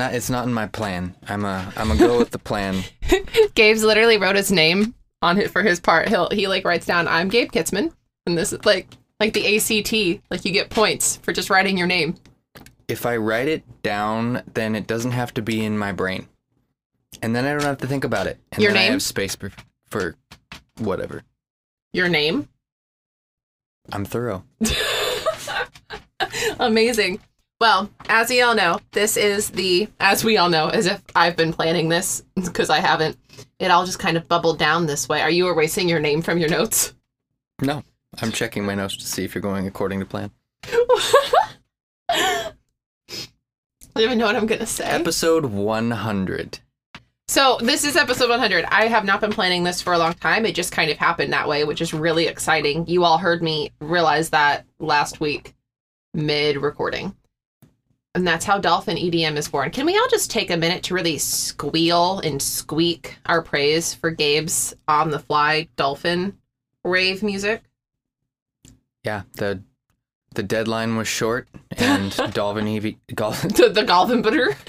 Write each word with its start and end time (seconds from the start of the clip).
not. 0.00 0.14
It's 0.14 0.30
not 0.30 0.46
in 0.46 0.52
my 0.52 0.66
plan. 0.66 1.14
I'm 1.28 1.44
a. 1.44 1.72
I'm 1.76 1.90
a 1.90 1.96
go 1.96 2.18
with 2.18 2.30
the 2.30 2.38
plan. 2.38 2.82
Gabe's 3.54 3.84
literally 3.84 4.16
wrote 4.18 4.36
his 4.36 4.50
name 4.50 4.94
on 5.22 5.38
it 5.38 5.50
for 5.50 5.62
his 5.62 5.78
part. 5.78 6.08
He'll 6.08 6.28
he 6.30 6.48
like 6.48 6.64
writes 6.64 6.86
down 6.86 7.06
I'm 7.06 7.28
Gabe 7.28 7.52
Kitzman, 7.52 7.92
and 8.26 8.36
this 8.36 8.52
is 8.52 8.64
like 8.64 8.88
like 9.20 9.32
the 9.34 9.56
ACT. 9.56 10.22
Like 10.30 10.44
you 10.44 10.52
get 10.52 10.70
points 10.70 11.16
for 11.16 11.32
just 11.32 11.50
writing 11.50 11.76
your 11.78 11.86
name. 11.86 12.16
If 12.88 13.06
I 13.06 13.16
write 13.18 13.46
it 13.48 13.62
down, 13.82 14.42
then 14.54 14.74
it 14.74 14.86
doesn't 14.88 15.12
have 15.12 15.32
to 15.34 15.42
be 15.42 15.64
in 15.64 15.78
my 15.78 15.92
brain, 15.92 16.26
and 17.22 17.36
then 17.36 17.44
I 17.44 17.52
don't 17.52 17.62
have 17.62 17.78
to 17.78 17.86
think 17.86 18.02
about 18.04 18.26
it. 18.26 18.38
And 18.52 18.62
Your 18.62 18.72
then 18.72 18.80
I 18.80 18.84
name? 18.84 18.92
have 18.94 19.02
space 19.02 19.36
for, 19.36 19.52
for 19.90 20.16
whatever. 20.78 21.22
Your 21.92 22.08
name. 22.08 22.48
I'm 23.92 24.04
thorough. 24.04 24.44
Amazing. 26.58 27.20
Well, 27.60 27.90
as 28.08 28.30
we 28.30 28.40
all 28.40 28.54
know, 28.54 28.80
this 28.92 29.18
is 29.18 29.50
the, 29.50 29.86
as 30.00 30.24
we 30.24 30.38
all 30.38 30.48
know, 30.48 30.68
as 30.68 30.86
if 30.86 31.02
I've 31.14 31.36
been 31.36 31.52
planning 31.52 31.90
this, 31.90 32.22
because 32.34 32.70
I 32.70 32.80
haven't, 32.80 33.18
it 33.58 33.70
all 33.70 33.84
just 33.84 33.98
kind 33.98 34.16
of 34.16 34.26
bubbled 34.26 34.58
down 34.58 34.86
this 34.86 35.08
way. 35.08 35.20
Are 35.20 35.30
you 35.30 35.46
erasing 35.48 35.88
your 35.88 36.00
name 36.00 36.22
from 36.22 36.38
your 36.38 36.48
notes? 36.48 36.94
No, 37.62 37.84
I'm 38.22 38.32
checking 38.32 38.64
my 38.64 38.74
notes 38.74 38.96
to 38.96 39.06
see 39.06 39.22
if 39.22 39.34
you're 39.34 39.42
going 39.42 39.66
according 39.66 40.00
to 40.00 40.06
plan. 40.06 40.30
I 42.08 42.52
don't 43.94 44.02
even 44.02 44.16
know 44.16 44.24
what 44.24 44.36
I'm 44.36 44.46
going 44.46 44.60
to 44.60 44.66
say. 44.66 44.86
Episode 44.86 45.44
100. 45.44 46.60
So, 47.28 47.58
this 47.60 47.84
is 47.84 47.96
episode 47.96 48.30
100. 48.30 48.64
I 48.64 48.86
have 48.86 49.04
not 49.04 49.20
been 49.20 49.30
planning 49.30 49.62
this 49.62 49.82
for 49.82 49.92
a 49.92 49.98
long 49.98 50.14
time. 50.14 50.46
It 50.46 50.54
just 50.54 50.72
kind 50.72 50.90
of 50.90 50.96
happened 50.96 51.34
that 51.34 51.48
way, 51.48 51.64
which 51.64 51.82
is 51.82 51.92
really 51.92 52.28
exciting. 52.28 52.86
You 52.86 53.04
all 53.04 53.18
heard 53.18 53.42
me 53.42 53.72
realize 53.78 54.30
that 54.30 54.64
last 54.78 55.20
week, 55.20 55.52
mid 56.14 56.56
recording. 56.56 57.14
And 58.14 58.26
that's 58.26 58.44
how 58.44 58.58
Dolphin 58.58 58.96
EDM 58.96 59.36
is 59.36 59.48
born. 59.48 59.70
Can 59.70 59.86
we 59.86 59.96
all 59.96 60.08
just 60.08 60.30
take 60.30 60.50
a 60.50 60.56
minute 60.56 60.82
to 60.84 60.94
really 60.94 61.16
squeal 61.18 62.18
and 62.20 62.42
squeak 62.42 63.16
our 63.26 63.40
praise 63.40 63.94
for 63.94 64.10
Gabe's 64.10 64.74
on 64.88 65.10
the 65.10 65.20
fly 65.20 65.68
dolphin 65.76 66.36
rave 66.82 67.22
music? 67.22 67.62
Yeah, 69.04 69.22
the 69.34 69.62
the 70.34 70.42
deadline 70.42 70.96
was 70.96 71.08
short, 71.08 71.48
and 71.76 72.14
Dolphin 72.32 72.66
EV, 72.68 72.94
Gol- 73.14 73.30
The, 73.42 73.70
the 73.72 73.84
Golden 73.84 74.22
Butter? 74.22 74.56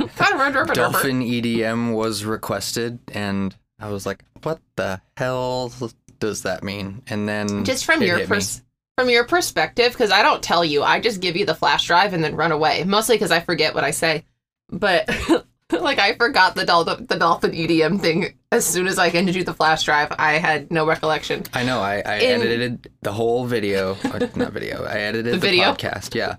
Dolphin 0.94 1.22
EDM 1.22 1.94
was 1.94 2.26
requested, 2.26 3.00
and 3.14 3.56
I 3.80 3.90
was 3.90 4.06
like, 4.06 4.24
"What 4.44 4.60
the 4.76 5.02
hell 5.18 5.72
does 6.20 6.44
that 6.44 6.64
mean?" 6.64 7.02
And 7.08 7.28
then 7.28 7.66
just 7.66 7.86
from 7.86 8.02
your 8.02 8.26
pers- 8.26 8.62
from 8.98 9.10
your 9.10 9.24
perspective 9.26 9.92
because 9.94 10.12
i 10.12 10.22
don't 10.22 10.44
tell 10.44 10.64
you 10.66 10.84
i 10.84 11.00
just 11.00 11.22
give 11.22 11.36
you 11.36 11.46
the 11.46 11.56
flash 11.56 11.86
drive 11.88 12.14
and 12.14 12.24
then 12.24 12.36
run 12.36 12.52
away 12.52 12.84
mostly 12.84 13.16
because 13.16 13.32
i 13.32 13.40
forget 13.40 13.74
what 13.74 13.84
i 13.84 13.92
say 13.92 14.24
but 14.70 15.10
like 15.72 15.98
i 16.00 16.14
forgot 16.16 16.56
the, 16.56 16.66
dol- 16.66 16.84
the 16.84 17.16
dolphin 17.18 17.52
edm 17.52 18.00
thing 18.00 18.34
as 18.52 18.66
soon 18.66 18.88
as 18.88 19.00
i 19.00 19.08
handed 19.10 19.34
you 19.36 19.44
the 19.44 19.54
flash 19.54 19.84
drive 19.84 20.10
i 20.20 20.34
had 20.34 20.70
no 20.72 20.86
recollection 20.86 21.44
I 21.54 21.64
know. 21.64 21.80
I, 21.80 22.02
I 22.06 22.16
In- 22.18 22.42
edited 22.42 22.90
the 23.02 23.14
whole 23.14 23.46
video, 23.46 23.98
not 24.36 24.52
video. 24.54 24.84
I 24.84 25.00
edited 25.00 25.34
The 25.34 25.38
the, 25.38 25.48
video? 25.48 25.74
podcast. 25.74 26.14
Yeah, 26.16 26.36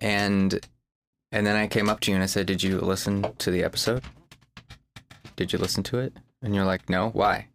and 0.00 0.60
and 1.32 1.46
then 1.46 1.56
I 1.56 1.66
came 1.66 1.88
up 1.88 2.00
to 2.00 2.10
you 2.10 2.14
and 2.16 2.22
I 2.22 2.26
said, 2.26 2.46
"Did 2.46 2.62
you 2.62 2.78
listen 2.80 3.26
to 3.38 3.50
the 3.50 3.62
episode? 3.64 4.02
Did 5.36 5.52
you 5.52 5.58
listen 5.58 5.82
to 5.84 5.98
it?" 5.98 6.12
And 6.42 6.54
you're 6.54 6.64
like, 6.64 6.88
"No. 6.88 7.10
Why?" 7.10 7.48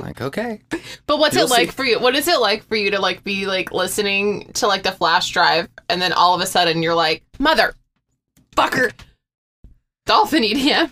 Like, 0.00 0.20
okay. 0.20 0.60
but 1.06 1.18
what's 1.18 1.34
You'll 1.36 1.44
it 1.46 1.50
like 1.50 1.70
see. 1.70 1.76
for 1.76 1.84
you 1.84 1.98
what 2.00 2.14
is 2.16 2.26
it 2.28 2.40
like 2.40 2.64
for 2.64 2.76
you 2.76 2.90
to 2.92 3.00
like 3.00 3.22
be 3.24 3.46
like 3.46 3.72
listening 3.72 4.50
to 4.54 4.66
like 4.66 4.82
the 4.82 4.92
flash 4.92 5.30
drive 5.30 5.68
and 5.88 6.00
then 6.02 6.12
all 6.12 6.34
of 6.34 6.40
a 6.40 6.46
sudden 6.46 6.82
you're 6.82 6.94
like 6.94 7.22
mother 7.38 7.74
fucker 8.56 8.92
dolphin 10.06 10.42
edm 10.42 10.90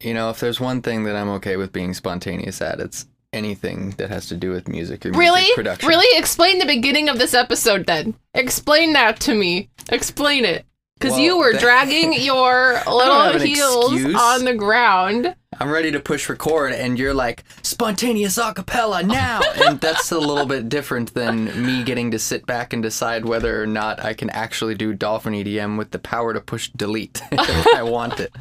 You 0.00 0.12
know, 0.14 0.28
if 0.30 0.40
there's 0.40 0.60
one 0.60 0.82
thing 0.82 1.04
that 1.04 1.16
I'm 1.16 1.28
okay 1.30 1.56
with 1.56 1.72
being 1.72 1.94
spontaneous 1.94 2.60
at, 2.60 2.80
it's 2.80 3.06
anything 3.32 3.90
that 3.92 4.10
has 4.10 4.26
to 4.28 4.36
do 4.36 4.50
with 4.50 4.68
music 4.68 5.04
or 5.06 5.08
music 5.08 5.18
Really? 5.20 5.54
production. 5.54 5.88
Really? 5.88 6.18
Explain 6.18 6.58
the 6.58 6.66
beginning 6.66 7.08
of 7.08 7.18
this 7.18 7.32
episode 7.34 7.86
then. 7.86 8.14
Explain 8.34 8.92
that 8.92 9.18
to 9.20 9.34
me. 9.34 9.68
Explain 9.90 10.44
it. 10.44 10.64
Because 10.98 11.12
Well, 11.12 11.20
you 11.20 11.38
were 11.38 11.52
that- 11.52 11.60
dragging 11.60 12.12
your 12.22 12.80
little 12.86 13.38
heels 13.38 13.92
excuse. 13.92 14.14
on 14.20 14.44
the 14.44 14.54
ground. 14.54 15.34
I'm 15.58 15.70
ready 15.70 15.90
to 15.92 16.00
push 16.00 16.28
record, 16.28 16.72
and 16.72 16.98
you're 16.98 17.14
like, 17.14 17.44
spontaneous 17.62 18.38
acapella 18.38 19.06
now! 19.06 19.40
and 19.66 19.80
that's 19.80 20.10
a 20.12 20.18
little 20.18 20.46
bit 20.46 20.68
different 20.68 21.14
than 21.14 21.64
me 21.64 21.82
getting 21.82 22.10
to 22.12 22.18
sit 22.18 22.46
back 22.46 22.72
and 22.72 22.82
decide 22.82 23.24
whether 23.24 23.62
or 23.62 23.66
not 23.66 24.02
I 24.04 24.12
can 24.14 24.28
actually 24.30 24.74
do 24.74 24.92
Dolphin 24.94 25.32
EDM 25.34 25.76
with 25.78 25.90
the 25.90 25.98
power 25.98 26.32
to 26.34 26.40
push 26.40 26.68
delete 26.70 27.20
if 27.32 27.66
I 27.74 27.82
want 27.82 28.20
it. 28.20 28.34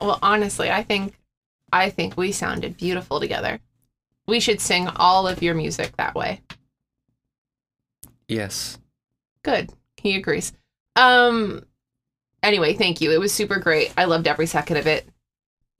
Well, 0.00 0.18
honestly, 0.22 0.70
I 0.70 0.82
think 0.82 1.14
I 1.72 1.90
think 1.90 2.16
we 2.16 2.32
sounded 2.32 2.76
beautiful 2.76 3.20
together. 3.20 3.58
We 4.26 4.40
should 4.40 4.60
sing 4.60 4.88
all 4.88 5.26
of 5.28 5.42
your 5.42 5.54
music 5.54 5.96
that 5.96 6.14
way. 6.14 6.40
Yes. 8.28 8.78
Good. 9.42 9.70
He 9.96 10.14
agrees. 10.16 10.52
Um 10.98 11.64
anyway, 12.42 12.74
thank 12.74 13.00
you. 13.00 13.12
It 13.12 13.20
was 13.20 13.32
super 13.32 13.58
great. 13.58 13.92
I 13.96 14.04
loved 14.04 14.26
every 14.26 14.46
second 14.46 14.76
of 14.76 14.86
it. 14.86 15.08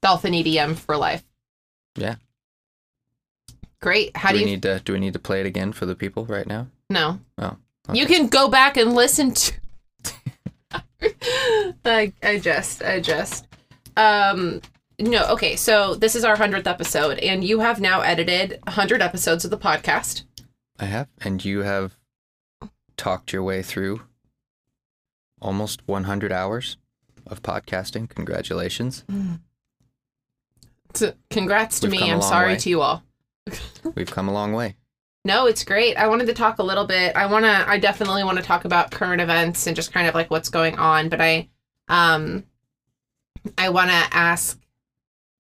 Dolphin 0.01 0.33
EDM 0.33 0.77
for 0.77 0.97
life. 0.97 1.25
Yeah. 1.97 2.17
Great. 3.81 4.17
How 4.17 4.31
do, 4.31 4.39
do, 4.39 4.45
we 4.45 4.51
you 4.51 4.57
need 4.57 4.62
to 4.62 4.81
do 4.81 4.93
we 4.93 5.01
need 5.01 5.12
to 5.12 5.19
play 5.19 5.41
it 5.41 5.47
again 5.47 5.73
for 5.73 5.87
the 5.87 5.95
people 5.95 6.25
right 6.27 6.47
now? 6.47 6.69
No. 6.91 7.21
Oh. 7.37 7.57
You 7.93 8.07
can 8.07 8.28
go 8.28 8.49
back 8.49 8.77
and 8.77 8.95
listen 8.95 9.33
to. 9.33 9.53
I, 11.84 12.12
I 12.23 12.39
just, 12.39 12.83
I 12.83 13.01
just. 13.01 13.47
Um, 13.97 14.61
no, 14.99 15.27
okay. 15.28 15.57
So 15.57 15.95
this 15.95 16.15
is 16.15 16.25
our 16.25 16.37
hundredth 16.37 16.67
episode, 16.67 17.19
and 17.19 17.43
you 17.45 17.61
have 17.61 17.81
now 17.81 18.01
edited 18.01 18.59
hundred 18.69 19.01
episodes 19.01 19.45
of 19.45 19.51
the 19.51 19.59
podcast. 19.59 20.25
I 20.78 20.87
have, 20.87 21.09
and 21.21 21.45
you 21.45 21.62
have 21.62 21.97
talked 22.97 23.33
your 23.33 23.43
way 23.43 23.62
through 23.62 24.03
almost 25.41 25.87
100 25.87 26.32
hours 26.32 26.76
of 27.26 27.43
podcasting. 27.43 28.09
Congratulations. 28.09 29.04
So 30.94 31.12
congrats 31.31 31.81
to 31.81 31.88
We've 31.88 32.00
me. 32.00 32.10
I'm 32.10 32.22
sorry 32.22 32.53
way. 32.53 32.59
to 32.59 32.71
you 32.71 32.81
all. 32.81 33.03
We've 33.94 34.10
come 34.10 34.28
a 34.28 34.33
long 34.33 34.53
way. 34.53 34.77
No, 35.24 35.47
it's 35.47 35.65
great. 35.65 35.97
I 35.97 36.07
wanted 36.09 36.27
to 36.28 36.34
talk 36.34 36.59
a 36.59 36.63
little 36.63 36.86
bit. 36.86 37.15
I 37.16 37.27
want 37.27 37.45
to 37.45 37.68
I 37.68 37.78
definitely 37.78 38.24
want 38.24 38.39
to 38.39 38.45
talk 38.45 38.65
about 38.65 38.91
current 38.91 39.21
events 39.21 39.66
and 39.66 39.77
just 39.77 39.92
kind 39.92 40.07
of 40.07 40.15
like 40.15 40.30
what's 40.30 40.48
going 40.48 40.78
on, 40.78 41.09
but 41.09 41.21
I 41.21 41.48
um 41.89 42.45
I 43.57 43.68
want 43.71 43.91
to 43.91 44.07
ask 44.16 44.59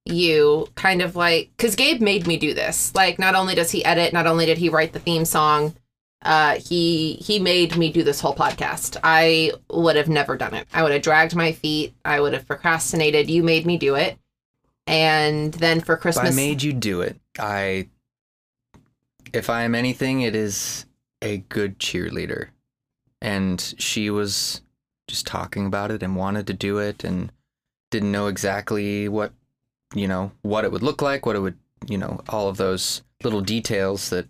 you 0.04 0.68
kind 0.74 1.02
of 1.02 1.16
like 1.16 1.50
cuz 1.56 1.74
Gabe 1.74 2.00
made 2.00 2.26
me 2.26 2.36
do 2.36 2.54
this. 2.54 2.94
Like 2.94 3.18
not 3.18 3.34
only 3.34 3.54
does 3.54 3.70
he 3.70 3.84
edit, 3.84 4.12
not 4.12 4.26
only 4.26 4.46
did 4.46 4.58
he 4.58 4.68
write 4.68 4.92
the 4.92 4.98
theme 5.00 5.24
song, 5.24 5.74
uh 6.22 6.56
he 6.56 7.14
he 7.14 7.38
made 7.38 7.76
me 7.76 7.92
do 7.92 8.02
this 8.02 8.20
whole 8.20 8.34
podcast. 8.34 8.96
I 9.02 9.52
would 9.70 9.96
have 9.96 10.08
never 10.08 10.36
done 10.36 10.54
it. 10.54 10.66
I 10.72 10.82
would 10.82 10.92
have 10.92 11.02
dragged 11.02 11.34
my 11.34 11.52
feet. 11.52 11.94
I 12.04 12.20
would 12.20 12.32
have 12.32 12.46
procrastinated. 12.46 13.30
You 13.30 13.42
made 13.42 13.66
me 13.66 13.78
do 13.78 13.94
it. 13.94 14.18
And 14.88 15.52
then 15.52 15.80
for 15.80 16.00
If 16.02 16.16
I 16.16 16.30
made 16.30 16.62
you 16.62 16.72
do 16.72 17.02
it. 17.02 17.20
I, 17.38 17.88
if 19.34 19.50
I 19.50 19.62
am 19.62 19.74
anything, 19.74 20.22
it 20.22 20.34
is 20.34 20.86
a 21.20 21.38
good 21.50 21.78
cheerleader. 21.78 22.48
And 23.20 23.74
she 23.78 24.08
was 24.08 24.62
just 25.06 25.26
talking 25.26 25.66
about 25.66 25.90
it 25.90 26.02
and 26.02 26.16
wanted 26.16 26.46
to 26.46 26.54
do 26.54 26.78
it 26.78 27.04
and 27.04 27.30
didn't 27.90 28.12
know 28.12 28.28
exactly 28.28 29.08
what, 29.10 29.32
you 29.94 30.08
know, 30.08 30.32
what 30.40 30.64
it 30.64 30.72
would 30.72 30.82
look 30.82 31.02
like, 31.02 31.26
what 31.26 31.36
it 31.36 31.40
would, 31.40 31.58
you 31.86 31.98
know, 31.98 32.22
all 32.30 32.48
of 32.48 32.56
those 32.56 33.02
little 33.22 33.42
details 33.42 34.08
that 34.08 34.26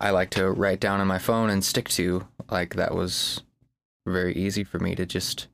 I 0.00 0.10
like 0.10 0.30
to 0.30 0.50
write 0.50 0.80
down 0.80 1.00
on 1.00 1.06
my 1.06 1.18
phone 1.18 1.50
and 1.50 1.64
stick 1.64 1.88
to. 1.90 2.26
Like 2.50 2.74
that 2.76 2.94
was 2.94 3.42
very 4.06 4.34
easy 4.34 4.64
for 4.64 4.78
me 4.78 4.94
to 4.94 5.04
just 5.04 5.46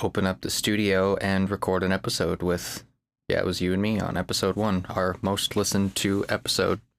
open 0.00 0.26
up 0.26 0.40
the 0.40 0.50
studio 0.50 1.16
and 1.16 1.50
record 1.50 1.82
an 1.82 1.92
episode 1.92 2.42
with 2.42 2.84
yeah, 3.28 3.38
it 3.38 3.46
was 3.46 3.60
you 3.60 3.72
and 3.72 3.80
me 3.80 4.00
on 4.00 4.16
episode 4.16 4.56
one, 4.56 4.84
our 4.90 5.16
most 5.22 5.56
listened 5.56 5.94
to 5.96 6.24
episode. 6.28 6.80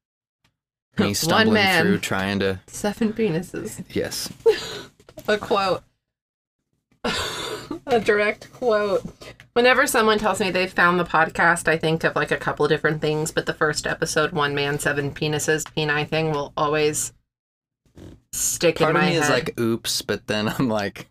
Me 0.97 1.13
stumbling 1.13 1.55
man. 1.55 1.83
through 1.83 1.99
trying 1.99 2.39
to 2.39 2.61
seven 2.67 3.11
penises. 3.11 3.83
yes. 3.93 4.31
a 5.27 5.37
quote. 5.37 5.83
a 7.87 7.99
direct 7.99 8.51
quote. 8.53 9.03
Whenever 9.53 9.87
someone 9.87 10.19
tells 10.19 10.39
me 10.39 10.51
they've 10.51 10.71
found 10.71 10.99
the 10.99 11.05
podcast, 11.05 11.67
I 11.67 11.77
think 11.77 12.03
of 12.03 12.15
like 12.15 12.31
a 12.31 12.37
couple 12.37 12.65
of 12.65 12.69
different 12.69 13.01
things, 13.01 13.31
but 13.31 13.45
the 13.45 13.53
first 13.53 13.87
episode, 13.87 14.31
one 14.31 14.53
man, 14.55 14.79
seven 14.79 15.11
penises, 15.11 15.63
peni 15.75 16.07
thing 16.07 16.31
will 16.31 16.51
always 16.57 17.13
stick 18.31 18.77
Part 18.79 18.91
in 18.91 18.95
of 18.95 19.01
my 19.01 19.09
me 19.09 19.15
head. 19.15 19.23
is 19.23 19.29
like, 19.29 19.59
oops, 19.59 20.01
but 20.01 20.27
then 20.27 20.49
I'm 20.49 20.67
like, 20.67 21.07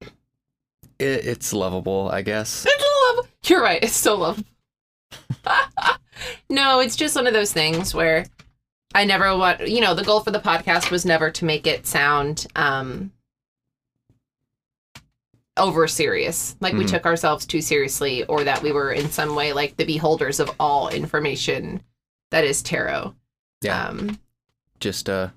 it, 0.00 0.06
it's 1.26 1.52
lovable, 1.52 2.08
I 2.12 2.22
guess. 2.22 2.66
It's 2.78 3.16
love. 3.16 3.28
You're 3.44 3.62
right. 3.62 3.82
It's 3.82 3.96
so 3.96 4.16
lovable. 4.16 4.48
no, 6.50 6.80
it's 6.80 6.96
just 6.96 7.16
one 7.16 7.26
of 7.26 7.32
those 7.32 7.52
things 7.52 7.94
where 7.94 8.26
I 8.94 9.04
never 9.04 9.36
want. 9.36 9.66
You 9.66 9.80
know, 9.80 9.94
the 9.94 10.04
goal 10.04 10.20
for 10.20 10.30
the 10.30 10.40
podcast 10.40 10.90
was 10.90 11.06
never 11.06 11.30
to 11.30 11.44
make 11.44 11.66
it 11.66 11.86
sound 11.86 12.46
um 12.56 13.12
over 15.58 15.86
serious, 15.88 16.56
like 16.60 16.74
we 16.74 16.84
Mhm. 16.84 16.88
took 16.90 17.06
ourselves 17.06 17.44
too 17.46 17.60
seriously, 17.60 18.24
or 18.24 18.44
that 18.44 18.62
we 18.62 18.72
were 18.72 18.92
in 18.92 19.10
some 19.10 19.34
way 19.34 19.52
like 19.52 19.76
the 19.76 19.84
beholders 19.84 20.40
of 20.40 20.50
all 20.58 20.88
information 20.88 21.82
that 22.30 22.44
is 22.44 22.62
tarot. 22.62 23.14
Yeah. 23.62 23.88
Um, 23.88 24.18
Just 24.80 25.08
uh, 25.10 25.28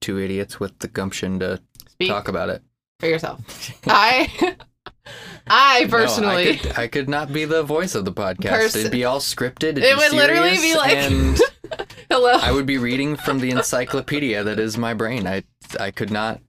two 0.00 0.18
idiots 0.18 0.58
with 0.58 0.78
the 0.80 0.88
gumption 0.88 1.38
to 1.40 1.60
speak 1.88 2.08
talk 2.10 2.28
about 2.28 2.48
it. 2.50 2.62
for 3.00 3.06
yourself. 3.06 3.40
I, 3.86 4.56
I 5.46 5.86
personally. 5.90 6.44
No, 6.44 6.50
I, 6.50 6.56
could, 6.56 6.78
I 6.78 6.86
could 6.88 7.08
not 7.08 7.32
be 7.32 7.44
the 7.44 7.62
voice 7.62 7.94
of 7.94 8.04
the 8.04 8.12
podcast. 8.12 8.48
Pers- 8.48 8.76
It'd 8.76 8.92
be 8.92 9.04
all 9.04 9.20
scripted. 9.20 9.78
It 9.78 9.96
would 9.96 10.12
literally 10.12 10.56
be 10.56 10.74
like- 10.74 10.96
and 10.96 11.38
Hello. 12.10 12.32
I 12.32 12.52
would 12.52 12.66
be 12.66 12.78
reading 12.78 13.16
from 13.16 13.40
the 13.40 13.50
encyclopedia 13.50 14.42
that 14.44 14.58
is 14.58 14.76
my 14.78 14.94
brain. 14.94 15.26
I 15.26 15.42
I 15.80 15.90
could 15.90 16.10
not. 16.10 16.40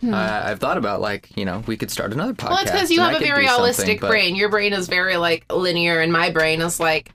Hmm. 0.00 0.14
I 0.14 0.50
I've 0.50 0.60
thought 0.60 0.76
about 0.78 1.00
like 1.00 1.36
you 1.36 1.44
know 1.44 1.62
we 1.66 1.76
could 1.76 1.90
start 1.90 2.12
another 2.12 2.34
podcast. 2.34 2.50
Well, 2.50 2.58
it's 2.62 2.70
because 2.70 2.90
you 2.90 3.00
have 3.00 3.16
a 3.20 3.24
very 3.24 3.46
holistic 3.46 4.00
but- 4.00 4.08
brain. 4.10 4.34
Your 4.36 4.48
brain 4.48 4.72
is 4.72 4.88
very 4.88 5.16
like 5.16 5.44
linear, 5.52 6.00
and 6.00 6.12
my 6.12 6.30
brain 6.30 6.60
is 6.60 6.78
like 6.80 7.12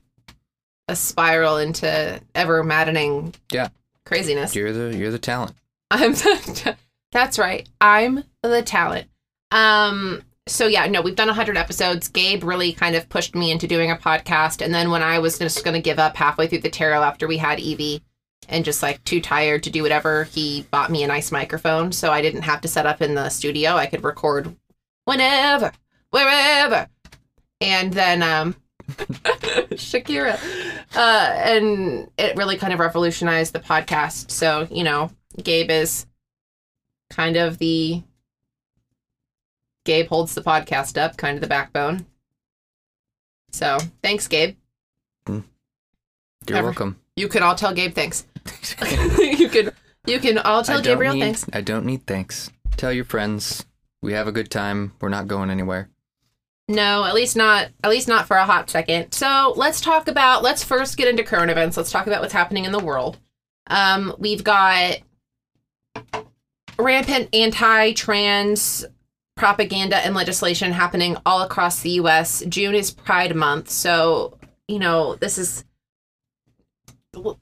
a 0.87 0.95
spiral 0.95 1.57
into 1.57 2.19
ever 2.35 2.63
maddening 2.63 3.33
Yeah. 3.51 3.69
craziness. 4.05 4.55
You're 4.55 4.73
the 4.73 4.97
you're 4.97 5.11
the 5.11 5.19
talent. 5.19 5.53
I'm 5.91 6.13
the, 6.13 6.75
that's 7.11 7.37
right. 7.37 7.67
I'm 7.79 8.23
the 8.43 8.61
talent. 8.63 9.07
Um. 9.51 10.23
So 10.47 10.65
yeah, 10.67 10.87
no, 10.87 11.01
we've 11.01 11.15
done 11.15 11.27
hundred 11.29 11.55
episodes. 11.57 12.07
Gabe 12.07 12.43
really 12.43 12.73
kind 12.73 12.95
of 12.95 13.07
pushed 13.09 13.35
me 13.35 13.51
into 13.51 13.67
doing 13.67 13.91
a 13.91 13.95
podcast, 13.95 14.63
and 14.63 14.73
then 14.73 14.89
when 14.89 15.03
I 15.03 15.19
was 15.19 15.37
just 15.37 15.63
going 15.63 15.75
to 15.75 15.81
give 15.81 15.99
up 15.99 16.15
halfway 16.17 16.47
through 16.47 16.59
the 16.61 16.69
tarot 16.69 17.03
after 17.03 17.27
we 17.27 17.37
had 17.37 17.59
Evie, 17.59 18.01
and 18.51 18.65
just 18.65 18.83
like 18.83 19.03
too 19.05 19.21
tired 19.21 19.63
to 19.63 19.69
do 19.69 19.81
whatever, 19.81 20.25
he 20.25 20.67
bought 20.69 20.91
me 20.91 21.03
a 21.03 21.07
nice 21.07 21.31
microphone, 21.31 21.91
so 21.91 22.11
I 22.11 22.21
didn't 22.21 22.43
have 22.43 22.61
to 22.61 22.67
set 22.67 22.85
up 22.85 23.01
in 23.01 23.15
the 23.15 23.29
studio. 23.29 23.71
I 23.71 23.87
could 23.87 24.03
record 24.03 24.55
whenever, 25.05 25.71
wherever, 26.11 26.87
and 27.59 27.91
then 27.93 28.21
um. 28.21 28.55
Shakira. 29.71 30.37
Uh, 30.93 31.33
and 31.37 32.11
it 32.17 32.35
really 32.35 32.57
kind 32.57 32.73
of 32.73 32.79
revolutionized 32.79 33.53
the 33.53 33.59
podcast. 33.59 34.31
So, 34.31 34.67
you 34.69 34.83
know, 34.83 35.11
Gabe 35.41 35.71
is 35.71 36.05
kind 37.09 37.37
of 37.37 37.57
the 37.57 38.03
Gabe 39.85 40.07
holds 40.07 40.35
the 40.35 40.41
podcast 40.41 41.01
up, 41.01 41.15
kind 41.15 41.35
of 41.35 41.41
the 41.41 41.47
backbone. 41.47 42.05
So 43.51 43.77
thanks, 44.03 44.27
Gabe. 44.27 44.57
You're 45.27 46.57
Ever. 46.57 46.67
welcome. 46.67 46.99
You 47.15 47.27
can 47.27 47.43
all 47.43 47.55
tell 47.55 47.73
Gabe 47.73 47.93
thanks. 47.93 48.25
You 49.19 49.49
can 49.49 49.71
you 50.05 50.19
can 50.19 50.37
all 50.37 50.63
tell 50.63 50.81
Gabriel 50.81 51.13
need, 51.13 51.21
thanks. 51.21 51.45
I 51.53 51.61
don't 51.61 51.85
need 51.85 52.05
thanks. 52.07 52.51
Tell 52.77 52.91
your 52.91 53.05
friends. 53.05 53.65
We 54.01 54.13
have 54.13 54.27
a 54.27 54.31
good 54.31 54.49
time. 54.49 54.93
We're 54.99 55.09
not 55.09 55.27
going 55.27 55.51
anywhere. 55.51 55.89
No, 56.67 57.03
at 57.03 57.13
least 57.13 57.35
not 57.35 57.69
at 57.83 57.89
least 57.89 58.07
not 58.07 58.27
for 58.27 58.37
a 58.37 58.45
hot 58.45 58.69
second. 58.69 59.11
So 59.11 59.53
let's 59.55 59.81
talk 59.81 60.07
about 60.07 60.41
let's 60.41 60.63
first 60.63 60.97
get 60.97 61.07
into 61.07 61.23
current 61.23 61.51
events. 61.51 61.77
Let's 61.77 61.91
talk 61.91 62.07
about 62.07 62.21
what's 62.21 62.33
happening 62.33 62.65
in 62.65 62.71
the 62.71 62.79
world. 62.79 63.19
Um, 63.67 64.15
we've 64.17 64.43
got 64.43 64.99
rampant 66.79 67.29
anti-trans 67.33 68.85
propaganda 69.35 69.97
and 69.97 70.15
legislation 70.15 70.71
happening 70.71 71.17
all 71.25 71.41
across 71.41 71.81
the 71.81 71.91
US. 71.91 72.43
June 72.47 72.75
is 72.75 72.91
Pride 72.91 73.35
Month, 73.35 73.69
so 73.69 74.37
you 74.67 74.79
know, 74.79 75.15
this 75.15 75.37
is 75.37 75.65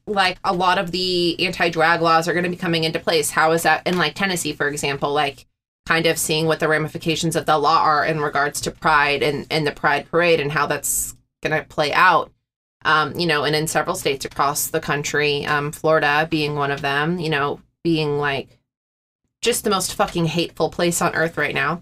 like 0.06 0.40
a 0.44 0.54
lot 0.54 0.78
of 0.78 0.92
the 0.92 1.46
anti-drag 1.46 2.02
laws 2.02 2.28
are 2.28 2.34
going 2.34 2.44
to 2.44 2.50
be 2.50 2.56
coming 2.56 2.84
into 2.84 3.00
place. 3.00 3.30
How 3.32 3.52
is 3.52 3.64
that 3.64 3.86
in 3.86 3.98
like 3.98 4.16
Tennessee, 4.16 4.54
for 4.54 4.68
example? 4.68 5.14
Like 5.14 5.46
kind 5.90 6.06
of 6.06 6.20
seeing 6.20 6.46
what 6.46 6.60
the 6.60 6.68
ramifications 6.68 7.36
of 7.36 7.48
the 7.48 7.58
law 7.58 7.82
are 7.82 8.06
in 8.06 8.20
regards 8.22 8.62
to 8.62 8.70
pride 8.70 9.24
and, 9.24 9.48
and 9.50 9.66
the 9.66 9.72
pride 9.72 10.08
parade 10.12 10.40
and 10.40 10.52
how 10.52 10.68
that's 10.68 11.16
going 11.42 11.60
to 11.60 11.68
play 11.68 11.92
out 11.94 12.32
um, 12.86 13.18
you 13.18 13.26
know 13.26 13.44
and 13.44 13.56
in 13.56 13.66
several 13.66 13.96
states 13.96 14.24
across 14.24 14.68
the 14.68 14.80
country 14.80 15.48
um, 15.48 15.72
florida 15.72 16.28
being 16.30 16.56
one 16.56 16.70
of 16.70 16.82
them 16.82 17.18
you 17.18 17.28
know 17.28 17.60
being 17.84 18.20
like 18.20 18.60
just 19.42 19.64
the 19.64 19.70
most 19.72 19.96
fucking 19.96 20.26
hateful 20.26 20.70
place 20.70 21.02
on 21.02 21.16
earth 21.16 21.40
right 21.40 21.56
now 21.56 21.82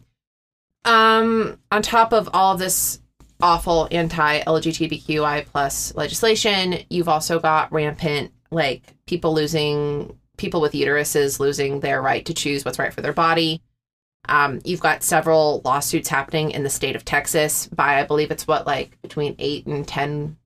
um, 0.85 1.59
on 1.69 1.81
top 1.81 2.13
of 2.13 2.29
all 2.31 2.55
this 2.55 3.01
awful 3.41 3.87
anti-lgbtqi 3.91 5.45
plus 5.45 5.95
legislation. 5.95 6.79
You've 6.89 7.09
also 7.09 7.39
got 7.39 7.71
rampant 7.71 8.31
like 8.51 8.81
people 9.05 9.33
losing 9.33 10.17
people 10.37 10.61
with 10.61 10.73
uteruses 10.73 11.39
losing 11.39 11.79
their 11.79 12.01
right 12.01 12.25
to 12.25 12.33
choose 12.33 12.63
what's 12.63 12.79
right 12.79 12.93
for 12.93 13.01
their 13.01 13.13
body. 13.13 13.61
Um, 14.29 14.59
you've 14.63 14.81
got 14.81 15.03
several 15.03 15.61
lawsuits 15.63 16.09
happening 16.09 16.51
in 16.51 16.63
the 16.63 16.69
state 16.69 16.95
of 16.95 17.05
Texas 17.05 17.67
by, 17.67 17.99
I 17.99 18.03
believe 18.03 18.31
it's 18.31 18.47
what, 18.47 18.67
like 18.67 19.01
between 19.01 19.35
eight 19.39 19.65
and 19.65 19.87
10 19.87 20.37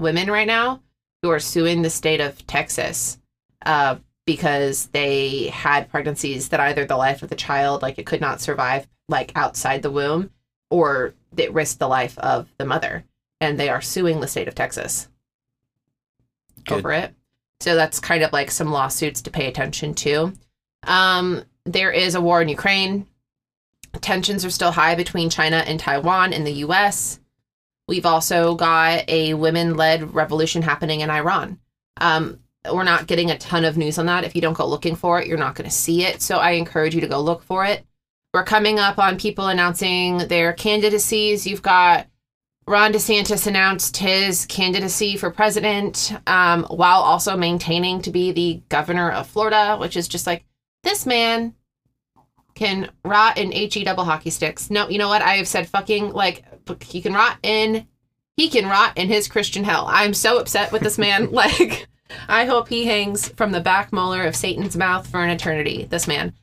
women 0.00 0.30
right 0.30 0.46
now 0.46 0.80
who 1.22 1.30
are 1.30 1.40
suing 1.40 1.82
the 1.82 1.90
state 1.90 2.20
of 2.20 2.46
Texas 2.46 3.18
uh, 3.66 3.96
because 4.26 4.86
they 4.86 5.48
had 5.48 5.90
pregnancies 5.90 6.50
that 6.50 6.60
either 6.60 6.84
the 6.84 6.96
life 6.96 7.22
of 7.22 7.30
the 7.30 7.36
child, 7.36 7.82
like 7.82 7.98
it 7.98 8.06
could 8.06 8.20
not 8.20 8.40
survive, 8.40 8.86
like 9.08 9.32
outside 9.34 9.82
the 9.82 9.90
womb, 9.90 10.30
or 10.70 11.14
that 11.32 11.52
risked 11.52 11.78
the 11.78 11.88
life 11.88 12.18
of 12.18 12.48
the 12.58 12.64
mother. 12.64 13.04
And 13.40 13.58
they 13.58 13.68
are 13.68 13.80
suing 13.80 14.20
the 14.20 14.26
state 14.26 14.48
of 14.48 14.54
Texas 14.54 15.08
Good. 16.64 16.78
over 16.78 16.92
it. 16.92 17.14
So 17.60 17.74
that's 17.74 18.00
kind 18.00 18.22
of 18.22 18.32
like 18.32 18.50
some 18.50 18.70
lawsuits 18.70 19.22
to 19.22 19.30
pay 19.30 19.46
attention 19.46 19.94
to. 19.94 20.32
Um, 20.84 21.42
there 21.64 21.90
is 21.90 22.14
a 22.14 22.20
war 22.20 22.40
in 22.42 22.48
Ukraine. 22.48 23.06
Tensions 24.00 24.44
are 24.44 24.50
still 24.50 24.72
high 24.72 24.94
between 24.94 25.30
China 25.30 25.56
and 25.66 25.80
Taiwan 25.80 26.32
and 26.32 26.46
the 26.46 26.64
US. 26.64 27.20
We've 27.88 28.06
also 28.06 28.54
got 28.54 29.08
a 29.08 29.34
women 29.34 29.76
led 29.76 30.14
revolution 30.14 30.62
happening 30.62 31.00
in 31.00 31.10
Iran. 31.10 31.58
Um, 32.00 32.40
we're 32.70 32.84
not 32.84 33.06
getting 33.06 33.30
a 33.30 33.38
ton 33.38 33.64
of 33.64 33.76
news 33.76 33.98
on 33.98 34.06
that. 34.06 34.24
If 34.24 34.34
you 34.34 34.42
don't 34.42 34.56
go 34.56 34.66
looking 34.66 34.94
for 34.94 35.20
it, 35.20 35.26
you're 35.26 35.38
not 35.38 35.54
going 35.54 35.68
to 35.68 35.74
see 35.74 36.04
it. 36.04 36.20
So 36.20 36.38
I 36.38 36.52
encourage 36.52 36.94
you 36.94 37.00
to 37.00 37.08
go 37.08 37.20
look 37.20 37.42
for 37.42 37.64
it. 37.64 37.84
We're 38.34 38.44
coming 38.44 38.78
up 38.78 38.98
on 38.98 39.18
people 39.18 39.46
announcing 39.46 40.18
their 40.28 40.52
candidacies. 40.52 41.46
You've 41.46 41.62
got 41.62 42.06
Ron 42.66 42.92
DeSantis 42.92 43.46
announced 43.46 43.96
his 43.96 44.44
candidacy 44.44 45.16
for 45.16 45.30
president 45.30 46.12
um, 46.26 46.64
while 46.64 47.00
also 47.00 47.36
maintaining 47.36 48.02
to 48.02 48.10
be 48.10 48.30
the 48.32 48.62
governor 48.68 49.10
of 49.10 49.26
Florida, 49.26 49.78
which 49.78 49.96
is 49.96 50.06
just 50.06 50.26
like, 50.26 50.44
this 50.82 51.06
man 51.06 51.54
can 52.54 52.90
rot 53.04 53.38
in 53.38 53.52
HE 53.52 53.84
double 53.84 54.04
hockey 54.04 54.30
sticks. 54.30 54.68
No, 54.68 54.88
you 54.88 54.98
know 54.98 55.08
what? 55.08 55.22
I 55.22 55.36
have 55.36 55.48
said 55.48 55.68
fucking 55.68 56.12
like 56.12 56.44
he 56.82 57.00
can 57.00 57.14
rot 57.14 57.38
in 57.42 57.86
he 58.36 58.48
can 58.48 58.66
rot 58.66 58.98
in 58.98 59.08
his 59.08 59.28
Christian 59.28 59.64
hell. 59.64 59.86
I'm 59.88 60.12
so 60.12 60.38
upset 60.38 60.72
with 60.72 60.82
this 60.82 60.98
man. 60.98 61.30
like 61.32 61.88
I 62.28 62.44
hope 62.44 62.68
he 62.68 62.84
hangs 62.84 63.28
from 63.30 63.52
the 63.52 63.60
back 63.60 63.92
molar 63.92 64.24
of 64.24 64.36
Satan's 64.36 64.76
mouth 64.76 65.06
for 65.06 65.22
an 65.22 65.30
eternity. 65.30 65.86
This 65.88 66.06
man. 66.06 66.34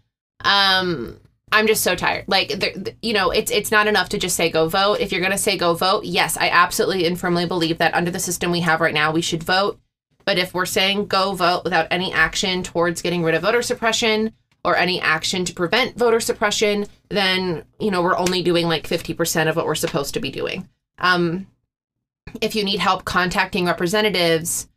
Um 0.44 1.20
I'm 1.56 1.68
just 1.68 1.84
so 1.84 1.96
tired. 1.96 2.26
Like 2.28 2.98
you 3.02 3.14
know, 3.14 3.32
it's 3.32 3.50
it's 3.50 3.72
not 3.72 3.88
enough 3.88 4.10
to 4.10 4.18
just 4.18 4.36
say 4.36 4.50
go 4.50 4.68
vote. 4.68 5.00
If 5.00 5.14
you're 5.14 5.22
going 5.22 5.32
to 5.32 5.38
say 5.38 5.58
go 5.58 5.74
vote, 5.74 6.04
yes, 6.04 6.36
I 6.36 6.50
absolutely 6.50 7.06
and 7.06 7.18
firmly 7.18 7.46
believe 7.46 7.78
that 7.78 7.94
under 7.94 8.12
the 8.12 8.20
system 8.20 8.52
we 8.52 8.60
have 8.60 8.82
right 8.82 8.94
now, 8.94 9.14
we 9.14 9.22
should 9.22 9.42
vote. 9.42 9.80
But 10.26 10.38
if 10.38 10.54
we're 10.54 10.66
saying 10.66 11.06
go 11.06 11.32
vote 11.32 11.64
without 11.64 11.88
any 11.92 12.12
action 12.12 12.62
towards 12.62 13.02
getting 13.02 13.24
rid 13.24 13.36
of 13.36 13.44
voter 13.44 13.62
suppression 13.62 14.34
or 14.66 14.76
any 14.76 15.00
action 15.00 15.46
to 15.46 15.54
prevent 15.54 15.98
voter 15.98 16.20
suppression, 16.20 16.88
then, 17.08 17.64
you 17.80 17.90
know, 17.90 18.02
we're 18.02 18.18
only 18.18 18.42
doing 18.42 18.68
like 18.68 18.86
50% 18.86 19.48
of 19.48 19.56
what 19.56 19.66
we're 19.66 19.76
supposed 19.76 20.16
to 20.16 20.20
be 20.20 20.32
doing. 20.32 20.68
Um, 20.98 21.48
if 22.42 22.56
you 22.56 22.66
need 22.66 22.80
help 22.80 23.06
contacting 23.06 23.66
representatives 23.66 24.68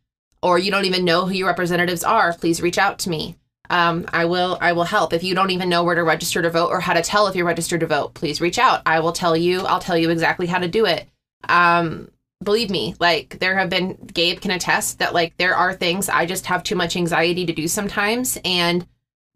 or 0.41 0.57
you 0.59 0.71
don't 0.71 0.85
even 0.85 1.03
know 1.03 1.25
who 1.25 1.33
your 1.33 1.47
representatives 1.47 2.05
are, 2.05 2.31
please 2.31 2.61
reach 2.61 2.77
out 2.77 2.99
to 2.99 3.09
me. 3.09 3.35
Um, 3.69 4.05
I 4.11 4.25
will 4.25 4.57
I 4.61 4.73
will 4.73 4.83
help. 4.83 5.13
If 5.13 5.23
you 5.23 5.35
don't 5.35 5.51
even 5.51 5.69
know 5.69 5.83
where 5.83 5.95
to 5.95 6.03
register 6.03 6.41
to 6.41 6.49
vote 6.49 6.69
or 6.69 6.79
how 6.79 6.93
to 6.93 7.01
tell 7.01 7.27
if 7.27 7.35
you're 7.35 7.45
registered 7.45 7.81
to 7.81 7.87
vote, 7.87 8.13
please 8.13 8.41
reach 8.41 8.57
out. 8.57 8.81
I 8.85 8.99
will 8.99 9.11
tell 9.11 9.37
you. 9.37 9.61
I'll 9.61 9.79
tell 9.79 9.97
you 9.97 10.09
exactly 10.09 10.47
how 10.47 10.59
to 10.59 10.67
do 10.67 10.85
it. 10.85 11.07
Um, 11.47 12.09
believe 12.43 12.69
me, 12.69 12.95
like 12.99 13.39
there 13.39 13.57
have 13.57 13.69
been 13.69 13.93
Gabe 13.93 14.41
can 14.41 14.51
attest 14.51 14.99
that 14.99 15.13
like 15.13 15.37
there 15.37 15.55
are 15.55 15.73
things 15.73 16.09
I 16.09 16.25
just 16.25 16.47
have 16.47 16.63
too 16.63 16.75
much 16.75 16.95
anxiety 16.95 17.45
to 17.45 17.53
do 17.53 17.67
sometimes 17.67 18.37
and 18.43 18.87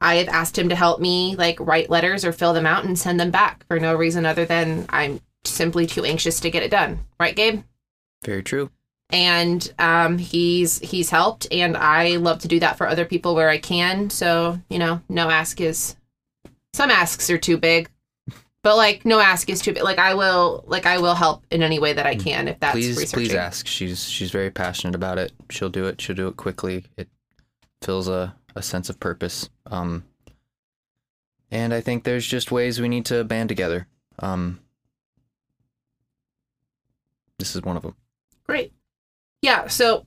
I 0.02 0.16
have 0.16 0.28
asked 0.28 0.58
him 0.58 0.70
to 0.70 0.76
help 0.76 1.00
me 1.00 1.36
like 1.38 1.60
write 1.60 1.90
letters 1.90 2.26
or 2.26 2.34
fill 2.34 2.54
them 2.54 2.66
out 2.66 2.84
and 2.84 3.00
send 3.00 3.20
them 3.20 3.32
back 3.32 3.66
for 3.68 3.80
no 3.80 3.96
reason 3.96 4.26
other 4.26 4.46
than 4.46 4.86
I'm 4.90 5.22
simply 5.46 5.88
too 5.88 6.04
anxious 6.04 6.40
to 6.42 6.52
get 6.52 6.64
it 6.64 6.72
done. 6.72 7.00
Right, 7.20 7.36
Gabe? 7.36 7.64
Very 8.24 8.44
true. 8.44 8.70
And 9.10 9.72
um, 9.78 10.18
he's 10.18 10.80
he's 10.80 11.10
helped, 11.10 11.48
and 11.52 11.78
I 11.78 12.16
love 12.16 12.40
to 12.40 12.48
do 12.48 12.60
that 12.62 12.78
for 12.78 12.88
other 12.88 13.06
people 13.06 13.36
where 13.36 13.50
I 13.50 13.60
can. 13.60 14.10
So 14.10 14.60
you 14.70 14.80
know, 14.80 15.02
no 15.08 15.30
ask 15.30 15.62
is 15.62 15.96
some 16.74 16.90
asks 16.90 17.30
are 17.30 17.38
too 17.38 17.58
big, 17.58 17.90
but 18.64 18.76
like 18.78 19.06
no 19.06 19.20
ask 19.20 19.50
is 19.50 19.62
too 19.62 19.74
big. 19.74 19.84
Like 19.84 20.00
I 20.00 20.16
will 20.16 20.64
like 20.68 20.86
I 20.86 20.98
will 20.98 21.14
help 21.14 21.46
in 21.52 21.62
any 21.62 21.80
way 21.80 21.94
that 21.94 22.06
I 22.06 22.16
can 22.16 22.48
if 22.48 22.60
that's 22.60 22.74
please 22.74 23.12
please 23.12 23.34
ask. 23.34 23.68
She's 23.68 24.10
she's 24.10 24.32
very 24.32 24.50
passionate 24.50 24.96
about 24.96 25.20
it. 25.20 25.32
She'll 25.52 25.70
do 25.70 25.86
it. 25.86 26.02
She'll 26.02 26.16
do 26.16 26.28
it 26.28 26.38
quickly. 26.38 26.86
It 26.98 27.10
fills 27.82 28.08
a, 28.08 28.36
a 28.56 28.62
sense 28.64 28.90
of 28.90 29.00
purpose. 29.00 29.50
Um 29.68 30.06
and 31.52 31.74
I 31.74 31.82
think 31.82 32.04
there's 32.04 32.26
just 32.26 32.52
ways 32.52 32.82
we 32.82 32.90
need 32.90 33.06
to 33.08 33.24
band 33.24 33.50
together. 33.50 33.88
Um 34.20 34.60
this 37.38 37.56
is 37.56 37.62
one 37.62 37.76
of 37.78 37.84
them. 37.84 37.96
Great. 38.46 38.74
Yeah, 39.44 39.68
so 39.68 40.06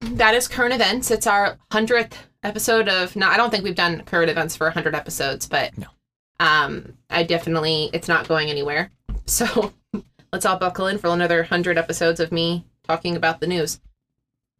that 0.00 0.34
is 0.34 0.46
current 0.46 0.72
events. 0.72 1.10
It's 1.10 1.26
our 1.26 1.58
hundredth 1.72 2.16
episode 2.44 2.88
of. 2.88 3.16
No, 3.16 3.26
I 3.28 3.36
don't 3.36 3.50
think 3.50 3.64
we've 3.64 3.74
done 3.74 4.02
current 4.04 4.30
events 4.30 4.54
for 4.56 4.70
hundred 4.70 4.94
episodes, 4.94 5.48
but 5.48 5.76
No. 5.76 5.88
um, 6.38 6.94
I 7.10 7.24
definitely 7.24 7.90
it's 7.92 8.08
not 8.08 8.28
going 8.28 8.48
anywhere. 8.48 8.90
So 9.26 9.72
let's 10.32 10.44
all 10.44 10.58
buckle 10.58 10.86
in 10.88 10.98
for 10.98 11.08
another 11.08 11.44
hundred 11.44 11.78
episodes 11.78 12.18
of 12.20 12.32
me 12.32 12.64
talking 12.88 13.16
about 13.16 13.40
the 13.40 13.46
news. 13.46 13.80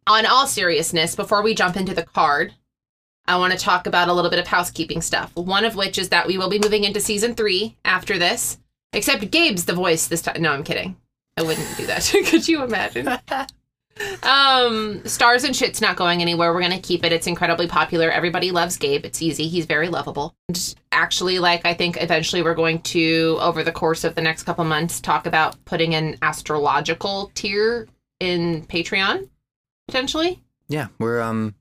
On 0.07 0.25
all 0.25 0.47
seriousness, 0.47 1.15
before 1.15 1.41
we 1.43 1.53
jump 1.53 1.75
into 1.75 1.93
the 1.93 2.03
card, 2.05 2.53
I 3.25 3.37
want 3.37 3.51
to 3.53 3.59
talk 3.59 3.85
about 3.87 4.07
a 4.07 4.13
little 4.13 4.29
bit 4.31 4.39
of 4.39 4.47
housekeeping 4.47 5.01
stuff. 5.01 5.35
One 5.35 5.65
of 5.65 5.75
which 5.75 5.97
is 5.97 6.09
that 6.09 6.27
we 6.27 6.37
will 6.37 6.49
be 6.49 6.59
moving 6.59 6.83
into 6.85 6.99
season 7.01 7.35
three 7.35 7.77
after 7.85 8.17
this. 8.17 8.57
Except 8.93 9.29
Gabe's 9.31 9.65
the 9.65 9.73
voice 9.73 10.07
this 10.07 10.21
time. 10.21 10.41
No, 10.41 10.51
I'm 10.51 10.63
kidding. 10.63 10.95
I 11.37 11.41
wouldn't 11.43 11.77
do 11.77 11.85
that. 11.87 12.09
Could 12.27 12.47
you 12.47 12.63
imagine? 12.63 13.09
um, 14.23 15.05
Stars 15.05 15.43
and 15.43 15.55
Shit's 15.55 15.81
not 15.81 15.95
going 15.95 16.21
anywhere. 16.21 16.53
We're 16.53 16.61
gonna 16.61 16.79
keep 16.79 17.03
it. 17.05 17.11
It's 17.11 17.27
incredibly 17.27 17.67
popular. 17.67 18.09
Everybody 18.09 18.51
loves 18.51 18.77
Gabe. 18.77 19.05
It's 19.05 19.21
easy. 19.21 19.47
He's 19.47 19.65
very 19.65 19.89
lovable. 19.89 20.35
And 20.49 20.75
actually, 20.91 21.39
like 21.39 21.65
I 21.65 21.73
think 21.73 22.01
eventually 22.01 22.41
we're 22.41 22.55
going 22.55 22.81
to, 22.83 23.37
over 23.41 23.63
the 23.63 23.71
course 23.71 24.03
of 24.03 24.15
the 24.15 24.21
next 24.21 24.43
couple 24.43 24.63
months, 24.65 24.99
talk 24.99 25.25
about 25.25 25.63
putting 25.65 25.95
an 25.95 26.17
astrological 26.21 27.31
tier 27.35 27.87
in 28.19 28.65
Patreon, 28.65 29.29
potentially. 29.87 30.41
Yeah, 30.67 30.87
we're 30.99 31.21
um 31.21 31.55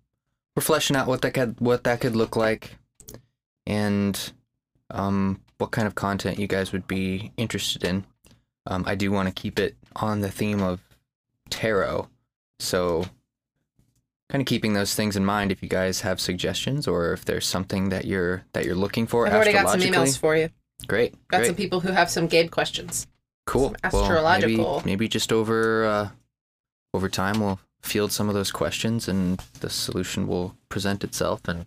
we're 0.57 0.63
fleshing 0.63 0.97
out 0.97 1.07
what 1.07 1.23
that 1.23 1.35
could 1.35 1.61
what 1.61 1.85
that 1.85 2.01
could 2.01 2.17
look 2.17 2.37
like 2.37 2.77
and 3.67 4.33
um 4.91 5.41
what 5.59 5.71
kind 5.71 5.87
of 5.87 5.95
content 5.95 6.39
you 6.39 6.47
guys 6.47 6.73
would 6.73 6.87
be 6.87 7.33
interested 7.37 7.85
in. 7.85 8.05
Um 8.67 8.85
I 8.87 8.95
do 8.95 9.11
want 9.11 9.29
to 9.29 9.35
keep 9.35 9.59
it 9.59 9.77
on 9.97 10.21
the 10.21 10.31
theme 10.31 10.63
of 10.63 10.81
tarot. 11.51 12.09
So 12.63 13.05
kind 14.31 14.41
of 14.41 14.47
keeping 14.47 14.73
those 14.73 14.95
things 14.95 15.17
in 15.17 15.25
mind 15.25 15.53
if 15.53 15.63
you 15.63 15.69
guys 15.69 16.01
have 16.01 16.21
suggestions 16.21 16.89
or 16.89 17.13
if 17.13 17.25
there's 17.25 17.47
something 17.47 17.91
that 17.91 18.05
you're 18.07 18.45
that 18.55 18.65
you're 18.65 18.75
looking 18.75 19.07
for 19.07 19.27
I've 19.27 19.35
already 19.35 19.53
got 19.53 19.69
some 19.71 19.81
emails 19.81 20.17
for 20.19 20.37
you. 20.37 20.49
Great. 20.87 21.13
Got 21.29 21.39
great. 21.39 21.47
some 21.49 21.55
people 21.57 21.81
who 21.81 21.93
have 21.93 22.11
some 22.11 22.27
Gabe 22.27 22.51
questions. 22.51 23.07
Cool. 23.47 23.75
some 23.83 23.91
Well, 23.93 24.03
astrological- 24.05 24.77
maybe, 24.81 24.91
maybe 24.91 25.09
just 25.09 25.33
over 25.33 25.85
uh, 25.85 26.09
over 26.95 27.09
time 27.09 27.41
we'll 27.41 27.61
field 27.83 28.13
some 28.13 28.29
of 28.29 28.35
those 28.35 28.51
questions 28.53 29.09
and 29.09 29.39
the 29.61 29.69
solution 29.69 30.27
will 30.29 30.57
present 30.69 31.03
itself 31.05 31.41
and 31.49 31.67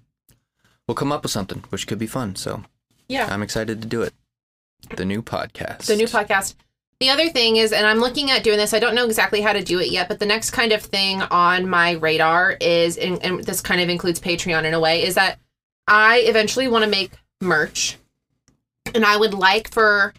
we'll 0.87 0.95
come 0.95 1.11
up 1.11 1.23
with 1.23 1.31
something 1.31 1.63
which 1.69 1.87
could 1.87 1.99
be 1.99 2.07
fun. 2.07 2.35
So 2.35 2.63
Yeah. 3.07 3.27
I'm 3.31 3.43
excited 3.43 3.81
to 3.81 3.87
do 3.87 4.01
it. 4.01 4.13
The 4.95 5.05
new 5.05 5.21
podcast. 5.21 5.85
the 5.87 5.95
new 5.95 6.07
podcast. 6.07 6.55
The 7.01 7.09
other 7.09 7.27
thing 7.29 7.57
is, 7.57 7.73
and 7.73 7.85
I'm 7.85 7.99
looking 7.99 8.31
at 8.31 8.43
doing 8.43 8.57
this. 8.57 8.73
I 8.73 8.79
don't 8.79 8.95
know 8.95 9.05
exactly 9.05 9.41
how 9.41 9.51
to 9.51 9.63
do 9.63 9.79
it 9.79 9.91
yet, 9.91 10.07
but 10.07 10.19
the 10.19 10.25
next 10.25 10.51
kind 10.51 10.71
of 10.71 10.81
thing 10.81 11.21
on 11.23 11.69
my 11.69 11.91
radar 11.91 12.55
is, 12.61 12.97
and, 12.97 13.21
and 13.23 13.43
this 13.43 13.59
kind 13.59 13.81
of 13.81 13.89
includes 13.89 14.19
Patreon 14.19 14.63
in 14.63 14.73
a 14.73 14.79
way, 14.79 15.03
is 15.03 15.15
that 15.15 15.39
I 15.87 16.19
eventually 16.19 16.69
want 16.69 16.85
to 16.85 16.89
make 16.89 17.11
merch, 17.41 17.97
and 18.93 19.03
I 19.03 19.17
would 19.17 19.33
like 19.33 19.71
for 19.71 20.13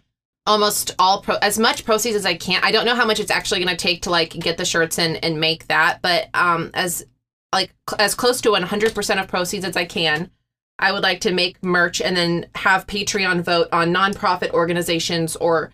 almost 0.47 0.95
all 0.99 1.23
pro 1.23 1.37
as 1.37 1.59
much 1.59 1.85
proceeds 1.85 2.17
as 2.17 2.27
I 2.27 2.35
can. 2.35 2.61
I 2.63 2.71
don't 2.71 2.87
know 2.87 2.95
how 2.95 3.07
much 3.07 3.21
it's 3.21 3.31
actually 3.31 3.65
going 3.65 3.77
to 3.77 3.83
take 3.83 4.03
to 4.03 4.11
like 4.11 4.31
get 4.31 4.59
the 4.59 4.65
shirts 4.65 4.99
and 4.99 5.23
and 5.25 5.41
make 5.41 5.67
that, 5.67 6.01
but 6.03 6.29
um 6.35 6.71
as 6.75 7.05
like 7.53 7.75
cl- 7.89 8.01
as 8.01 8.15
close 8.15 8.41
to 8.43 8.51
100% 8.51 9.21
of 9.21 9.29
proceeds 9.29 9.65
as 9.65 9.77
I 9.77 9.85
can. 9.85 10.31
I 10.79 10.93
would 10.93 11.03
like 11.03 11.21
to 11.23 11.33
make 11.33 11.63
merch 11.65 12.03
and 12.03 12.17
then 12.17 12.47
have 12.55 12.87
Patreon 12.87 13.43
vote 13.43 13.69
on 13.73 13.95
nonprofit 13.95 14.51
organizations 14.51 15.35
or 15.37 15.73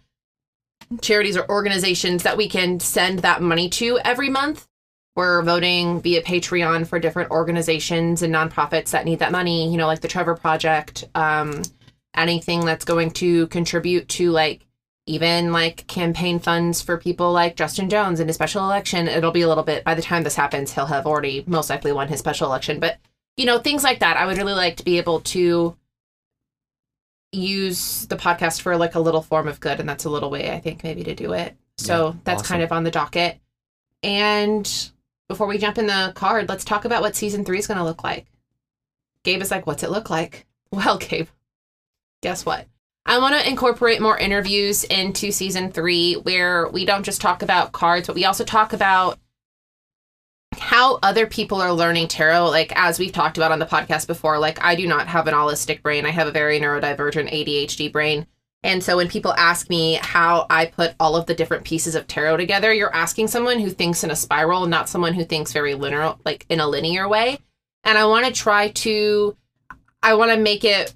charities 1.01 1.37
or 1.37 1.49
organizations 1.49 2.23
that 2.23 2.37
we 2.37 2.49
can 2.49 2.81
send 2.81 3.21
that 3.21 3.43
money 3.43 3.69
to 3.71 3.99
every 4.05 4.29
month. 4.29 4.67
We're 5.15 5.43
voting 5.43 6.01
via 6.01 6.23
Patreon 6.23 6.87
for 6.87 6.99
different 6.99 7.31
organizations 7.31 8.23
and 8.23 8.35
nonprofits 8.35 8.91
that 8.91 9.05
need 9.05 9.19
that 9.19 9.33
money, 9.33 9.71
you 9.71 9.77
know, 9.77 9.87
like 9.87 10.01
the 10.01 10.09
Trevor 10.09 10.35
Project, 10.35 11.05
um, 11.15 11.63
anything 12.15 12.65
that's 12.65 12.85
going 12.85 13.11
to 13.13 13.47
contribute 13.49 14.09
to 14.11 14.31
like 14.31 14.67
even 15.07 15.53
like 15.53 15.87
campaign 15.87 16.39
funds 16.39 16.81
for 16.81 16.97
people 16.97 17.33
like 17.33 17.57
Justin 17.57 17.91
Jones 17.91 18.21
in 18.21 18.29
his 18.29 18.37
special 18.37 18.65
election. 18.65 19.09
It'll 19.09 19.33
be 19.33 19.43
a 19.43 19.49
little 19.49 19.65
bit 19.65 19.85
by 19.85 19.95
the 19.95 20.03
time 20.03 20.23
this 20.23 20.37
happens, 20.37 20.73
he'll 20.73 20.87
have 20.87 21.07
already 21.07 21.45
most 21.47 21.71
likely 21.71 21.93
won 21.93 22.09
his 22.09 22.21
special 22.21 22.47
election. 22.47 22.81
But 22.81 22.99
you 23.37 23.47
know, 23.47 23.59
things 23.59 23.83
like 23.83 24.01
that. 24.01 24.17
I 24.17 24.27
would 24.27 24.37
really 24.37 24.53
like 24.53 24.77
to 24.77 24.85
be 24.85 24.99
able 24.99 25.21
to 25.21 25.77
use 27.33 28.07
the 28.07 28.17
podcast 28.17 28.61
for 28.61 28.77
like 28.77 28.95
a 28.95 29.01
little 29.01 29.23
form 29.23 29.49
of 29.49 29.59
good, 29.61 29.81
and 29.81 29.89
that's 29.89 30.05
a 30.05 30.11
little 30.11 30.31
way 30.31 30.51
I 30.53 30.61
think 30.61 30.85
maybe 30.85 31.03
to 31.05 31.15
do 31.15 31.33
it. 31.33 31.57
So 31.79 32.09
Yeah, 32.09 32.15
that's 32.25 32.43
awesome. 32.43 32.53
kind 32.55 32.63
of 32.63 32.73
on 32.73 32.85
the 32.85 32.91
docket. 32.91 33.39
And 34.03 34.71
before 35.29 35.47
we 35.47 35.59
jump 35.59 35.79
in 35.79 35.87
the 35.87 36.13
card, 36.15 36.49
let's 36.49 36.65
talk 36.65 36.85
about 36.85 37.03
what 37.03 37.17
season 37.17 37.45
three 37.45 37.59
is 37.59 37.67
going 37.67 37.79
to 37.79 37.85
look 37.85 38.05
like. 38.05 38.27
Gabe 39.25 39.41
is 39.41 39.51
like, 39.51 39.67
"What's 39.67 39.83
it 39.83 39.91
look 39.91 40.11
like?" 40.11 40.47
Well, 40.73 40.97
Gabe, 40.97 41.29
guess 42.23 42.47
what? 42.47 42.67
I 43.05 43.19
want 43.19 43.35
to 43.35 43.47
incorporate 43.47 44.01
more 44.01 44.17
interviews 44.17 44.85
into 44.85 45.31
season 45.31 45.71
three 45.71 46.15
where 46.15 46.67
we 46.69 46.87
don't 46.87 47.03
just 47.03 47.21
talk 47.21 47.43
about 47.43 47.73
cards, 47.73 48.07
but 48.07 48.17
we 48.17 48.25
also 48.25 48.43
talk 48.45 48.73
about 48.73 49.19
how 50.63 51.01
other 51.03 51.27
people 51.27 51.61
are 51.61 51.73
learning 51.73 52.09
tarot. 52.09 52.49
Like, 52.49 52.73
as 52.77 52.99
we've 52.99 53.13
talked 53.13 53.37
about 53.37 53.51
on 53.51 53.59
the 53.59 53.67
podcast 53.67 54.07
before, 54.07 54.39
like, 54.39 54.63
I 54.65 54.77
do 54.77 54.87
not 54.87 55.09
have 55.09 55.27
an 55.27 55.35
holistic 55.35 55.83
brain. 55.83 56.07
I 56.07 56.11
have 56.11 56.29
a 56.29 56.33
very 56.33 56.61
neurodivergent 56.61 57.33
ADHD 57.33 57.91
brain. 57.91 58.27
And 58.63 58.83
so 58.83 58.97
when 58.97 59.09
people 59.09 59.35
ask 59.35 59.69
me 59.69 59.95
how 60.01 60.47
I 60.49 60.67
put 60.67 60.95
all 61.01 61.17
of 61.17 61.27
the 61.27 61.35
different 61.35 61.65
pieces 61.65 61.97
of 61.97 62.07
tarot 62.07 62.37
together, 62.37 62.73
you're 62.73 62.95
asking 62.95 63.27
someone 63.27 63.59
who 63.59 63.71
thinks 63.71 64.05
in 64.05 64.13
a 64.13 64.17
spiral, 64.17 64.67
not 64.67 64.89
someone 64.89 65.15
who 65.15 65.25
thinks 65.25 65.53
very 65.53 65.75
linear, 65.75 66.15
like 66.25 66.47
in 66.49 66.61
a 66.61 66.69
linear 66.69 67.09
way. 67.09 67.41
And 67.83 67.99
I 67.99 68.07
want 68.07 68.25
to 68.27 68.33
try 68.33 68.69
to, 68.69 69.37
I 70.01 70.15
want 70.15 70.31
to 70.31 70.37
make 70.37 70.63
it 70.63 70.95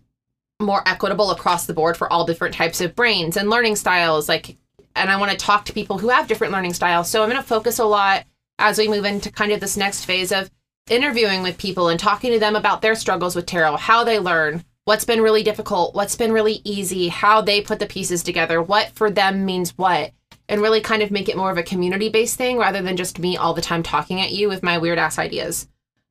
more 0.60 0.82
equitable 0.86 1.32
across 1.32 1.66
the 1.66 1.74
board 1.74 1.96
for 1.96 2.10
all 2.10 2.24
different 2.24 2.54
types 2.54 2.80
of 2.80 2.94
brains 2.94 3.36
and 3.36 3.50
learning 3.50 3.76
styles 3.76 4.26
like 4.26 4.56
and 4.94 5.10
i 5.10 5.16
want 5.18 5.30
to 5.30 5.36
talk 5.36 5.66
to 5.66 5.72
people 5.74 5.98
who 5.98 6.08
have 6.08 6.26
different 6.26 6.50
learning 6.50 6.72
styles 6.72 7.10
so 7.10 7.22
i'm 7.22 7.28
going 7.28 7.40
to 7.40 7.46
focus 7.46 7.78
a 7.78 7.84
lot 7.84 8.24
as 8.58 8.78
we 8.78 8.88
move 8.88 9.04
into 9.04 9.30
kind 9.30 9.52
of 9.52 9.60
this 9.60 9.76
next 9.76 10.04
phase 10.04 10.32
of 10.32 10.50
interviewing 10.88 11.42
with 11.42 11.58
people 11.58 11.88
and 11.88 11.98
talking 11.98 12.32
to 12.32 12.38
them 12.38 12.56
about 12.56 12.80
their 12.82 12.94
struggles 12.94 13.34
with 13.34 13.46
tarot 13.46 13.76
how 13.76 14.04
they 14.04 14.18
learn 14.18 14.64
what's 14.84 15.04
been 15.04 15.20
really 15.20 15.42
difficult 15.42 15.94
what's 15.94 16.14
been 16.16 16.32
really 16.32 16.60
easy 16.64 17.08
how 17.08 17.40
they 17.40 17.60
put 17.60 17.78
the 17.80 17.86
pieces 17.86 18.22
together 18.22 18.62
what 18.62 18.90
for 18.90 19.10
them 19.10 19.44
means 19.44 19.76
what 19.76 20.12
and 20.48 20.60
really 20.62 20.80
kind 20.80 21.02
of 21.02 21.10
make 21.10 21.28
it 21.28 21.36
more 21.36 21.50
of 21.50 21.58
a 21.58 21.62
community 21.62 22.08
based 22.08 22.36
thing 22.36 22.56
rather 22.56 22.80
than 22.82 22.96
just 22.96 23.18
me 23.18 23.36
all 23.36 23.52
the 23.52 23.60
time 23.60 23.82
talking 23.82 24.20
at 24.20 24.30
you 24.30 24.48
with 24.48 24.62
my 24.62 24.78
weird 24.78 24.98
ass 24.98 25.18
ideas 25.18 25.68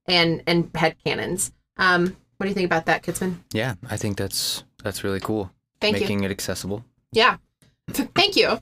and 0.08 0.44
and 0.46 0.70
head 0.76 0.96
canons. 1.06 1.54
um 1.78 2.16
what 2.38 2.44
do 2.44 2.50
you 2.50 2.54
think 2.54 2.66
about 2.66 2.86
that 2.86 3.02
kidsman 3.02 3.38
Yeah, 3.54 3.76
I 3.90 3.96
think 3.96 4.18
that's 4.18 4.66
that's 4.84 5.04
really 5.06 5.22
cool. 5.22 5.52
thank 5.80 5.96
you 5.96 6.02
Making 6.02 6.26
it 6.26 6.32
accessible. 6.32 6.84
Yeah. 7.14 7.38
Thank 8.14 8.36
you. 8.36 8.60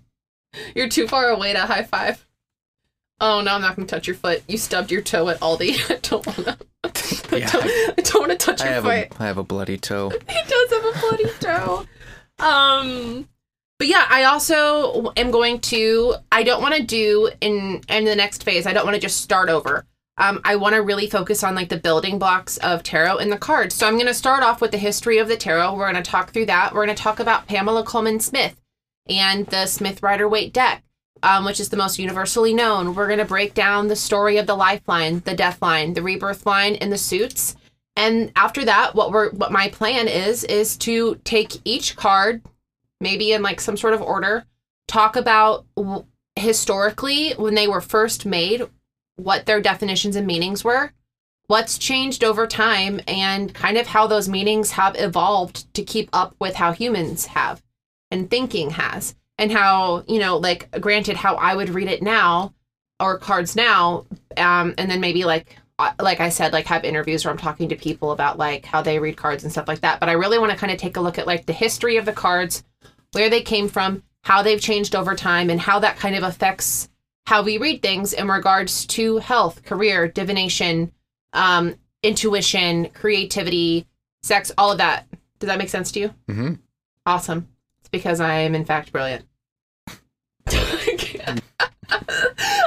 You're 0.76 0.90
too 0.90 1.08
far 1.08 1.30
away 1.30 1.54
to 1.54 1.60
high 1.62 1.84
five. 1.84 2.26
Oh 3.20 3.42
no, 3.42 3.54
I'm 3.56 3.62
not 3.62 3.76
gonna 3.76 3.88
touch 3.88 4.08
your 4.08 4.16
foot. 4.16 4.44
You 4.48 4.58
stubbed 4.58 4.92
your 4.92 5.02
toe 5.02 5.30
at 5.30 5.40
Aldi. 5.40 5.92
I 5.92 6.00
don't 6.02 6.26
wanna 6.26 6.58
I 6.84 7.38
Yeah, 7.38 7.50
don't, 7.52 8.00
I 8.00 8.02
don't 8.02 8.22
wanna 8.22 8.38
touch 8.38 8.62
I 8.62 8.66
your 8.66 8.74
have 8.74 8.84
foot. 8.84 9.18
a 9.20 9.24
I 9.24 9.26
have 9.28 9.38
a 9.38 9.44
bloody 9.44 9.78
toe. 9.78 10.10
He 10.30 10.40
does 10.48 10.72
have 10.72 10.86
a 10.86 11.00
bloody 11.00 11.30
toe. 11.40 11.86
Um 12.40 13.30
but 13.80 13.88
yeah, 13.88 14.06
I 14.10 14.24
also 14.26 15.12
am 15.18 15.32
going 15.32 15.60
to 15.62 16.16
I 16.32 16.44
don't 16.44 16.62
want 16.62 16.76
to 16.76 16.84
do 16.84 17.30
in 17.42 17.82
in 17.90 18.06
the 18.06 18.16
next 18.16 18.44
phase. 18.44 18.66
I 18.66 18.74
don't 18.74 18.86
want 18.86 18.96
to 18.96 19.02
just 19.02 19.22
start 19.22 19.50
over. 19.50 19.86
Um, 20.16 20.42
I 20.46 20.58
want 20.58 20.76
to 20.76 20.82
really 20.84 21.10
focus 21.10 21.44
on 21.44 21.56
like 21.56 21.70
the 21.70 21.78
building 21.78 22.20
blocks 22.20 22.58
of 22.58 22.84
tarot 22.84 23.18
and 23.18 23.32
the 23.32 23.38
cards. 23.38 23.74
So 23.74 23.88
I'm 23.88 23.96
going 23.96 24.06
to 24.06 24.14
start 24.14 24.44
off 24.44 24.62
with 24.62 24.70
the 24.70 24.78
history 24.78 25.18
of 25.18 25.28
the 25.28 25.36
tarot. 25.36 25.74
We're 25.74 25.92
going 25.92 26.02
to 26.04 26.08
talk 26.10 26.30
through 26.32 26.46
that. 26.46 26.72
We're 26.72 26.86
going 26.86 26.96
to 26.96 27.02
talk 27.02 27.20
about 27.20 27.48
Pamela 27.48 27.84
Colman 27.84 28.20
Smith 28.20 28.56
and 29.10 29.48
the 29.48 29.66
Smith 29.66 30.04
Rider 30.04 30.30
Waite 30.30 30.54
deck, 30.54 30.84
um, 31.22 31.46
which 31.46 31.60
is 31.60 31.70
the 31.70 31.78
most 31.78 32.00
universally 32.00 32.54
known. 32.54 32.96
We're 32.96 33.08
going 33.08 33.20
to 33.20 33.26
break 33.26 33.54
down 33.54 33.88
the 33.88 33.96
story 33.96 34.38
of 34.38 34.48
the 34.48 34.56
lifeline, 34.56 35.20
the 35.22 35.36
death 35.36 35.62
line, 35.62 35.94
the 35.94 36.02
rebirth 36.02 36.46
line, 36.46 36.76
and 36.76 36.92
the 36.92 36.98
suits. 36.98 37.56
and 37.96 38.32
after 38.36 38.66
that, 38.66 38.96
what 38.96 39.12
we're 39.12 39.30
what 39.32 39.52
my 39.52 39.70
plan 39.70 40.08
is 40.08 40.44
is 40.46 40.76
to 40.78 41.16
take 41.24 41.62
each 41.64 41.96
card, 41.96 42.42
maybe 43.00 43.32
in 43.34 43.42
like 43.44 43.62
some 43.62 43.78
sort 43.78 43.94
of 43.94 44.02
order, 44.02 44.46
talk 44.88 45.16
about 45.16 45.66
w- 45.76 46.06
historically 46.36 47.34
when 47.34 47.54
they 47.54 47.68
were 47.68 47.82
first 47.82 48.26
made, 48.26 48.68
what 49.18 49.46
their 49.46 49.62
definitions 49.62 50.16
and 50.16 50.26
meanings 50.26 50.64
were, 50.64 50.92
what's 51.48 51.78
changed 51.78 52.24
over 52.24 52.48
time, 52.48 53.00
and 53.08 53.54
kind 53.54 53.78
of 53.78 53.88
how 53.88 54.08
those 54.08 54.28
meanings 54.28 54.72
have 54.72 54.96
evolved 55.00 55.72
to 55.76 55.84
keep 55.84 56.10
up 56.12 56.36
with 56.40 56.56
how 56.56 56.72
humans 56.72 57.28
have 57.28 57.62
and 58.10 58.30
thinking 58.32 58.72
has, 58.72 59.14
and 59.38 59.52
how 59.52 60.04
you 60.08 60.20
know, 60.20 60.38
like 60.38 60.70
granted, 60.80 61.18
how 61.18 61.36
I 61.36 61.56
would 61.56 61.70
read 61.70 61.88
it 61.88 62.02
now 62.02 62.54
or 63.00 63.18
cards 63.18 63.56
now, 63.56 64.06
um, 64.38 64.74
and 64.78 64.90
then 64.90 65.00
maybe 65.00 65.26
like 65.26 65.58
uh, 65.80 65.92
like 66.00 66.20
I 66.20 66.30
said, 66.30 66.54
like 66.54 66.66
have 66.68 66.86
interviews 66.86 67.26
where 67.26 67.32
I'm 67.32 67.38
talking 67.38 67.70
to 67.70 67.76
people 67.76 68.12
about 68.12 68.38
like 68.38 68.66
how 68.66 68.82
they 68.82 69.00
read 69.00 69.18
cards 69.18 69.44
and 69.44 69.52
stuff 69.52 69.68
like 69.68 69.82
that. 69.82 70.00
But 70.00 70.10
I 70.10 70.14
really 70.14 70.40
want 70.40 70.52
to 70.52 70.58
kind 70.58 70.72
of 70.72 70.78
take 70.78 70.98
a 70.98 71.02
look 71.02 71.18
at 71.18 71.28
like 71.28 71.46
the 71.46 71.54
history 71.54 71.98
of 71.98 72.06
the 72.06 72.14
cards, 72.14 72.64
where 73.14 73.30
they 73.30 73.42
came 73.42 73.68
from, 73.68 74.04
how 74.22 74.42
they've 74.42 74.62
changed 74.62 74.96
over 74.96 75.16
time, 75.16 75.50
and 75.50 75.60
how 75.60 75.80
that 75.80 75.98
kind 75.98 76.16
of 76.16 76.24
affects 76.24 76.90
how 77.26 77.42
we 77.42 77.58
read 77.58 77.82
things 77.82 78.14
in 78.14 78.28
regards 78.28 78.86
to 78.86 79.18
health, 79.18 79.64
career, 79.64 80.08
divination, 80.08 80.92
um, 81.32 81.76
intuition, 82.04 82.90
creativity, 82.90 83.88
sex, 84.22 84.52
all 84.58 84.72
of 84.72 84.78
that. 84.78 85.08
Does 85.40 85.48
that 85.48 85.58
make 85.58 85.70
sense 85.70 85.92
to 85.94 86.00
you? 86.00 86.14
Mm-hmm. 86.28 86.54
Awesome. 87.06 87.48
Because 87.94 88.20
I 88.20 88.40
am 88.40 88.56
in 88.56 88.66
fact 88.66 88.92
brilliant. 88.92 89.24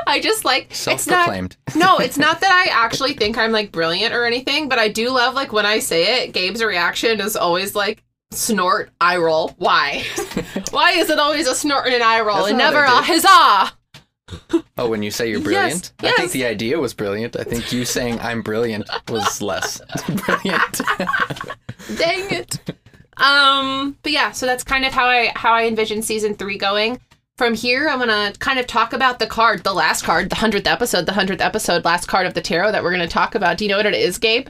I 0.09 0.21
just 0.21 0.45
like 0.45 0.69
it's 0.71 0.87
not 0.87 1.01
Self-proclaimed. 1.01 1.57
no, 1.75 1.99
it's 1.99 2.17
not 2.17 2.41
that 2.41 2.51
I 2.53 2.71
actually 2.73 3.15
think 3.15 3.37
I'm 3.37 3.51
like 3.51 3.73
brilliant 3.73 4.15
or 4.15 4.25
anything, 4.25 4.69
but 4.69 4.79
I 4.79 4.89
do 4.89 5.11
love 5.11 5.35
like 5.35 5.53
when 5.53 5.67
I 5.67 5.81
say 5.81 6.23
it, 6.23 6.33
Gabe's 6.33 6.63
reaction 6.63 7.21
is 7.21 7.37
always 7.37 7.75
like 7.75 8.05
snort, 8.31 8.91
eye 9.01 9.17
roll. 9.17 9.53
Why? 9.59 10.05
Why 10.71 10.93
is 10.93 11.11
it 11.11 11.19
always 11.19 11.49
a 11.49 11.57
snort 11.57 11.87
and 11.87 11.95
an 11.97 12.03
eye 12.03 12.21
roll 12.21 12.37
That's 12.37 12.51
and 12.51 12.59
never 12.59 12.85
a 12.85 12.89
huzzah? 12.89 13.73
Oh, 14.79 14.89
when 14.89 15.03
you 15.03 15.11
say 15.11 15.29
you're 15.29 15.41
Yes, 15.41 15.91
brilliant, 15.91 15.93
I 16.03 16.13
think 16.13 16.31
the 16.33 16.47
idea 16.47 16.79
was 16.79 16.95
brilliant. 16.95 17.37
I 17.37 17.43
think 17.43 17.73
you 17.73 17.85
saying 17.85 18.21
I'm 18.21 18.43
brilliant 18.43 18.89
was 19.09 19.43
less 19.43 19.81
brilliant. 20.07 20.81
Dang 21.97 22.31
it. 22.31 22.59
Um, 23.17 23.97
but 24.03 24.13
yeah, 24.13 24.33
so 24.33 24.47
that's 24.47 24.65
kind 24.65 24.85
of 24.85 24.93
how 24.93 25.07
I 25.07 25.33
how 25.35 25.53
I 25.53 25.67
envision 25.67 26.03
season 26.03 26.35
three 26.35 26.59
going. 26.59 27.01
From 27.39 27.55
here, 27.55 27.89
I'm 27.89 27.99
gonna 27.99 28.33
kind 28.39 28.59
of 28.59 28.67
talk 28.67 28.93
about 28.93 29.19
the 29.19 29.27
card, 29.27 29.63
the 29.63 29.75
last 29.75 30.03
card, 30.03 30.31
the 30.31 30.37
hundredth 30.37 30.67
episode, 30.67 31.07
the 31.07 31.13
hundredth 31.13 31.43
episode, 31.43 31.85
last 31.85 32.07
card 32.07 32.27
of 32.27 32.35
the 32.35 32.41
tarot 32.41 32.73
that 32.73 32.83
we're 32.83 32.93
gonna 32.93 33.09
talk 33.09 33.35
about. 33.35 33.59
Do 33.59 33.65
you 33.65 33.71
know 33.71 33.77
what 33.77 33.87
it 33.87 33.95
is, 33.95 34.19
Gabe? 34.19 34.49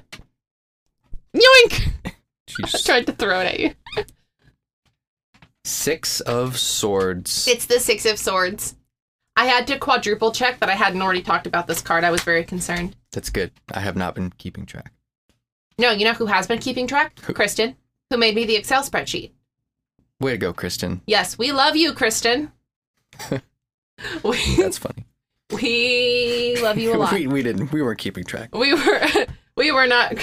Yoink! 1.35 1.89
I 2.65 2.79
tried 2.79 3.07
to 3.07 3.13
throw 3.13 3.41
it 3.41 3.47
at 3.47 3.61
you. 3.61 4.05
Six 5.65 6.21
of 6.21 6.59
Swords. 6.59 7.49
It's 7.49 7.67
the 7.67 7.81
Six 7.81 8.07
of 8.07 8.19
Swords. 8.19 8.77
I 9.37 9.47
had 9.47 9.67
to 9.67 9.79
quadruple 9.79 10.33
check 10.33 10.61
that 10.61 10.71
I 10.71 10.75
hadn't 10.75 11.03
already 11.03 11.23
talked 11.23 11.47
about 11.47 11.67
this 11.67 11.83
card. 11.83 12.05
I 12.05 12.11
was 12.11 12.23
very 12.23 12.45
concerned. 12.45 12.97
That's 13.13 13.31
good. 13.31 13.51
I 13.73 13.81
have 13.81 13.97
not 13.97 14.15
been 14.15 14.31
keeping 14.39 14.65
track. 14.65 14.93
No, 15.79 15.91
you 15.91 16.05
know 16.05 16.15
who 16.15 16.27
has 16.27 16.47
been 16.47 16.59
keeping 16.59 16.87
track? 16.87 17.19
Who? 17.21 17.35
Kristen, 17.35 17.77
who 18.11 18.17
made 18.17 18.35
me 18.35 18.45
the 18.45 18.57
Excel 18.57 18.83
spreadsheet. 18.83 19.33
Way 20.21 20.33
to 20.33 20.39
go, 20.39 20.53
Kristen. 20.53 21.03
Yes, 21.07 21.37
we 21.39 21.53
love 21.53 21.77
you, 21.77 21.93
Kristen. 21.93 22.53
we, 24.23 24.57
That's 24.57 24.79
funny. 24.79 25.05
we 25.53 26.59
love 26.63 26.79
you 26.79 26.95
a 26.95 26.97
lot. 26.99 27.13
we, 27.13 27.27
we 27.27 27.43
didn't. 27.43 27.73
We 27.73 27.83
weren't 27.83 27.99
keeping 27.99 28.25
track. 28.25 28.55
we 28.55 28.75
were 28.75 29.01
we 29.57 29.73
were 29.73 29.87
not 29.87 30.17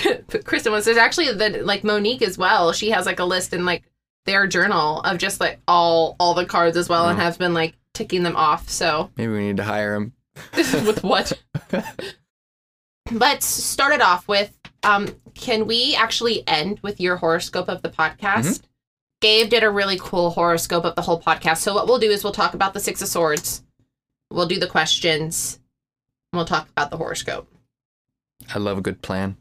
Kristen 0.45 0.71
was 0.71 0.85
there's 0.85 0.97
actually 0.97 1.31
the 1.33 1.61
like 1.63 1.83
Monique 1.83 2.21
as 2.21 2.37
well. 2.37 2.71
She 2.73 2.89
has 2.91 3.05
like 3.05 3.19
a 3.19 3.25
list 3.25 3.53
in 3.53 3.65
like 3.65 3.83
their 4.25 4.47
journal 4.47 5.01
of 5.01 5.17
just 5.17 5.39
like 5.39 5.59
all 5.67 6.15
all 6.19 6.33
the 6.33 6.45
cards 6.45 6.77
as 6.77 6.87
well 6.89 7.07
and 7.09 7.17
Mm. 7.19 7.23
has 7.23 7.37
been 7.37 7.53
like 7.53 7.75
ticking 7.93 8.23
them 8.23 8.35
off. 8.35 8.69
So 8.69 9.11
Maybe 9.17 9.31
we 9.33 9.39
need 9.47 9.57
to 9.57 9.63
hire 9.63 9.95
him. 9.95 10.13
with 10.55 11.03
what? 11.03 11.33
Let's 13.11 13.45
start 13.45 13.93
it 13.93 14.01
off 14.01 14.27
with 14.27 14.51
um 14.83 15.07
can 15.35 15.65
we 15.67 15.95
actually 15.95 16.47
end 16.47 16.79
with 16.81 16.99
your 16.99 17.17
horoscope 17.17 17.67
of 17.69 17.81
the 17.81 17.89
podcast? 17.89 18.61
Gabe 19.21 19.49
did 19.49 19.63
a 19.63 19.69
really 19.69 19.97
cool 19.99 20.31
horoscope 20.31 20.83
of 20.85 20.95
the 20.95 21.01
whole 21.01 21.21
podcast. 21.21 21.57
So 21.57 21.73
what 21.73 21.87
we'll 21.87 21.99
do 21.99 22.09
is 22.11 22.23
we'll 22.23 22.33
talk 22.33 22.53
about 22.53 22.73
the 22.73 22.79
6 22.79 23.01
of 23.01 23.07
swords. 23.07 23.63
We'll 24.31 24.47
do 24.47 24.59
the 24.59 24.67
questions. 24.67 25.59
And 26.31 26.37
we'll 26.37 26.45
talk 26.45 26.67
about 26.69 26.91
the 26.91 26.97
horoscope. 26.97 27.47
I 28.53 28.59
love 28.59 28.77
a 28.77 28.81
good 28.81 29.01
plan. 29.01 29.37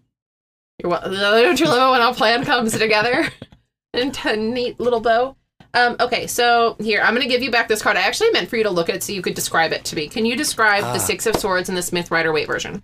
You're 0.78 0.90
wel- 0.90 1.00
Don't 1.10 1.58
you 1.58 1.66
love 1.66 1.88
it 1.88 1.98
when 1.98 2.08
a 2.08 2.14
plan 2.14 2.44
comes 2.44 2.78
together 2.78 3.28
into 3.94 4.30
a 4.32 4.36
neat 4.36 4.78
little 4.78 5.00
bow? 5.00 5.36
Um, 5.74 5.96
okay, 6.00 6.26
so 6.26 6.76
here 6.80 7.00
I'm 7.00 7.14
going 7.14 7.26
to 7.26 7.32
give 7.32 7.42
you 7.42 7.50
back 7.50 7.66
this 7.66 7.80
card. 7.82 7.96
I 7.96 8.02
actually 8.02 8.30
meant 8.30 8.48
for 8.50 8.56
you 8.58 8.62
to 8.64 8.70
look 8.70 8.88
at 8.90 8.94
it 8.96 9.02
so 9.02 9.12
you 9.14 9.22
could 9.22 9.34
describe 9.34 9.72
it 9.72 9.84
to 9.86 9.96
me. 9.96 10.06
Can 10.08 10.26
you 10.26 10.36
describe 10.36 10.84
Ah. 10.84 10.92
the 10.92 10.98
Six 10.98 11.26
of 11.26 11.34
Swords 11.36 11.68
in 11.70 11.74
the 11.74 11.82
Smith 11.82 12.10
Rider 12.10 12.30
Waite 12.32 12.46
version? 12.46 12.82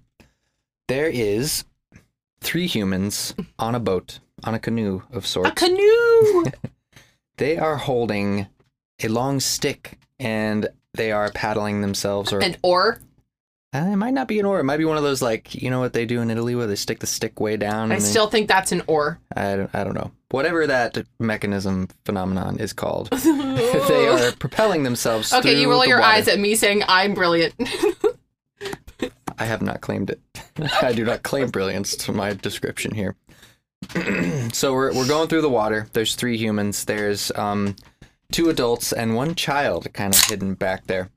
There 0.88 1.06
is 1.08 1.64
three 2.40 2.66
humans 2.66 3.34
on 3.58 3.74
a 3.74 3.80
boat, 3.80 4.20
on 4.44 4.54
a 4.54 4.58
canoe 4.58 5.02
of 5.12 5.26
sorts. 5.26 5.50
A 5.50 5.54
canoe. 5.54 6.44
they 7.36 7.56
are 7.58 7.76
holding 7.76 8.46
a 9.02 9.08
long 9.08 9.40
stick 9.40 9.98
and 10.18 10.68
they 10.94 11.12
are 11.12 11.30
paddling 11.32 11.80
themselves 11.80 12.32
or 12.32 12.40
An 12.40 12.56
oar. 12.62 13.00
Uh, 13.74 13.90
it 13.92 13.96
might 13.96 14.14
not 14.14 14.26
be 14.26 14.38
an 14.40 14.46
oar. 14.46 14.58
It 14.58 14.64
might 14.64 14.78
be 14.78 14.86
one 14.86 14.96
of 14.96 15.02
those 15.02 15.20
like 15.20 15.54
you 15.54 15.68
know 15.68 15.78
what 15.78 15.92
they 15.92 16.06
do 16.06 16.22
in 16.22 16.30
Italy 16.30 16.54
where 16.54 16.66
they 16.66 16.74
stick 16.74 17.00
the 17.00 17.06
stick 17.06 17.38
way 17.38 17.58
down. 17.58 17.92
I 17.92 17.96
and 17.96 18.02
they- 18.02 18.08
still 18.08 18.28
think 18.30 18.48
that's 18.48 18.72
an 18.72 18.82
oar. 18.86 19.20
I 19.36 19.56
don't, 19.56 19.70
I 19.74 19.84
don't 19.84 19.94
know. 19.94 20.10
Whatever 20.30 20.66
that 20.66 20.98
mechanism 21.18 21.88
phenomenon 22.04 22.58
is 22.58 22.72
called, 22.72 23.10
they 23.10 24.08
are 24.08 24.32
propelling 24.32 24.84
themselves. 24.84 25.32
Okay, 25.34 25.60
you 25.60 25.70
roll 25.70 25.84
your 25.86 26.00
water. 26.00 26.12
eyes 26.12 26.28
at 26.28 26.38
me 26.38 26.54
saying 26.54 26.82
I'm 26.88 27.12
brilliant. 27.14 27.54
I 29.38 29.44
have 29.44 29.62
not 29.62 29.80
claimed 29.80 30.10
it. 30.10 30.20
I 30.82 30.92
do 30.92 31.04
not 31.04 31.22
claim 31.22 31.50
brilliance 31.50 31.96
to 31.96 32.12
my 32.12 32.32
description 32.34 32.94
here. 32.94 33.16
so 34.52 34.72
we're 34.72 34.92
we're 34.92 35.06
going 35.06 35.28
through 35.28 35.42
the 35.42 35.48
water. 35.48 35.88
There's 35.92 36.14
three 36.16 36.36
humans. 36.36 36.84
There's 36.84 37.30
um 37.36 37.76
two 38.32 38.48
adults 38.48 38.92
and 38.92 39.14
one 39.14 39.34
child 39.34 39.92
kind 39.94 40.14
of 40.14 40.20
hidden 40.24 40.54
back 40.54 40.86
there. 40.86 41.10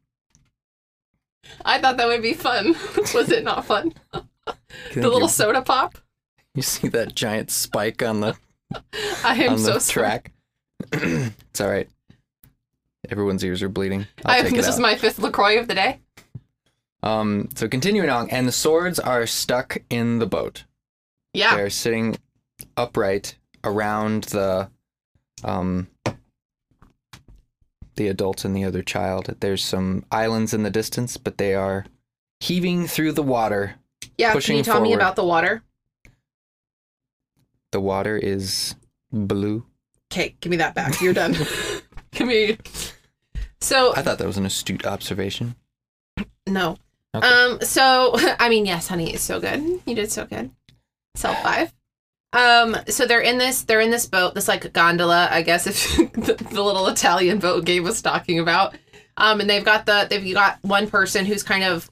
I 1.65 1.79
thought 1.79 1.97
that 1.97 2.07
would 2.07 2.21
be 2.21 2.33
fun. 2.33 2.73
Was 3.13 3.31
it 3.31 3.43
not 3.43 3.65
fun? 3.65 3.93
The 4.93 5.01
little 5.01 5.23
you, 5.23 5.27
soda 5.27 5.61
pop. 5.61 5.97
you 6.55 6.61
see 6.61 6.87
that 6.89 7.13
giant 7.13 7.51
spike 7.51 8.01
on 8.01 8.21
the 8.21 8.35
I 9.23 9.35
am 9.43 9.53
on 9.53 9.59
so 9.59 9.73
the 9.73 9.79
track. 9.79 10.31
it's 10.91 11.61
all 11.61 11.69
right. 11.69 11.87
Everyone's 13.09 13.43
ears 13.43 13.61
are 13.61 13.69
bleeding. 13.69 14.07
I'll 14.25 14.39
I, 14.39 14.41
take 14.41 14.55
this 14.55 14.65
it 14.65 14.69
is 14.69 14.75
out. 14.75 14.81
my 14.81 14.95
fifth 14.95 15.19
Lacroix 15.19 15.59
of 15.59 15.67
the 15.67 15.75
day. 15.75 15.99
Um, 17.03 17.49
so 17.55 17.67
continuing 17.67 18.09
on, 18.09 18.29
and 18.29 18.47
the 18.47 18.51
swords 18.51 18.99
are 18.99 19.25
stuck 19.25 19.77
in 19.89 20.19
the 20.19 20.25
boat. 20.27 20.65
Yeah. 21.33 21.55
They're 21.55 21.69
sitting 21.69 22.17
upright 22.77 23.35
around 23.63 24.25
the 24.25 24.69
um 25.43 25.87
the 27.95 28.07
adults 28.07 28.45
and 28.45 28.55
the 28.55 28.63
other 28.63 28.81
child. 28.81 29.35
There's 29.39 29.63
some 29.63 30.05
islands 30.11 30.53
in 30.53 30.63
the 30.63 30.69
distance, 30.69 31.17
but 31.17 31.37
they 31.37 31.55
are 31.55 31.85
heaving 32.39 32.87
through 32.87 33.13
the 33.13 33.23
water. 33.23 33.75
Yeah. 34.17 34.33
Can 34.39 34.57
you 34.57 34.63
tell 34.63 34.81
me 34.81 34.93
about 34.93 35.15
the 35.15 35.23
water? 35.23 35.63
The 37.71 37.79
water 37.79 38.17
is 38.17 38.75
blue. 39.11 39.65
Okay, 40.11 40.35
give 40.41 40.49
me 40.51 40.57
that 40.57 40.75
back. 40.75 40.99
You're 41.01 41.13
done. 41.13 41.33
give 42.11 42.27
me. 42.27 42.57
So 43.61 43.93
I 43.95 44.01
thought 44.01 44.17
that 44.17 44.27
was 44.27 44.37
an 44.37 44.45
astute 44.45 44.85
observation. 44.85 45.55
no. 46.47 46.77
Okay. 47.15 47.27
Um. 47.27 47.61
So 47.61 48.15
I 48.39 48.49
mean, 48.49 48.65
yes, 48.65 48.87
honey, 48.87 49.13
it's 49.13 49.23
so 49.23 49.39
good. 49.39 49.81
You 49.85 49.95
did 49.95 50.11
so 50.11 50.25
good. 50.25 50.51
Self 51.15 51.41
five. 51.41 51.73
Um. 52.33 52.77
So 52.87 53.05
they're 53.05 53.21
in 53.21 53.37
this. 53.37 53.63
They're 53.63 53.81
in 53.81 53.91
this 53.91 54.05
boat. 54.05 54.35
This 54.35 54.47
like 54.47 54.71
gondola, 54.73 55.27
I 55.31 55.41
guess, 55.41 55.67
if 55.99 56.13
the, 56.13 56.33
the 56.33 56.61
little 56.61 56.87
Italian 56.87 57.39
boat 57.39 57.65
Gabe 57.65 57.83
was 57.83 58.01
talking 58.01 58.39
about. 58.39 58.75
Um. 59.17 59.41
And 59.41 59.49
they've 59.49 59.65
got 59.65 59.85
the 59.85 60.07
they've 60.09 60.33
got 60.33 60.59
one 60.61 60.89
person 60.89 61.25
who's 61.25 61.43
kind 61.43 61.63
of 61.63 61.89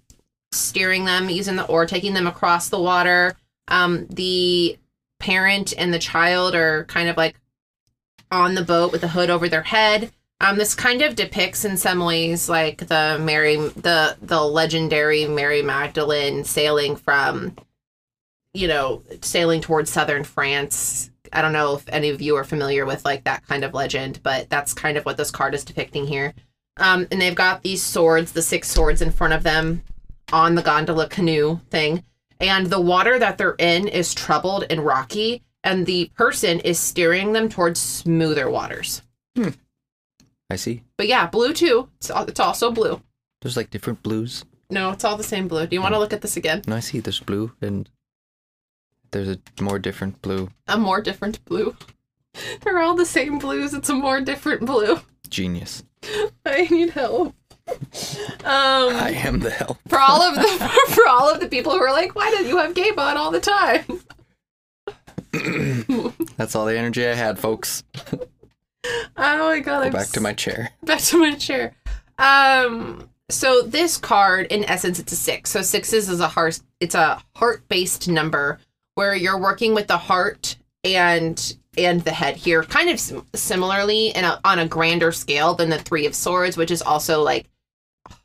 steering 0.51 1.05
them 1.05 1.29
using 1.29 1.55
the 1.55 1.67
oar, 1.67 1.86
taking 1.86 2.13
them 2.13 2.27
across 2.27 2.69
the 2.69 2.82
water. 2.82 3.36
Um. 3.67 4.08
The 4.08 4.77
parent 5.19 5.73
and 5.77 5.93
the 5.93 5.99
child 5.99 6.55
are 6.55 6.86
kind 6.86 7.10
of 7.10 7.17
like 7.17 7.36
on 8.32 8.55
the 8.55 8.63
boat 8.63 8.91
with 8.91 9.01
the 9.01 9.10
hood 9.10 9.29
over 9.29 9.49
their 9.49 9.63
head. 9.63 10.12
Um, 10.41 10.58
this 10.58 10.73
kind 10.73 11.02
of 11.02 11.15
depicts 11.15 11.65
in 11.65 11.75
some 11.75 11.99
ways 11.99 12.47
like 12.47 12.88
the 12.88 13.17
Mary, 13.21 13.58
the 13.58 14.15
the 14.21 14.41
legendary 14.41 15.28
Mary 15.28 15.62
Magdalene 15.62 16.45
sailing 16.45 16.95
from, 16.95 17.56
you 18.54 18.67
know, 18.67 19.04
sailing 19.21 19.60
towards 19.60 19.91
southern 19.91 20.23
France. 20.23 21.12
I 21.34 21.41
don't 21.41 21.54
know 21.54 21.75
if 21.75 21.88
any 21.89 22.10
of 22.10 22.21
you 22.21 22.38
are 22.38 22.45
familiar 22.45 22.86
with 22.86 23.04
like 23.04 23.25
that 23.25 23.45
kind 23.47 23.63
of 23.65 23.73
legend, 23.73 24.21
but 24.23 24.49
that's 24.49 24.73
kind 24.73 24.97
of 24.97 25.06
what 25.06 25.17
this 25.17 25.30
card 25.30 25.54
is 25.54 25.65
depicting 25.65 26.08
here. 26.08 26.34
Um, 26.78 27.06
and 27.12 27.19
they've 27.19 27.36
got 27.36 27.62
these 27.62 27.84
swords, 27.84 28.32
the 28.32 28.41
six 28.41 28.69
swords 28.71 29.02
in 29.02 29.12
front 29.12 29.34
of 29.34 29.43
them 29.43 29.84
on 30.32 30.56
the 30.56 30.62
gondola 30.62 31.10
canoe 31.10 31.60
thing. 31.69 32.04
and 32.39 32.67
the 32.67 32.80
water 32.80 33.19
that 33.19 33.38
they're 33.38 33.56
in 33.60 33.88
is 33.88 34.13
troubled 34.13 34.63
and 34.69 34.86
rocky, 34.86 35.43
and 35.63 35.86
the 35.86 36.10
person 36.15 36.60
is 36.62 36.80
steering 36.80 37.34
them 37.34 37.49
towards 37.49 37.80
smoother 37.82 38.49
waters. 38.49 39.02
I 40.49 40.55
see. 40.55 40.83
But 40.97 41.07
yeah, 41.07 41.27
blue 41.27 41.53
too. 41.53 41.89
It's, 41.97 42.09
al- 42.09 42.25
it's 42.25 42.39
also 42.39 42.71
blue. 42.71 43.01
There's 43.41 43.57
like 43.57 43.69
different 43.69 44.03
blues. 44.03 44.45
No, 44.69 44.91
it's 44.91 45.03
all 45.03 45.17
the 45.17 45.23
same 45.23 45.47
blue. 45.47 45.65
Do 45.67 45.75
you 45.75 45.81
want 45.81 45.93
to 45.93 45.99
look 45.99 46.13
at 46.13 46.21
this 46.21 46.38
again? 46.38 46.62
No, 46.67 46.75
I 46.75 46.79
see. 46.79 46.99
There's 46.99 47.19
blue 47.19 47.51
and 47.62 47.89
there's 49.12 49.29
a 49.29 49.39
more 49.62 49.79
different 49.79 50.21
blue. 50.21 50.49
A 50.67 50.77
more 50.77 51.01
different 51.01 51.43
blue. 51.45 51.75
They're 52.62 52.79
all 52.79 52.95
the 52.95 53.05
same 53.05 53.39
blues. 53.39 53.73
It's 53.73 53.89
a 53.89 53.95
more 53.95 54.21
different 54.21 54.65
blue. 54.65 54.99
Genius. 55.29 55.83
I 56.45 56.67
need 56.69 56.91
help. 56.91 57.35
Um, 57.69 57.75
I 58.43 59.12
am 59.23 59.39
the 59.39 59.51
help. 59.51 59.77
for 59.88 59.99
all 59.99 60.21
of 60.21 60.35
the 60.35 60.69
for 60.89 61.07
all 61.07 61.29
of 61.29 61.39
the 61.39 61.47
people 61.47 61.71
who 61.71 61.79
are 61.81 61.91
like, 61.91 62.15
why 62.15 62.31
did 62.31 62.47
you 62.47 62.57
have 62.57 62.73
game 62.73 62.97
on 62.97 63.17
all 63.17 63.31
the 63.31 63.39
time? 63.39 63.83
That's 66.38 66.55
all 66.55 66.65
the 66.65 66.77
energy 66.77 67.05
I 67.07 67.13
had, 67.13 67.38
folks. 67.38 67.83
Oh 68.86 69.50
my 69.50 69.60
god! 69.60 69.80
Go 69.80 69.88
I'm 69.88 69.92
back 69.92 70.08
to 70.10 70.22
my 70.22 70.34
chair. 70.34 70.72
back 70.84 71.02
to 71.02 71.18
my 71.18 71.36
chair. 71.36 71.76
Um, 72.18 73.10
so 73.30 73.62
this 73.62 73.98
card, 73.98 74.48
in 74.48 74.63
essence, 74.65 75.00
it's 75.00 75.12
a 75.12 75.15
six. 75.15 75.52
So 75.52 75.62
sixes 75.62 76.10
is 76.10 76.20
a 76.20 76.28
heart. 76.28 76.60
It's 76.80 76.96
a 76.96 77.22
heart-based 77.36 78.08
number 78.08 78.60
where 78.96 79.15
you're 79.15 79.39
working 79.39 79.74
with 79.74 79.88
the 79.88 79.98
heart 79.98 80.56
and 80.84 81.56
and 81.78 82.02
the 82.02 82.12
head 82.12 82.36
here, 82.36 82.63
kind 82.63 82.89
of 82.89 83.00
sim- 83.00 83.26
similarly 83.34 84.13
and 84.13 84.39
on 84.44 84.60
a 84.60 84.68
grander 84.68 85.12
scale 85.12 85.54
than 85.54 85.70
the 85.70 85.78
three 85.78 86.06
of 86.06 86.15
swords, 86.15 86.58
which 86.58 86.72
is 86.72 86.82
also 86.82 87.22
like 87.22 87.50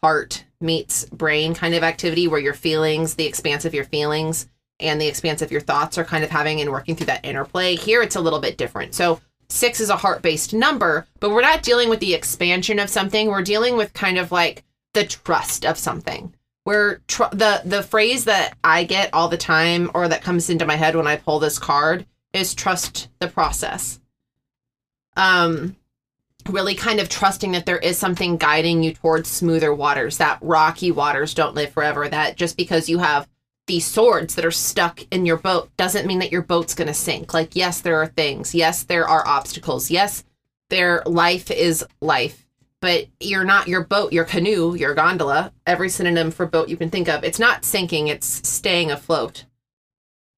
heart 0.03 0.45
meets 0.61 1.05
brain 1.07 1.55
kind 1.55 1.75
of 1.75 1.83
activity, 1.83 2.27
where 2.27 2.41
your 2.41 2.55
feelings, 2.55 3.15
the 3.15 3.27
expanse 3.27 3.65
of 3.65 3.75
your 3.75 3.85
feelings, 3.85 4.49
and 4.81 5.01
the 5.01 5.07
expanse 5.07 5.43
of 5.43 5.53
your 5.53 5.61
thoughts 5.61 5.99
are 5.99 6.05
kind 6.05 6.25
of 6.25 6.31
having 6.31 6.61
and 6.61 6.71
working 6.71 6.97
through 6.97 7.07
that 7.07 7.25
interplay. 7.25 7.77
Here, 7.77 8.03
it's 8.03 8.17
a 8.17 8.21
little 8.21 8.41
bit 8.41 8.57
different. 8.57 8.95
So 8.95 9.21
six 9.55 9.81
is 9.81 9.91
a 9.91 9.97
heart 9.97 10.21
based 10.21 10.53
number, 10.53 11.07
but 11.21 11.31
we're 11.31 11.41
not 11.41 11.63
dealing 11.63 11.89
with 11.89 12.01
the 12.01 12.15
expansion 12.15 12.79
of 12.79 12.91
something. 12.91 13.29
We're 13.29 13.43
dealing 13.43 13.77
with 13.77 13.95
kind 13.95 14.19
of 14.19 14.33
like 14.33 14.65
the 14.93 15.05
trust 15.05 15.65
of 15.65 15.79
something. 15.79 16.35
Where 16.65 17.03
tr- 17.09 17.25
the 17.31 17.63
the 17.65 17.83
phrase 17.83 18.25
that 18.25 18.57
I 18.65 18.85
get 18.85 19.13
all 19.13 19.29
the 19.29 19.37
time, 19.37 19.91
or 19.95 20.09
that 20.09 20.23
comes 20.23 20.51
into 20.51 20.67
my 20.67 20.77
head 20.77 20.97
when 20.97 21.07
I 21.07 21.17
pull 21.17 21.39
this 21.39 21.59
card, 21.59 22.07
is 22.33 22.55
trust 22.55 23.09
the 23.21 23.29
process. 23.29 24.01
Um, 25.17 25.77
really 26.49 26.75
kind 26.75 27.01
of 27.01 27.09
trusting 27.09 27.53
that 27.53 27.67
there 27.67 27.79
is 27.79 27.99
something 27.99 28.37
guiding 28.37 28.83
you 28.83 28.93
towards 28.95 29.31
smoother 29.31 29.75
waters. 29.75 30.19
That 30.19 30.39
rocky 30.41 30.91
waters 30.91 31.35
don't 31.35 31.55
live 31.55 31.73
forever. 31.73 32.09
That 32.09 32.37
just 32.37 32.57
because 32.57 32.89
you 32.89 32.99
have 32.99 33.29
these 33.67 33.87
swords 33.87 34.35
that 34.35 34.45
are 34.45 34.51
stuck 34.51 35.01
in 35.11 35.25
your 35.25 35.39
boat 35.39 35.75
doesn't 35.77 36.07
mean 36.07 36.19
that 36.19 36.33
your 36.33 36.43
boat's 36.43 36.75
going 36.75 36.89
to 36.89 36.95
sink. 36.95 37.33
Like, 37.33 37.57
yes, 37.57 37.81
there 37.81 38.01
are 38.01 38.07
things. 38.07 38.55
Yes, 38.55 38.83
there 38.83 39.09
are 39.09 39.27
obstacles. 39.27 39.91
Yes, 39.91 40.25
their 40.71 41.03
life 41.07 41.51
is 41.51 41.85
life. 42.01 42.47
But 42.81 43.07
you're 43.19 43.45
not 43.45 43.69
your 43.69 43.83
boat, 43.83 44.13
your 44.13 44.25
canoe, 44.25 44.75
your 44.75 44.95
gondola, 44.95 45.53
every 45.67 45.89
synonym 45.89 46.31
for 46.31 46.45
boat 46.45 46.69
you 46.69 46.77
can 46.77 46.91
think 46.91 47.09
of. 47.09 47.25
It's 47.25 47.39
not 47.39 47.65
sinking, 47.65 48.09
it's 48.09 48.47
staying 48.47 48.91
afloat. 48.91 49.47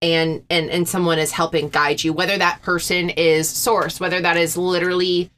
And 0.01 0.45
and 0.49 0.71
and 0.71 0.89
someone 0.89 1.19
is 1.19 1.33
helping 1.33 1.71
guide 1.71 2.05
you, 2.05 2.13
whether 2.13 2.39
that 2.39 2.63
person 2.63 3.11
is 3.11 3.49
source, 3.49 3.99
whether 3.99 4.21
that 4.21 4.37
is 4.37 4.57
literally 4.57 5.31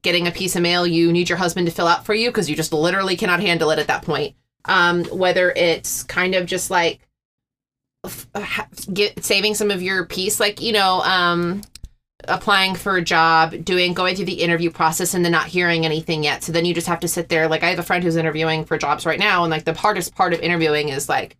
getting 0.00 0.26
a 0.26 0.30
piece 0.30 0.54
of 0.54 0.62
mail 0.62 0.86
you 0.86 1.12
need 1.12 1.28
your 1.28 1.38
husband 1.38 1.66
to 1.66 1.72
fill 1.72 1.88
out 1.88 2.06
for 2.06 2.14
you 2.14 2.28
because 2.28 2.48
you 2.48 2.54
just 2.54 2.72
literally 2.72 3.16
cannot 3.16 3.40
handle 3.40 3.70
it 3.70 3.78
at 3.78 3.88
that 3.88 4.02
point. 4.02 4.34
Um, 4.66 5.04
whether 5.06 5.50
it's 5.50 6.02
kind 6.04 6.34
of 6.34 6.46
just 6.46 6.70
like 6.70 7.00
get 8.92 9.24
saving 9.24 9.54
some 9.54 9.70
of 9.70 9.82
your 9.82 10.04
piece 10.04 10.38
like 10.40 10.60
you 10.60 10.72
know 10.72 11.00
um 11.02 11.62
applying 12.28 12.74
for 12.74 12.96
a 12.96 13.02
job 13.02 13.54
doing 13.64 13.92
going 13.92 14.16
through 14.16 14.24
the 14.24 14.42
interview 14.42 14.70
process 14.70 15.14
and 15.14 15.24
then 15.24 15.32
not 15.32 15.46
hearing 15.46 15.84
anything 15.84 16.24
yet. 16.24 16.42
So 16.42 16.52
then 16.52 16.64
you 16.64 16.74
just 16.74 16.86
have 16.86 17.00
to 17.00 17.08
sit 17.08 17.28
there 17.28 17.48
like 17.48 17.62
i 17.62 17.70
have 17.70 17.78
a 17.78 17.82
friend 17.82 18.02
who's 18.02 18.16
interviewing 18.16 18.64
for 18.64 18.78
jobs 18.78 19.06
right 19.06 19.18
now 19.18 19.44
and 19.44 19.50
like 19.50 19.64
the 19.64 19.74
hardest 19.74 20.14
part 20.14 20.32
of 20.32 20.40
interviewing 20.40 20.88
is 20.88 21.08
like 21.08 21.36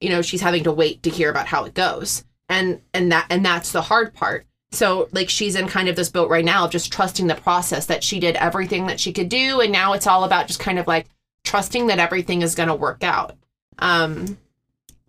you 0.00 0.10
know 0.10 0.22
she's 0.22 0.40
having 0.40 0.64
to 0.64 0.72
wait 0.72 1.02
to 1.02 1.10
hear 1.10 1.30
about 1.30 1.46
how 1.46 1.64
it 1.64 1.74
goes. 1.74 2.24
And 2.48 2.80
and 2.94 3.10
that 3.12 3.26
and 3.30 3.44
that's 3.44 3.72
the 3.72 3.82
hard 3.82 4.14
part. 4.14 4.46
So 4.72 5.08
like 5.12 5.30
she's 5.30 5.56
in 5.56 5.68
kind 5.68 5.88
of 5.88 5.96
this 5.96 6.10
boat 6.10 6.30
right 6.30 6.44
now 6.44 6.64
of 6.64 6.70
just 6.70 6.92
trusting 6.92 7.26
the 7.26 7.34
process 7.34 7.86
that 7.86 8.04
she 8.04 8.20
did 8.20 8.36
everything 8.36 8.86
that 8.86 9.00
she 9.00 9.12
could 9.12 9.28
do 9.28 9.60
and 9.60 9.72
now 9.72 9.92
it's 9.92 10.06
all 10.06 10.24
about 10.24 10.48
just 10.48 10.60
kind 10.60 10.78
of 10.78 10.86
like 10.86 11.06
trusting 11.44 11.86
that 11.86 11.98
everything 11.98 12.42
is 12.42 12.54
going 12.54 12.68
to 12.68 12.74
work 12.74 13.02
out. 13.02 13.36
Um 13.78 14.38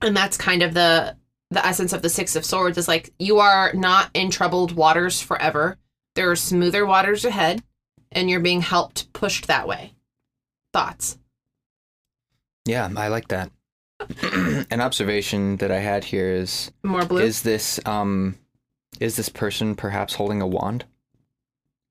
and 0.02 0.16
that's 0.16 0.38
kind 0.38 0.64
of 0.64 0.74
the 0.74 1.16
the 1.50 1.66
essence 1.66 1.94
of 1.94 2.02
the 2.02 2.10
six 2.10 2.36
of 2.36 2.44
swords 2.46 2.78
is 2.78 2.88
like 2.88 3.14
you 3.20 3.40
are 3.40 3.72
not 3.74 4.10
in 4.14 4.30
troubled 4.30 4.74
waters 4.74 5.22
forever. 5.22 5.78
There 6.16 6.30
are 6.30 6.36
smoother 6.36 6.86
waters 6.86 7.24
ahead 7.24 7.64
and 8.12 8.30
you're 8.30 8.40
being 8.42 8.62
helped 8.62 9.12
pushed 9.14 9.48
that 9.48 9.68
way. 9.68 9.94
Thoughts? 10.74 11.18
Yeah, 12.66 12.90
I 12.98 13.08
like 13.08 13.30
that. 13.30 13.50
An 14.70 14.82
observation 14.82 15.58
that 15.58 15.72
I 15.72 15.80
had 15.80 16.04
here 16.04 16.30
is 16.32 16.72
more 16.84 17.06
blue? 17.06 17.22
is 17.22 17.42
this 17.42 17.80
um 17.86 18.36
is 19.00 19.16
this 19.16 19.30
person 19.30 19.76
perhaps 19.76 20.14
holding 20.16 20.42
a 20.42 20.48
wand? 20.48 20.86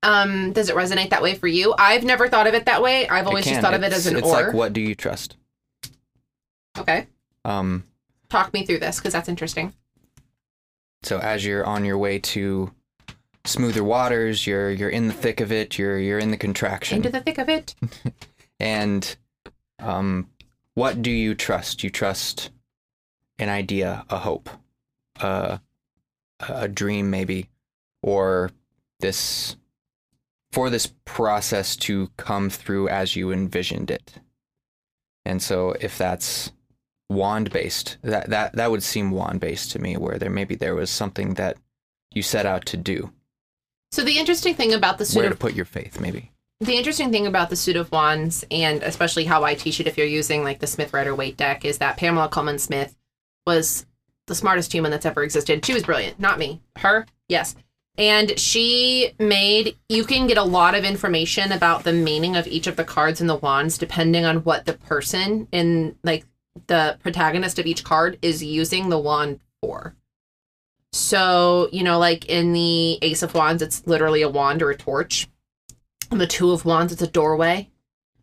um 0.03 0.53
does 0.53 0.69
it 0.69 0.75
resonate 0.75 1.09
that 1.09 1.23
way 1.23 1.33
for 1.33 1.47
you? 1.47 1.73
I've 1.79 2.03
never 2.03 2.29
thought 2.29 2.45
of 2.47 2.53
it 2.53 2.65
that 2.65 2.81
way. 2.83 3.07
I've 3.09 3.25
always 3.27 3.45
just 3.45 3.59
thought 3.61 3.73
of 3.73 3.81
it 3.83 3.91
as 3.91 4.05
an 4.05 4.17
It's 4.17 4.27
or 4.27 4.31
like 4.31 4.53
what 4.53 4.71
do 4.73 4.81
you 4.81 4.93
trust? 4.93 5.35
okay. 6.77 7.07
Um 7.43 7.83
talk 8.29 8.53
me 8.53 8.65
through 8.65 8.79
this 8.79 8.97
because 8.97 9.13
that's 9.13 9.29
interesting 9.29 9.73
so 11.03 11.19
as 11.19 11.45
you're 11.45 11.65
on 11.65 11.85
your 11.85 11.97
way 11.97 12.19
to 12.19 12.71
smoother 13.45 13.83
waters, 13.83 14.45
you're 14.45 14.71
you're 14.71 14.89
in 14.89 15.07
the 15.07 15.13
thick 15.13 15.39
of 15.39 15.51
it, 15.51 15.77
you're 15.77 15.99
you're 15.99 16.19
in 16.19 16.31
the 16.31 16.37
contraction. 16.37 16.97
into 16.97 17.09
the 17.09 17.21
thick 17.21 17.37
of 17.37 17.49
it 17.49 17.75
And 18.59 19.15
um, 19.79 20.29
what 20.73 21.01
do 21.01 21.11
you 21.11 21.35
trust? 21.35 21.83
You 21.83 21.89
trust 21.89 22.49
an 23.39 23.49
idea, 23.49 24.03
a 24.09 24.17
hope, 24.17 24.49
a, 25.21 25.59
a 26.39 26.67
dream, 26.67 27.09
maybe, 27.09 27.49
or 28.01 28.51
this 28.99 29.55
for 30.51 30.69
this 30.69 30.91
process 31.05 31.75
to 31.75 32.09
come 32.17 32.49
through 32.49 32.89
as 32.89 33.15
you 33.15 33.31
envisioned 33.31 33.91
it. 33.91 34.15
And 35.23 35.41
so, 35.41 35.75
if 35.79 35.97
that's 35.97 36.51
wand 37.09 37.51
based, 37.51 37.97
that 38.01 38.29
that 38.29 38.53
that 38.53 38.71
would 38.71 38.83
seem 38.83 39.11
wand 39.11 39.39
based 39.39 39.71
to 39.71 39.79
me, 39.79 39.97
where 39.97 40.17
there 40.17 40.29
maybe 40.29 40.55
there 40.55 40.75
was 40.75 40.89
something 40.89 41.35
that 41.35 41.57
you 42.11 42.21
set 42.21 42.45
out 42.45 42.65
to 42.67 42.77
do, 42.77 43.11
so 43.91 44.03
the 44.03 44.17
interesting 44.17 44.53
thing 44.55 44.73
about 44.73 44.97
the 44.97 45.05
suit 45.05 45.19
where 45.19 45.27
of 45.27 45.33
to 45.33 45.37
put 45.37 45.53
your 45.53 45.65
faith, 45.65 45.99
maybe. 45.99 46.31
the 46.59 46.77
interesting 46.77 47.11
thing 47.11 47.27
about 47.27 47.49
the 47.49 47.55
suit 47.55 47.75
of 47.75 47.91
wands 47.91 48.43
and 48.51 48.81
especially 48.83 49.25
how 49.25 49.43
i 49.43 49.53
teach 49.53 49.79
it 49.79 49.87
if 49.87 49.97
you're 49.97 50.07
using 50.07 50.43
like 50.43 50.59
the 50.59 50.67
smith 50.67 50.93
rider 50.93 51.13
waite 51.13 51.37
deck 51.37 51.63
is 51.63 51.77
that 51.77 51.97
pamela 51.97 52.27
colman 52.27 52.57
smith 52.57 52.97
was 53.45 53.85
the 54.27 54.35
smartest 54.35 54.73
human 54.73 54.91
that's 54.91 55.05
ever 55.05 55.23
existed. 55.23 55.65
She 55.65 55.73
was 55.73 55.83
brilliant 55.83 56.19
not 56.19 56.37
me. 56.37 56.61
Her? 56.77 57.05
Yes. 57.27 57.55
And 57.97 58.37
she 58.37 59.13
made 59.17 59.75
you 59.89 60.03
can 60.03 60.27
get 60.27 60.37
a 60.37 60.43
lot 60.43 60.75
of 60.75 60.83
information 60.83 61.51
about 61.51 61.83
the 61.83 61.93
meaning 61.93 62.35
of 62.35 62.45
each 62.45 62.67
of 62.67 62.75
the 62.75 62.83
cards 62.83 63.21
in 63.21 63.27
the 63.27 63.37
wands 63.37 63.77
depending 63.77 64.25
on 64.25 64.37
what 64.43 64.65
the 64.65 64.73
person 64.73 65.47
in 65.51 65.95
like 66.03 66.25
the 66.67 66.97
protagonist 67.01 67.59
of 67.59 67.65
each 67.65 67.83
card 67.83 68.17
is 68.21 68.43
using 68.43 68.89
the 68.89 68.99
wand 68.99 69.39
for 69.61 69.95
so 70.91 71.69
you 71.71 71.83
know 71.83 71.99
like 71.99 72.25
in 72.25 72.53
the 72.53 72.97
ace 73.01 73.21
of 73.21 73.33
wands 73.33 73.61
it's 73.61 73.85
literally 73.85 74.21
a 74.21 74.29
wand 74.29 74.61
or 74.61 74.71
a 74.71 74.77
torch 74.77 75.27
and 76.11 76.21
the 76.21 76.27
two 76.27 76.51
of 76.51 76.65
wands, 76.65 76.93
it's 76.93 77.01
a 77.01 77.07
doorway. 77.07 77.69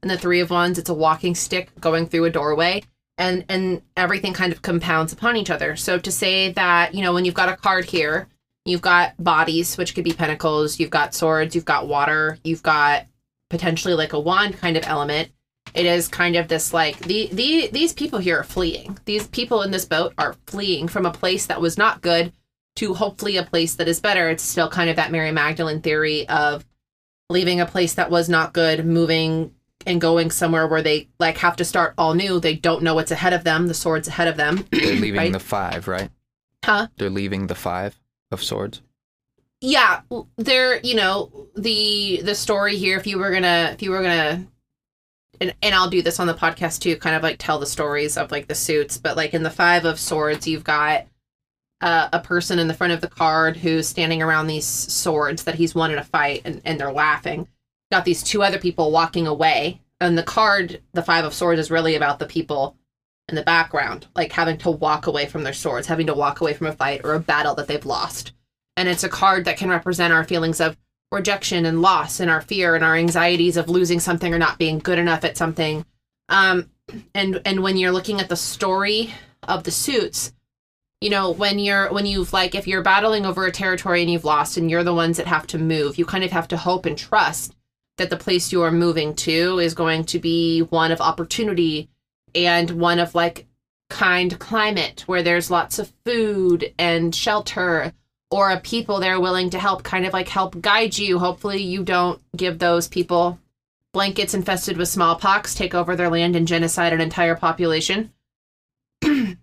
And 0.03 0.11
the 0.11 0.18
three 0.18 0.40
of 0.40 0.51
wands, 0.51 0.79
it's 0.79 0.90
a 0.90 0.94
walking 0.94 1.35
stick 1.35 1.70
going 1.81 2.07
through 2.07 2.25
a 2.25 2.31
doorway. 2.31 2.83
And 3.16 3.44
and 3.49 3.83
everything 3.97 4.33
kind 4.33 4.53
of 4.53 4.62
compounds 4.62 5.12
upon 5.12 5.37
each 5.37 5.51
other. 5.51 5.77
So 5.77 5.99
to 5.99 6.11
say 6.11 6.53
that, 6.53 6.94
you 6.94 7.03
know, 7.03 7.12
when 7.12 7.25
you've 7.25 7.35
got 7.35 7.49
a 7.49 7.57
card 7.57 7.85
here, 7.85 8.29
you've 8.64 8.83
got 8.83 9.14
bodies, 9.23 9.77
which 9.77 9.94
could 9.94 10.05
be 10.05 10.12
pentacles, 10.12 10.81
you've 10.81 10.90
got 10.90 11.14
swords, 11.14 11.55
you've 11.55 11.64
got 11.64 11.87
water, 11.87 12.38
you've 12.42 12.62
got 12.62 13.07
potentially 13.51 13.94
like 13.94 14.12
a 14.12 14.20
wand 14.20 14.59
kind 14.59 14.77
of 14.77 14.83
element. 14.85 15.31
It 15.75 15.87
is 15.87 16.07
kind 16.09 16.37
of 16.37 16.49
this 16.49 16.73
like 16.73 16.99
the, 17.01 17.29
the 17.33 17.69
these 17.73 17.93
people 17.93 18.19
here 18.21 18.39
are 18.39 18.45
fleeing. 18.45 18.97
These 19.05 19.27
people 19.29 19.63
in 19.63 19.71
this 19.73 19.85
boat 19.85 20.15
are 20.19 20.37
fleeing 20.47 20.87
from 20.89 21.05
a 21.05 21.11
place 21.13 21.47
that 21.47 21.61
was 21.61 21.77
not 21.77 22.01
good 22.01 22.33
to 22.77 22.95
hopefully 22.95 23.37
a 23.37 23.43
place 23.45 23.75
that 23.75 23.89
is 23.89 24.01
better. 24.01 24.29
It's 24.31 24.43
still 24.43 24.71
kind 24.71 24.89
of 24.91 24.97
that 24.97 25.11
Mary 25.13 25.33
Magdalene 25.33 25.81
theory 25.81 26.29
of 26.29 26.65
leaving 27.31 27.61
a 27.61 27.67
place 27.67 27.95
that 27.95 28.11
was 28.11 28.29
not 28.29 28.53
good, 28.53 28.85
moving 28.87 29.53
and 29.87 30.01
going 30.01 30.31
somewhere 30.31 30.67
where 30.67 30.83
they 30.83 31.09
like 31.19 31.39
have 31.39 31.57
to 31.57 31.65
start 31.65 31.95
all 31.99 32.15
new. 32.15 32.39
They 32.41 32.55
don't 32.55 32.83
know 32.83 32.95
what's 32.95 33.11
ahead 33.11 33.33
of 33.33 33.45
them. 33.45 33.67
The 33.67 33.75
sword's 33.75 34.09
ahead 34.09 34.29
of 34.29 34.37
them. 34.37 34.65
They're 34.71 34.81
leaving 34.95 35.17
Right. 35.19 35.33
the 35.33 35.41
five, 35.41 35.89
right? 35.89 36.11
Huh? 36.65 36.87
They're 36.97 37.11
leaving 37.11 37.49
the 37.49 37.55
five 37.55 38.01
of 38.31 38.43
swords. 38.43 38.81
Yeah, 39.61 40.03
they're 40.37 40.79
You 40.83 40.95
know 40.95 41.49
the 41.57 42.21
the 42.23 42.35
story 42.35 42.77
here. 42.77 42.97
If 42.99 43.07
you 43.07 43.19
were 43.19 43.31
gonna 43.33 43.71
if 43.75 43.83
you 43.83 43.91
were 43.91 44.03
gonna 44.03 44.47
and, 45.40 45.55
and 45.62 45.75
I'll 45.75 45.90
do 45.90 46.03
this 46.03 46.20
on 46.20 46.27
the 46.27 46.35
podcast 46.35 46.81
too, 46.81 46.97
kind 46.97 47.16
of 47.16 47.23
like 47.23 47.37
tell 47.38 47.59
the 47.59 47.66
stories 47.66 48.16
of 48.16 48.31
like 48.31 48.49
the 48.49 48.55
suits. 48.55 48.99
But 48.99 49.16
like 49.16 49.35
in 49.35 49.42
the 49.42 49.51
Five 49.51 49.85
of 49.85 50.01
Swords, 50.01 50.47
you've 50.47 50.64
got 50.64 51.07
uh, 51.81 52.09
a 52.12 52.20
person 52.20 52.59
in 52.59 52.68
the 52.68 52.75
front 52.75 52.92
of 52.92 53.01
the 53.01 53.09
card 53.09 53.57
who's 53.57 53.88
standing 53.88 54.23
around 54.23 54.47
these 54.47 54.66
swords 54.66 55.44
that 55.44 55.57
he's 55.57 55.75
won 55.75 55.90
in 55.90 55.99
a 55.99 56.05
fight, 56.05 56.42
and, 56.44 56.62
and 56.64 56.81
they're 56.81 56.92
laughing. 56.92 57.49
Got 57.92 58.05
these 58.05 58.23
two 58.23 58.42
other 58.42 58.59
people 58.59 58.90
walking 58.90 59.27
away, 59.27 59.81
and 60.01 60.16
the 60.16 60.23
card, 60.23 60.81
the 60.92 61.03
Five 61.03 61.25
of 61.25 61.35
Swords, 61.35 61.61
is 61.61 61.70
really 61.70 61.94
about 61.94 62.18
the 62.18 62.27
people 62.27 62.77
in 63.29 63.35
the 63.35 63.42
background, 63.42 64.07
like 64.14 64.33
having 64.33 64.59
to 64.59 64.70
walk 64.70 65.07
away 65.07 65.27
from 65.27 65.44
their 65.44 65.53
swords, 65.53 65.87
having 65.87 66.07
to 66.07 66.14
walk 66.14 66.40
away 66.40 66.53
from 66.53 66.66
a 66.66 66.73
fight 66.73 67.01
or 67.05 67.14
a 67.14 67.20
battle 67.20 67.55
that 67.55 67.68
they've 67.68 67.87
lost. 67.87 68.33
And 68.77 68.88
it's 68.88 69.05
a 69.05 69.09
card 69.09 69.44
that 69.44 69.57
can 69.57 69.70
represent 69.70 70.12
our 70.12 70.25
feelings 70.25 70.61
of 70.61 70.77
rejection 71.14 71.64
and 71.64 71.81
loss 71.81 72.20
and 72.20 72.31
our 72.31 72.40
fear 72.40 72.74
and 72.74 72.85
our 72.85 72.96
anxieties 72.96 73.57
of 73.57 73.68
losing 73.68 74.00
something 74.00 74.35
or 74.35 74.38
not 74.38 74.59
being 74.59 74.79
good 74.79 74.98
enough 74.98 75.24
at 75.24 75.37
something. 75.37 75.85
Um, 76.29 76.70
and 77.14 77.40
and 77.44 77.62
when 77.62 77.77
you're 77.77 77.92
looking 77.92 78.20
at 78.20 78.29
the 78.29 78.37
story 78.37 79.14
of 79.42 79.64
the 79.64 79.70
suits, 79.70 80.33
you 81.00 81.11
know, 81.11 81.31
when 81.31 81.59
you're 81.59 81.92
when 81.92 82.07
you've 82.07 82.33
like 82.33 82.55
if 82.55 82.66
you're 82.66 82.83
battling 82.83 83.27
over 83.27 83.46
a 83.46 83.53
territory 83.53 84.03
and 84.03 84.11
you've 84.11 84.24
lost 84.24 84.57
and 84.57 84.70
you're 84.70 84.85
the 84.85 84.94
ones 84.94 85.16
that 85.16 85.27
have 85.27 85.46
to 85.48 85.59
move, 85.59 85.98
you 85.98 86.05
kind 86.05 86.24
of 86.24 86.31
have 86.33 86.48
to 86.48 86.57
hope 86.57 86.87
and 86.87 86.98
trust 86.98 87.55
that 87.96 88.11
the 88.11 88.16
place 88.16 88.53
you 88.53 88.62
are 88.62 88.72
moving 88.72 89.14
to 89.14 89.59
is 89.59 89.74
going 89.74 90.05
to 90.05 90.18
be 90.18 90.61
one 90.61 90.90
of 90.90 91.00
opportunity 91.00 91.88
and 92.35 92.70
one 92.70 92.98
of 92.98 93.14
like 93.14 93.46
kind 93.90 94.38
climate 94.40 95.05
where 95.07 95.22
there's 95.22 95.50
lots 95.50 95.79
of 95.79 95.92
food 96.05 96.72
and 96.79 97.14
shelter 97.14 97.92
or 98.35 98.51
a 98.51 98.59
people 98.61 98.99
there 99.01 99.20
willing 99.20 99.49
to 99.51 99.59
help 99.59 99.83
kind 99.85 100.05
of 100.05 100.12
like 100.12 100.29
help 100.29 100.61
guide 100.61 100.97
you 100.99 101.18
hopefully 101.18 101.62
you 101.62 101.83
don't 101.85 102.20
give 102.37 102.59
those 102.59 102.88
people 102.88 103.38
blankets 103.92 104.35
infested 104.35 104.77
with 104.77 104.88
smallpox 104.88 105.55
take 105.55 105.75
over 105.75 105.94
their 105.94 106.11
land 106.11 106.35
and 106.37 106.49
genocide 106.49 106.92
an 106.92 107.01
entire 107.01 107.37
population 107.37 108.11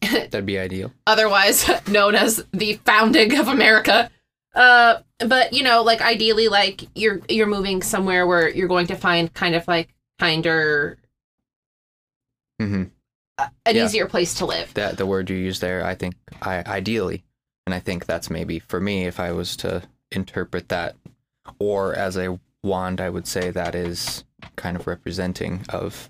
That'd 0.00 0.46
be 0.46 0.58
ideal. 0.58 0.92
otherwise 1.06 1.68
known 1.88 2.14
as 2.14 2.44
the 2.52 2.74
founding 2.84 3.38
of 3.38 3.48
America. 3.48 4.10
Uh, 4.54 5.00
but 5.26 5.52
you 5.52 5.62
know, 5.62 5.82
like 5.82 6.00
ideally, 6.00 6.48
like 6.48 6.82
you're 6.94 7.20
you're 7.28 7.46
moving 7.46 7.82
somewhere 7.82 8.26
where 8.26 8.48
you're 8.48 8.68
going 8.68 8.86
to 8.88 8.96
find 8.96 9.32
kind 9.34 9.54
of 9.54 9.66
like 9.68 9.88
kinder, 10.18 10.98
hmm 12.60 12.84
uh, 13.38 13.48
an 13.66 13.76
Yeah. 13.76 13.84
easier 13.84 14.06
place 14.06 14.34
to 14.34 14.46
live. 14.46 14.72
That 14.74 14.96
the 14.96 15.06
word 15.06 15.30
you 15.30 15.36
use 15.36 15.60
there, 15.60 15.84
I 15.84 15.94
think, 15.94 16.14
I 16.42 16.62
ideally, 16.66 17.24
and 17.68 17.74
I 17.74 17.80
think 17.80 18.06
that's 18.06 18.30
maybe 18.30 18.60
for 18.60 18.80
me 18.80 19.04
if 19.04 19.20
I 19.20 19.30
was 19.32 19.54
to 19.56 19.82
interpret 20.10 20.70
that, 20.70 20.96
or 21.58 21.94
as 21.94 22.16
a 22.16 22.40
wand, 22.62 22.98
I 22.98 23.10
would 23.10 23.26
say 23.26 23.50
that 23.50 23.74
is 23.74 24.24
kind 24.56 24.74
of 24.74 24.86
representing 24.86 25.66
of 25.68 26.08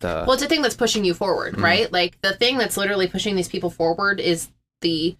the. 0.00 0.24
Well, 0.26 0.32
it's 0.32 0.42
a 0.42 0.48
thing 0.48 0.62
that's 0.62 0.74
pushing 0.74 1.04
you 1.04 1.14
forward, 1.14 1.54
Mhm. 1.54 1.62
right? 1.62 1.92
Like 1.92 2.20
the 2.20 2.34
thing 2.34 2.58
that's 2.58 2.76
literally 2.76 3.06
pushing 3.06 3.36
these 3.36 3.48
people 3.48 3.70
forward 3.70 4.18
is 4.18 4.48
the 4.80 5.16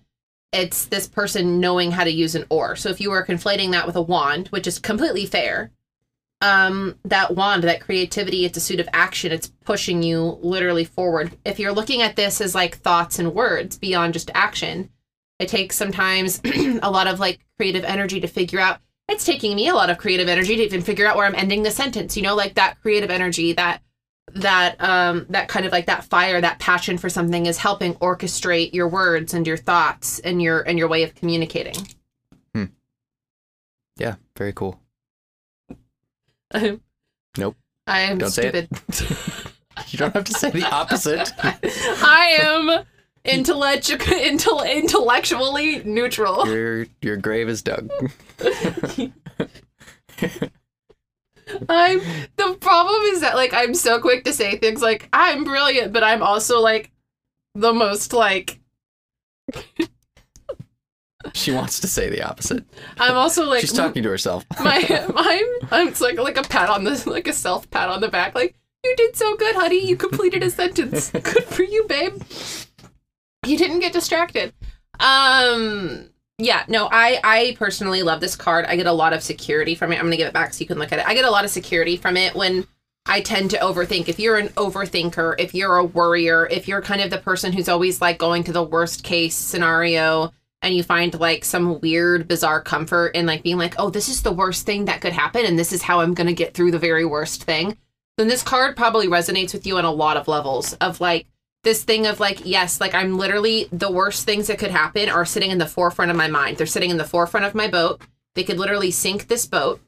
it's 0.51 0.87
this 0.87 1.07
person 1.07 1.61
knowing 1.61 1.93
how 1.93 2.03
to 2.03 2.11
use 2.11 2.35
an 2.35 2.47
oar. 2.51 2.75
So 2.75 2.89
if 2.89 3.01
you 3.01 3.11
were 3.11 3.25
conflating 3.25 3.71
that 3.71 3.87
with 3.87 3.95
a 3.95 4.03
wand, 4.03 4.49
which 4.49 4.67
is 4.67 4.81
completely 4.81 5.27
fair, 5.27 5.71
um, 6.41 6.99
that 7.05 7.37
wand, 7.37 7.63
that 7.63 7.81
creativity, 7.81 8.45
it's 8.45 8.57
a 8.57 8.61
suit 8.61 8.81
of 8.81 8.89
action. 8.93 9.31
It's 9.31 9.53
pushing 9.65 10.03
you 10.03 10.41
literally 10.43 10.85
forward. 10.85 11.39
If 11.45 11.61
you're 11.61 11.73
looking 11.73 12.03
at 12.03 12.17
this 12.17 12.41
as 12.41 12.53
like 12.53 12.79
thoughts 12.79 13.21
and 13.21 13.33
words 13.33 13.79
beyond 13.79 14.15
just 14.15 14.33
action, 14.35 14.91
it 15.39 15.49
takes 15.49 15.77
sometimes 15.77 16.41
a 16.83 16.91
lot 16.91 17.07
of 17.07 17.21
like 17.21 17.41
creative 17.59 17.85
energy 17.85 18.21
to 18.21 18.27
figure 18.27 18.61
out. 18.61 18.81
It's 19.09 19.25
taking 19.25 19.55
me 19.55 19.69
a 19.69 19.75
lot 19.75 19.89
of 19.91 19.99
creative 19.99 20.29
energy 20.29 20.57
to 20.57 20.63
even 20.65 20.83
figure 20.83 21.07
out 21.07 21.17
where 21.17 21.27
I'm 21.27 21.35
ending 21.37 21.63
the 21.63 21.71
sentence. 21.71 22.17
You 22.17 22.23
know, 22.25 22.35
like 22.35 22.55
that 22.55 22.81
creative 22.83 23.11
energy, 23.11 23.53
that 23.53 23.81
that 24.35 24.75
um 24.83 25.25
that 25.31 25.47
kind 25.49 25.65
of 25.65 25.71
like 25.73 25.87
that 25.87 26.05
fire 26.05 26.41
that 26.41 26.59
passion 26.59 26.99
for 26.99 27.09
something 27.09 27.47
is 27.47 27.59
helping 27.59 27.95
orchestrate 27.97 28.75
your 28.75 28.89
words 28.89 29.33
and 29.35 29.47
your 29.47 29.57
thoughts 29.57 30.19
and 30.19 30.43
your 30.43 30.63
and 30.63 30.79
your 30.81 30.89
way 30.89 31.05
of 31.05 31.15
communicating 31.15 31.77
Hmm. 32.53 32.65
yeah, 33.97 34.17
very 34.37 34.53
cool. 34.53 34.81
Nope. 37.39 37.57
i 37.87 38.01
am 38.01 38.19
Don't 38.19 38.31
say 38.31 38.49
it. 38.49 38.69
stupid 38.93 39.53
You 39.89 39.99
don't 39.99 40.15
have 40.15 40.25
to 40.25 40.33
say 40.33 40.51
the 40.51 40.65
opposite. 40.65 41.33
i 41.39 42.39
am 42.41 42.85
intellect- 43.29 43.89
intel- 43.89 44.71
intellectually 44.71 45.83
neutral 45.85 46.47
your 46.47 46.87
your 47.03 47.17
grave 47.17 47.49
is 47.49 47.63
dug. 47.63 47.89
i'm 51.69 52.01
the 52.37 52.57
problem 52.61 53.01
is 53.03 53.21
that 53.21 53.37
like 53.37 53.53
i'm 53.55 53.75
so 53.75 54.01
quick 54.01 54.25
to 54.25 54.33
say 54.33 54.57
things 54.57 54.83
like 54.83 55.09
i'm 55.13 55.45
brilliant 55.45 55.93
but 55.93 56.03
i'm 56.03 56.23
also 56.23 56.61
like 56.61 56.91
the 57.55 57.73
most 57.73 58.13
like 58.13 58.59
she 61.35 61.51
wants 61.53 61.81
to 61.81 61.89
say 61.89 62.09
the 62.09 62.23
opposite. 62.23 62.65
i'm 62.99 63.15
also 63.17 63.45
like 63.45 63.61
She's 63.61 63.73
talking 63.73 64.03
to 64.03 64.09
herself. 64.09 64.45
my 64.61 64.85
I'm, 65.15 65.69
I'm 65.71 65.89
it's 65.89 66.01
like 66.01 66.19
like 66.19 66.37
a 66.37 66.43
pat 66.43 66.69
on 66.69 66.85
the 66.85 67.03
like 67.09 67.29
a 67.29 67.33
self 67.33 67.69
pat 67.71 67.89
on 67.89 68.01
the 68.01 68.09
back 68.09 68.35
like 68.35 68.55
you 68.85 68.95
did 68.97 69.17
so 69.17 69.37
good 69.37 69.55
honey 69.57 69.87
you 69.87 69.97
completed 69.97 70.43
a 70.43 70.51
sentence 70.51 71.11
good 71.13 71.45
for 71.45 71.63
you 71.63 71.85
babe 71.89 72.21
you 73.51 73.57
didn't 73.57 73.81
get 73.81 73.93
distracted. 73.93 74.53
Um 75.01 76.11
yeah 76.39 76.67
no 76.69 76.87
i 76.93 77.19
i 77.25 77.57
personally 77.59 78.03
love 78.03 78.21
this 78.21 78.37
card. 78.37 78.67
I 78.67 78.77
get 78.77 78.87
a 78.87 78.93
lot 78.93 79.13
of 79.13 79.23
security 79.23 79.75
from 79.75 79.93
it. 79.93 79.99
I'm 79.99 80.07
gonna 80.07 80.17
give 80.17 80.29
it 80.29 80.35
back 80.35 80.53
so 80.53 80.61
you 80.61 80.67
can 80.67 80.79
look 80.79 80.93
at 80.93 80.99
it. 80.99 81.07
I 81.07 81.15
get 81.15 81.25
a 81.25 81.31
lot 81.31 81.45
of 81.45 81.51
security 81.51 81.97
from 81.97 82.17
it 82.17 82.35
when 82.35 82.67
i 83.07 83.21
tend 83.21 83.51
to 83.51 83.59
overthink. 83.59 84.09
If 84.09 84.19
you're 84.19 84.37
an 84.37 84.49
overthinker 84.51 85.37
if 85.39 85.55
you're 85.55 85.77
a 85.77 85.85
worrier 85.85 86.47
if 86.51 86.69
you're 86.69 86.83
kind 86.83 87.01
of 87.01 87.11
the 87.11 87.19
person 87.19 87.53
who's 87.53 87.69
always 87.69 88.01
like 88.01 88.19
going 88.19 88.45
to 88.45 88.53
the 88.53 88.63
worst 88.63 89.03
case 89.03 89.35
scenario 89.35 90.33
and 90.63 90.75
you 90.75 90.83
find 90.83 91.19
like 91.21 91.45
some 91.45 91.81
weird 91.81 92.27
bizarre 92.27 92.61
comfort 92.61 93.09
in 93.15 93.27
like 93.27 93.43
being 93.43 93.59
like 93.59 93.75
oh 93.79 93.91
this 93.91 94.09
is 94.09 94.23
the 94.23 94.33
worst 94.33 94.67
thing 94.67 94.87
that 94.87 95.01
could 95.01 95.13
happen 95.13 95.45
and 95.45 95.59
this 95.59 95.73
is 95.73 95.83
how 95.83 96.01
i'm 96.01 96.15
going 96.15 96.27
to 96.27 96.33
get 96.33 96.55
through 96.55 96.71
the 96.71 96.79
very 96.79 97.05
worst 97.05 97.45
thing 97.45 97.77
then 98.17 98.29
this 98.29 98.43
card 98.43 98.77
probably 98.77 99.07
resonates 99.07 99.53
with 99.53 99.67
you 99.67 99.79
on 99.79 99.85
a 99.85 99.91
lot 99.91 100.17
of 100.17 100.29
levels 100.29 100.73
of 100.75 101.01
like 101.01 101.27
this 101.67 101.83
thing 101.83 102.07
of 102.07 102.21
like 102.21 102.47
yes 102.47 102.81
like 102.81 102.95
i'm 102.95 103.19
literally 103.19 103.69
the 103.73 103.91
worst 103.91 104.25
things 104.25 104.47
that 104.47 104.59
could 104.59 104.71
happen 104.71 105.09
are 105.09 105.25
sitting 105.25 105.51
in 105.51 105.59
the 105.59 105.67
forefront 105.67 106.13
of 106.13 106.17
my 106.17 106.29
mind. 106.29 106.57
They're 106.57 106.67
sitting 106.67 106.91
in 106.91 106.97
the 106.97 107.05
forefront 107.05 107.45
of 107.45 107.57
my 107.57 107.67
boat. 107.67 108.01
They 108.37 108.45
could 108.45 108.59
literally 108.59 108.93
sink 108.93 109.27
this 109.27 109.47
boat. 109.47 109.81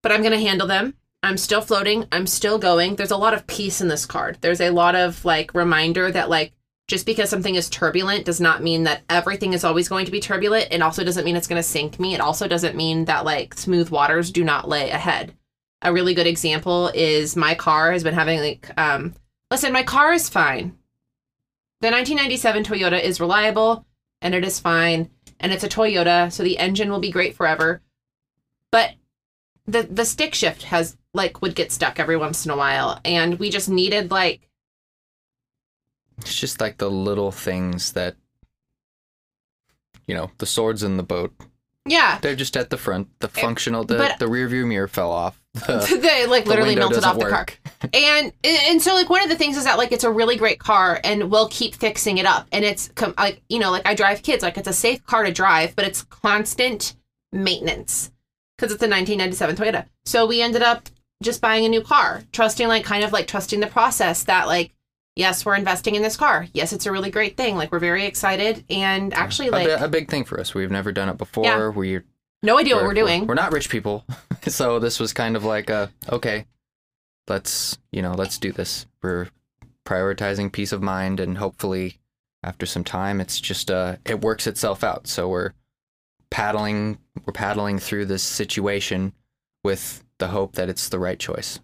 But 0.00 0.12
i'm 0.12 0.20
going 0.20 0.32
to 0.32 0.38
handle 0.38 0.68
them. 0.68 0.94
I'm 1.24 1.36
still 1.36 1.60
floating. 1.60 2.06
I'm 2.12 2.26
still 2.26 2.58
going. 2.58 2.94
There's 2.94 3.10
a 3.10 3.16
lot 3.16 3.34
of 3.34 3.46
peace 3.48 3.80
in 3.80 3.88
this 3.88 4.06
card. 4.06 4.38
There's 4.40 4.60
a 4.60 4.70
lot 4.70 4.94
of 4.94 5.24
like 5.24 5.54
reminder 5.54 6.10
that 6.12 6.30
like 6.30 6.52
just 6.86 7.04
because 7.04 7.28
something 7.28 7.56
is 7.56 7.68
turbulent 7.68 8.24
does 8.24 8.40
not 8.40 8.62
mean 8.62 8.84
that 8.84 9.02
everything 9.08 9.54
is 9.54 9.64
always 9.64 9.88
going 9.88 10.06
to 10.06 10.12
be 10.12 10.20
turbulent. 10.20 10.68
It 10.70 10.82
also 10.82 11.02
doesn't 11.02 11.24
mean 11.24 11.34
it's 11.34 11.48
going 11.48 11.62
to 11.62 11.68
sink 11.68 11.98
me. 11.98 12.14
It 12.14 12.20
also 12.20 12.46
doesn't 12.46 12.76
mean 12.76 13.06
that 13.06 13.24
like 13.24 13.54
smooth 13.54 13.90
waters 13.90 14.30
do 14.30 14.44
not 14.44 14.68
lay 14.68 14.90
ahead. 14.90 15.34
A 15.82 15.92
really 15.92 16.14
good 16.14 16.28
example 16.28 16.92
is 16.94 17.34
my 17.34 17.56
car 17.56 17.90
has 17.90 18.04
been 18.04 18.14
having 18.14 18.38
like 18.38 18.70
um 18.76 19.14
listen, 19.52 19.70
my 19.70 19.82
car 19.82 20.14
is 20.14 20.30
fine. 20.30 20.78
The 21.82 21.90
1997 21.90 22.64
Toyota 22.64 23.00
is 23.00 23.20
reliable 23.20 23.84
and 24.22 24.34
it 24.34 24.44
is 24.44 24.58
fine 24.58 25.10
and 25.38 25.52
it's 25.52 25.62
a 25.62 25.68
Toyota, 25.68 26.32
so 26.32 26.42
the 26.42 26.56
engine 26.56 26.90
will 26.90 27.00
be 27.00 27.10
great 27.10 27.36
forever. 27.36 27.82
But 28.70 28.94
the 29.66 29.82
the 29.82 30.06
stick 30.06 30.34
shift 30.34 30.62
has 30.64 30.96
like 31.12 31.42
would 31.42 31.54
get 31.54 31.70
stuck 31.70 32.00
every 32.00 32.16
once 32.16 32.46
in 32.46 32.50
a 32.50 32.56
while 32.56 32.98
and 33.04 33.38
we 33.38 33.50
just 33.50 33.68
needed 33.68 34.10
like 34.10 34.48
It's 36.18 36.34
just 36.34 36.60
like 36.60 36.78
the 36.78 36.90
little 36.90 37.30
things 37.30 37.92
that, 37.92 38.16
you 40.06 40.14
know, 40.14 40.30
the 40.38 40.46
swords 40.46 40.82
in 40.82 40.96
the 40.96 41.02
boat. 41.02 41.32
Yeah, 41.86 42.18
They're 42.20 42.36
just 42.36 42.56
at 42.56 42.70
the 42.70 42.76
front. 42.76 43.08
The 43.20 43.28
eh, 43.28 43.40
functional, 43.40 43.84
the, 43.84 43.96
but- 43.96 44.18
the 44.18 44.28
rear 44.28 44.48
view 44.48 44.66
mirror 44.66 44.88
fell 44.88 45.10
off. 45.10 45.38
The, 45.66 45.98
they 46.00 46.24
like 46.26 46.46
literally 46.46 46.76
melted 46.76 47.04
off 47.04 47.18
the 47.18 47.28
car. 47.28 47.46
and 47.92 48.32
and 48.42 48.80
so 48.80 48.94
like 48.94 49.10
one 49.10 49.22
of 49.22 49.28
the 49.28 49.36
things 49.36 49.58
is 49.58 49.64
that 49.64 49.76
like 49.76 49.92
it's 49.92 50.02
a 50.02 50.10
really 50.10 50.36
great 50.36 50.58
car 50.58 50.98
and 51.04 51.30
we'll 51.30 51.48
keep 51.48 51.74
fixing 51.74 52.16
it 52.16 52.24
up 52.24 52.46
and 52.52 52.64
it's 52.64 52.88
com- 52.94 53.12
like 53.18 53.42
you 53.50 53.58
know 53.58 53.70
like 53.70 53.86
i 53.86 53.94
drive 53.94 54.22
kids 54.22 54.42
like 54.42 54.56
it's 54.56 54.66
a 54.68 54.72
safe 54.72 55.04
car 55.04 55.24
to 55.24 55.30
drive 55.30 55.76
but 55.76 55.84
it's 55.84 56.04
constant 56.04 56.94
maintenance 57.32 58.10
because 58.56 58.72
it's 58.72 58.82
a 58.82 58.88
1997 58.88 59.56
toyota 59.56 59.86
so 60.06 60.24
we 60.26 60.40
ended 60.40 60.62
up 60.62 60.88
just 61.22 61.42
buying 61.42 61.66
a 61.66 61.68
new 61.68 61.82
car 61.82 62.22
trusting 62.32 62.66
like 62.68 62.84
kind 62.84 63.04
of 63.04 63.12
like 63.12 63.26
trusting 63.26 63.60
the 63.60 63.66
process 63.66 64.24
that 64.24 64.46
like 64.46 64.72
yes 65.16 65.44
we're 65.44 65.54
investing 65.54 65.94
in 65.94 66.02
this 66.02 66.16
car 66.16 66.46
yes 66.54 66.72
it's 66.72 66.86
a 66.86 66.92
really 66.92 67.10
great 67.10 67.36
thing 67.36 67.56
like 67.56 67.70
we're 67.70 67.78
very 67.78 68.06
excited 68.06 68.64
and 68.70 69.12
actually 69.14 69.48
a, 69.48 69.50
like 69.50 69.68
a 69.68 69.88
big 69.88 70.08
thing 70.08 70.24
for 70.24 70.40
us. 70.40 70.54
We've 70.54 70.70
never 70.70 70.92
done 70.92 71.08
it 71.08 71.18
before. 71.18 71.44
Yeah. 71.44 71.68
We're 71.68 72.04
no 72.42 72.58
idea 72.58 72.74
what 72.74 72.84
we're 72.84 72.94
doing 72.94 73.26
We're 73.26 73.34
not 73.34 73.52
rich 73.52 73.68
people, 73.68 74.04
so 74.46 74.78
this 74.78 74.98
was 74.98 75.12
kind 75.12 75.36
of 75.36 75.44
like 75.44 75.70
a 75.70 75.90
okay. 76.10 76.46
Let's 77.28 77.78
you 77.92 78.02
know, 78.02 78.14
let's 78.14 78.38
do 78.38 78.52
this. 78.52 78.86
We're 79.02 79.28
prioritizing 79.84 80.50
peace 80.52 80.72
of 80.72 80.82
mind, 80.82 81.20
and 81.20 81.38
hopefully, 81.38 82.00
after 82.42 82.66
some 82.66 82.84
time, 82.84 83.20
it's 83.20 83.40
just 83.40 83.70
uh, 83.70 83.96
it 84.04 84.20
works 84.20 84.46
itself 84.46 84.82
out. 84.82 85.06
So 85.06 85.28
we're 85.28 85.52
paddling, 86.30 86.98
we're 87.24 87.32
paddling 87.32 87.78
through 87.78 88.06
this 88.06 88.22
situation 88.22 89.12
with 89.62 90.04
the 90.18 90.28
hope 90.28 90.54
that 90.54 90.68
it's 90.68 90.88
the 90.88 90.98
right 90.98 91.18
choice. 91.18 91.60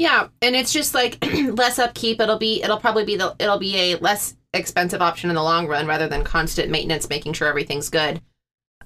Yeah, 0.00 0.28
and 0.40 0.56
it's 0.56 0.72
just 0.72 0.94
like 0.94 1.18
less 1.58 1.78
upkeep. 1.78 2.22
It'll 2.22 2.38
be 2.38 2.62
it'll 2.62 2.80
probably 2.80 3.04
be 3.04 3.16
the 3.16 3.36
it'll 3.38 3.58
be 3.58 3.76
a 3.76 3.96
less 3.96 4.34
expensive 4.54 5.02
option 5.02 5.28
in 5.28 5.36
the 5.36 5.42
long 5.42 5.66
run 5.66 5.86
rather 5.86 6.08
than 6.08 6.24
constant 6.24 6.70
maintenance, 6.70 7.10
making 7.10 7.34
sure 7.34 7.46
everything's 7.46 7.90
good. 7.90 8.22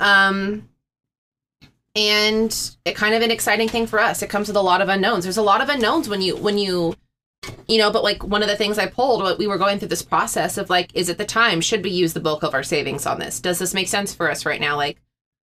Um, 0.00 0.68
and 1.94 2.76
it 2.84 2.96
kind 2.96 3.14
of 3.14 3.22
an 3.22 3.30
exciting 3.30 3.68
thing 3.68 3.86
for 3.86 4.00
us. 4.00 4.22
It 4.22 4.28
comes 4.28 4.48
with 4.48 4.56
a 4.56 4.60
lot 4.60 4.80
of 4.80 4.88
unknowns. 4.88 5.22
There's 5.22 5.36
a 5.36 5.42
lot 5.42 5.60
of 5.60 5.68
unknowns 5.68 6.08
when 6.08 6.20
you 6.20 6.34
when 6.34 6.58
you 6.58 6.96
you 7.68 7.78
know, 7.78 7.92
but 7.92 8.02
like 8.02 8.24
one 8.24 8.42
of 8.42 8.48
the 8.48 8.56
things 8.56 8.76
I 8.76 8.86
pulled, 8.86 9.22
what 9.22 9.38
we 9.38 9.46
were 9.46 9.56
going 9.56 9.78
through 9.78 9.90
this 9.90 10.02
process 10.02 10.58
of 10.58 10.68
like, 10.68 10.90
is 10.96 11.08
it 11.08 11.16
the 11.16 11.24
time? 11.24 11.60
Should 11.60 11.84
we 11.84 11.90
use 11.90 12.12
the 12.12 12.18
bulk 12.18 12.42
of 12.42 12.54
our 12.54 12.64
savings 12.64 13.06
on 13.06 13.20
this? 13.20 13.38
Does 13.38 13.60
this 13.60 13.72
make 13.72 13.86
sense 13.86 14.12
for 14.12 14.28
us 14.28 14.44
right 14.44 14.60
now? 14.60 14.74
Like, 14.76 15.00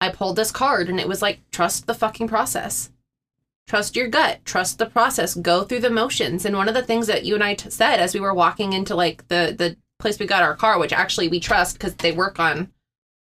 I 0.01 0.09
pulled 0.09 0.37
this 0.37 0.53
card 0.53 0.89
and 0.89 0.99
it 0.99 1.07
was 1.09 1.21
like, 1.21 1.41
trust 1.51 1.87
the 1.87 1.93
fucking 1.93 2.29
process. 2.29 2.91
Trust 3.71 3.95
your 3.95 4.09
gut. 4.09 4.41
Trust 4.45 4.81
the 4.81 4.87
process. 4.87 5.37
Go 5.37 5.63
through 5.63 5.79
the 5.79 5.91
motions. 5.91 6.45
And 6.45 6.57
one 6.57 6.67
of 6.67 6.75
the 6.75 6.83
things 6.83 7.07
that 7.07 7.25
you 7.25 7.37
and 7.37 7.45
I 7.45 7.55
t- 7.55 7.71
said 7.71 8.01
as 8.01 8.13
we 8.13 8.19
were 8.19 8.35
walking 8.35 8.73
into 8.73 8.97
like 8.97 9.29
the 9.29 9.55
the 9.57 9.77
place 10.01 10.19
we 10.19 10.27
got 10.27 10.43
our 10.43 10.57
car, 10.57 10.77
which 10.77 10.93
actually 10.93 11.29
we 11.29 11.39
trust 11.39 11.79
because 11.79 11.95
they 11.95 12.11
work 12.11 12.41
on 12.41 12.73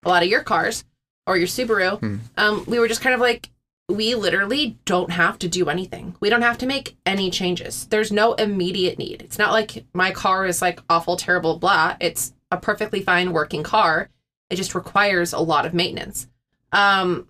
a 0.03 0.09
lot 0.09 0.25
of 0.25 0.29
your 0.29 0.43
cars 0.43 0.85
or 1.25 1.37
your 1.37 1.47
Subaru. 1.47 2.01
Hmm. 2.01 2.17
Um, 2.37 2.65
we 2.67 2.81
were 2.81 2.89
just 2.89 3.01
kind 3.01 3.15
of 3.15 3.21
like, 3.21 3.51
we 3.89 4.17
literally 4.17 4.77
don't 4.87 5.13
have 5.13 5.39
to 5.39 5.47
do 5.47 5.69
anything. 5.69 6.17
We 6.19 6.31
don't 6.31 6.43
have 6.43 6.59
to 6.59 6.67
make 6.67 6.97
any 7.07 7.31
changes. 7.31 7.87
There's 7.87 8.11
no 8.11 8.35
immediate 8.35 8.99
need. 8.99 9.23
It's 9.23 9.39
not 9.39 9.53
like 9.53 9.85
my 9.95 10.11
car 10.11 10.47
is 10.47 10.61
like 10.61 10.81
awful, 10.91 11.17
terrible, 11.17 11.61
blah. 11.61 11.97
It's 12.01 12.33
a 12.51 12.57
perfectly 12.57 13.03
fine 13.03 13.33
working 13.33 13.63
car. 13.63 14.11
It 14.49 14.57
just 14.57 14.75
requires 14.75 15.33
a 15.33 15.39
lot 15.39 15.65
of 15.65 15.75
maintenance. 15.75 16.27
Um, 16.73 17.29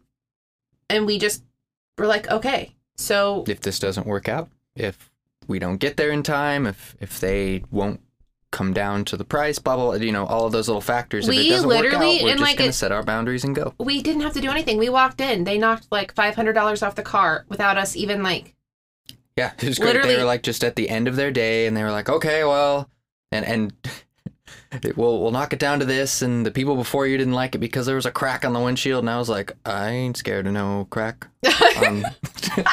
and 0.89 1.05
we 1.05 1.19
just 1.19 1.45
were 1.99 2.07
like, 2.07 2.31
okay, 2.31 2.77
so 3.01 3.45
If 3.49 3.61
this 3.61 3.79
doesn't 3.79 4.07
work 4.07 4.29
out, 4.29 4.49
if 4.77 5.11
we 5.49 5.59
don't 5.59 5.79
get 5.79 5.97
there 5.97 6.11
in 6.11 6.23
time, 6.23 6.67
if 6.67 6.95
if 7.01 7.19
they 7.21 7.63
won't 7.71 8.01
come 8.53 8.73
down 8.73 9.05
to 9.05 9.17
the 9.17 9.25
price, 9.25 9.59
blah 9.59 9.77
blah, 9.77 9.85
blah 9.87 9.95
you 9.95 10.13
know, 10.13 10.27
all 10.27 10.45
of 10.47 10.53
those 10.53 10.69
little 10.69 10.81
factors. 10.81 11.29
if 11.29 11.35
it 11.39 11.49
doesn't 11.49 11.69
work 11.69 11.93
out, 11.95 12.01
we're 12.01 12.31
just 12.31 12.41
like, 12.41 12.59
gonna 12.59 12.71
it- 12.71 12.73
set 12.75 12.93
our 12.93 13.03
boundaries 13.03 13.45
and 13.45 13.55
go. 13.55 13.75
we 13.79 14.03
didn't 14.03 14.23
have 14.23 14.33
to 14.35 14.41
do 14.41 14.51
anything. 14.51 14.77
We 14.79 14.89
walked 14.89 15.21
in. 15.21 15.45
They 15.45 15.57
knocked 15.59 15.87
like 15.91 16.15
five 16.15 16.35
hundred 16.35 16.53
dollars 16.55 16.83
off 16.83 16.95
the 16.95 17.03
car 17.03 17.45
without 17.49 17.77
us 17.79 17.97
even 17.97 18.23
like 18.23 18.55
Yeah, 19.37 19.53
it 19.59 19.65
was 19.69 19.79
great. 19.79 19.89
Literally- 19.95 20.15
They 20.15 20.19
were 20.21 20.27
like 20.27 20.43
just 20.43 20.63
at 20.65 20.77
the 20.77 20.89
end 20.89 21.09
of 21.09 21.17
their 21.17 21.31
day, 21.31 21.67
and 21.67 21.77
they 21.77 21.83
were 21.83 21.93
like, 21.93 22.09
okay, 22.09 22.45
well, 22.45 22.91
and 23.33 23.45
and 23.45 23.73
we'll 24.97 25.21
we'll 25.21 25.31
knock 25.31 25.53
it 25.53 25.59
down 25.61 25.79
to 25.81 25.85
this. 25.85 26.21
And 26.23 26.45
the 26.45 26.51
people 26.51 26.75
before 26.77 27.07
you 27.07 27.17
didn't 27.19 27.35
like 27.35 27.55
it 27.55 27.59
because 27.59 27.87
there 27.87 27.95
was 27.97 28.07
a 28.07 28.11
crack 28.11 28.45
on 28.45 28.53
the 28.53 28.61
windshield, 28.61 29.05
and 29.05 29.11
I 29.11 29.19
was 29.19 29.29
like, 29.29 29.53
I 29.65 29.91
ain't 29.91 30.17
scared 30.17 30.47
of 30.49 30.53
no 30.55 30.87
crack 30.91 31.29
on 31.79 31.87
um, 32.05 32.07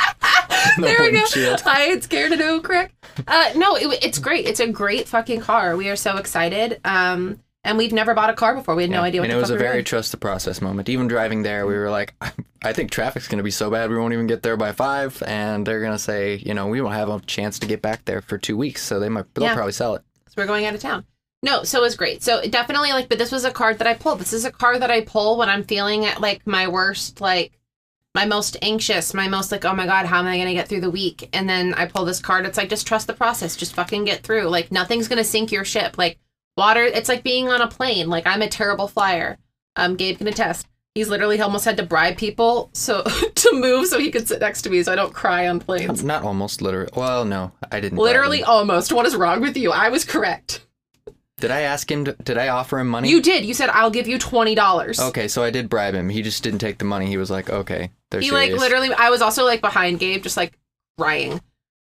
the 0.81 0.87
there 0.87 1.01
we 1.01 1.11
go. 1.11 1.17
windshield. 1.17 1.61
I 1.65 1.83
ain't 1.85 2.03
scared 2.03 2.31
of 2.31 2.39
no 2.39 2.59
crack. 2.59 2.93
Uh, 3.27 3.51
no, 3.55 3.75
it, 3.75 4.03
it's 4.03 4.19
great. 4.19 4.45
It's 4.45 4.59
a 4.59 4.67
great 4.67 5.07
fucking 5.07 5.41
car. 5.41 5.75
We 5.75 5.89
are 5.89 5.95
so 5.95 6.17
excited. 6.17 6.79
Um, 6.85 7.41
and 7.63 7.77
we've 7.77 7.91
never 7.91 8.13
bought 8.13 8.29
a 8.29 8.33
car 8.33 8.55
before. 8.55 8.75
We 8.75 8.83
had 8.83 8.91
no 8.91 9.01
idea 9.01 9.19
what 9.19 9.25
and 9.25 9.33
the 9.33 9.37
it 9.37 9.41
was 9.41 9.49
a 9.49 9.57
very 9.57 9.77
doing. 9.77 9.85
trust 9.85 10.11
the 10.11 10.17
process 10.17 10.61
moment. 10.61 10.87
Even 10.87 11.07
driving 11.09 11.43
there, 11.43 11.65
we 11.67 11.73
were 11.75 11.89
like, 11.89 12.13
I 12.63 12.71
think 12.71 12.91
traffic's 12.91 13.27
going 13.27 13.39
to 13.39 13.43
be 13.43 13.51
so 13.51 13.69
bad 13.69 13.89
we 13.89 13.97
won't 13.97 14.13
even 14.13 14.25
get 14.27 14.41
there 14.41 14.55
by 14.55 14.71
five, 14.71 15.21
and 15.27 15.65
they're 15.65 15.81
going 15.81 15.91
to 15.91 15.99
say, 15.99 16.35
you 16.37 16.53
know, 16.53 16.67
we 16.67 16.79
won't 16.81 16.95
have 16.95 17.09
a 17.09 17.19
chance 17.21 17.59
to 17.59 17.67
get 17.67 17.81
back 17.81 18.05
there 18.05 18.21
for 18.21 18.37
two 18.37 18.55
weeks, 18.55 18.81
so 18.83 18.99
they 18.99 19.09
might 19.09 19.25
they'll 19.33 19.43
Yeah. 19.43 19.53
probably 19.53 19.73
sell 19.73 19.95
it. 19.95 20.03
So 20.29 20.33
we're 20.37 20.45
going 20.47 20.65
out 20.65 20.75
of 20.75 20.81
town. 20.81 21.05
No, 21.43 21.63
so 21.63 21.79
it 21.79 21.81
was 21.81 21.95
great. 21.95 22.23
So 22.23 22.37
it 22.39 22.51
definitely 22.51 22.89
like, 22.93 23.09
but 23.09 23.17
this 23.19 23.31
was 23.31 23.43
a 23.45 23.51
card 23.51 23.77
that 23.79 23.87
I 23.87 23.93
pulled. 23.95 24.19
This 24.19 24.33
is 24.33 24.45
a 24.45 24.51
card 24.51 24.81
that 24.81 24.89
I 24.89 25.01
pull 25.01 25.37
when 25.37 25.49
I'm 25.49 25.63
feeling 25.63 26.05
at 26.05 26.19
like 26.21 26.47
my 26.47 26.67
worst, 26.67 27.19
like 27.21 27.51
my 28.17 28.25
most 28.25 28.57
anxious, 28.63 29.13
my 29.13 29.27
most 29.27 29.51
like, 29.51 29.63
oh 29.63 29.75
my 29.75 29.85
god, 29.85 30.07
how 30.07 30.17
am 30.17 30.25
I 30.25 30.39
gonna 30.39 30.55
get 30.55 30.67
through 30.67 30.81
the 30.81 30.89
week? 30.89 31.29
And 31.33 31.47
then 31.47 31.75
I 31.75 31.85
pull 31.85 32.03
this 32.03 32.19
card. 32.19 32.47
It's 32.47 32.57
like 32.57 32.67
just 32.67 32.87
trust 32.87 33.05
the 33.05 33.13
process, 33.13 33.55
just 33.55 33.75
fucking 33.75 34.05
get 34.05 34.23
through. 34.23 34.45
Like 34.45 34.71
nothing's 34.71 35.07
gonna 35.07 35.23
sink 35.23 35.51
your 35.51 35.63
ship. 35.63 35.99
Like 35.99 36.17
water, 36.57 36.83
it's 36.83 37.09
like 37.09 37.21
being 37.21 37.47
on 37.47 37.61
a 37.61 37.67
plane. 37.67 38.09
Like 38.09 38.25
I'm 38.25 38.41
a 38.41 38.49
terrible 38.49 38.87
flyer. 38.87 39.37
Um, 39.75 39.97
Gabe 39.97 40.17
can 40.17 40.27
attest. 40.27 40.65
He's 40.95 41.09
literally 41.09 41.39
almost 41.39 41.65
had 41.65 41.77
to 41.77 41.83
bribe 41.83 42.17
people 42.17 42.71
so 42.73 43.03
to 43.35 43.51
move 43.53 43.85
so 43.85 43.99
he 43.99 44.09
could 44.09 44.27
sit 44.27 44.41
next 44.41 44.63
to 44.63 44.71
me 44.71 44.81
so 44.81 44.93
I 44.93 44.95
don't 44.95 45.13
cry 45.13 45.47
on 45.47 45.59
planes. 45.59 46.03
Not 46.03 46.23
almost 46.23 46.59
literally. 46.59 46.89
Well, 46.95 47.23
no, 47.23 47.51
I 47.71 47.79
didn't. 47.79 47.99
Literally 47.99 48.41
almost. 48.41 48.91
What 48.91 49.05
is 49.05 49.15
wrong 49.15 49.41
with 49.41 49.55
you? 49.55 49.71
I 49.71 49.89
was 49.89 50.03
correct. 50.03 50.65
Did 51.39 51.51
I 51.51 51.61
ask 51.61 51.91
him? 51.91 52.05
To, 52.05 52.13
did 52.13 52.37
I 52.37 52.47
offer 52.47 52.79
him 52.79 52.87
money? 52.87 53.09
You 53.09 53.21
did. 53.21 53.45
You 53.45 53.53
said 53.53 53.69
I'll 53.69 53.91
give 53.91 54.07
you 54.07 54.17
twenty 54.17 54.55
dollars. 54.55 54.99
Okay, 54.99 55.27
so 55.27 55.43
I 55.43 55.51
did 55.51 55.69
bribe 55.69 55.93
him. 55.93 56.09
He 56.09 56.21
just 56.23 56.43
didn't 56.43 56.59
take 56.59 56.79
the 56.79 56.85
money. 56.85 57.05
He 57.05 57.17
was 57.17 57.29
like, 57.29 57.49
okay, 57.49 57.91
they're 58.09 58.21
He 58.21 58.29
serious. 58.29 58.51
like 58.53 58.59
literally. 58.59 58.91
I 58.93 59.09
was 59.11 59.21
also 59.21 59.45
like 59.45 59.61
behind 59.61 59.99
Gabe, 59.99 60.23
just 60.23 60.37
like 60.37 60.57
crying. 60.97 61.39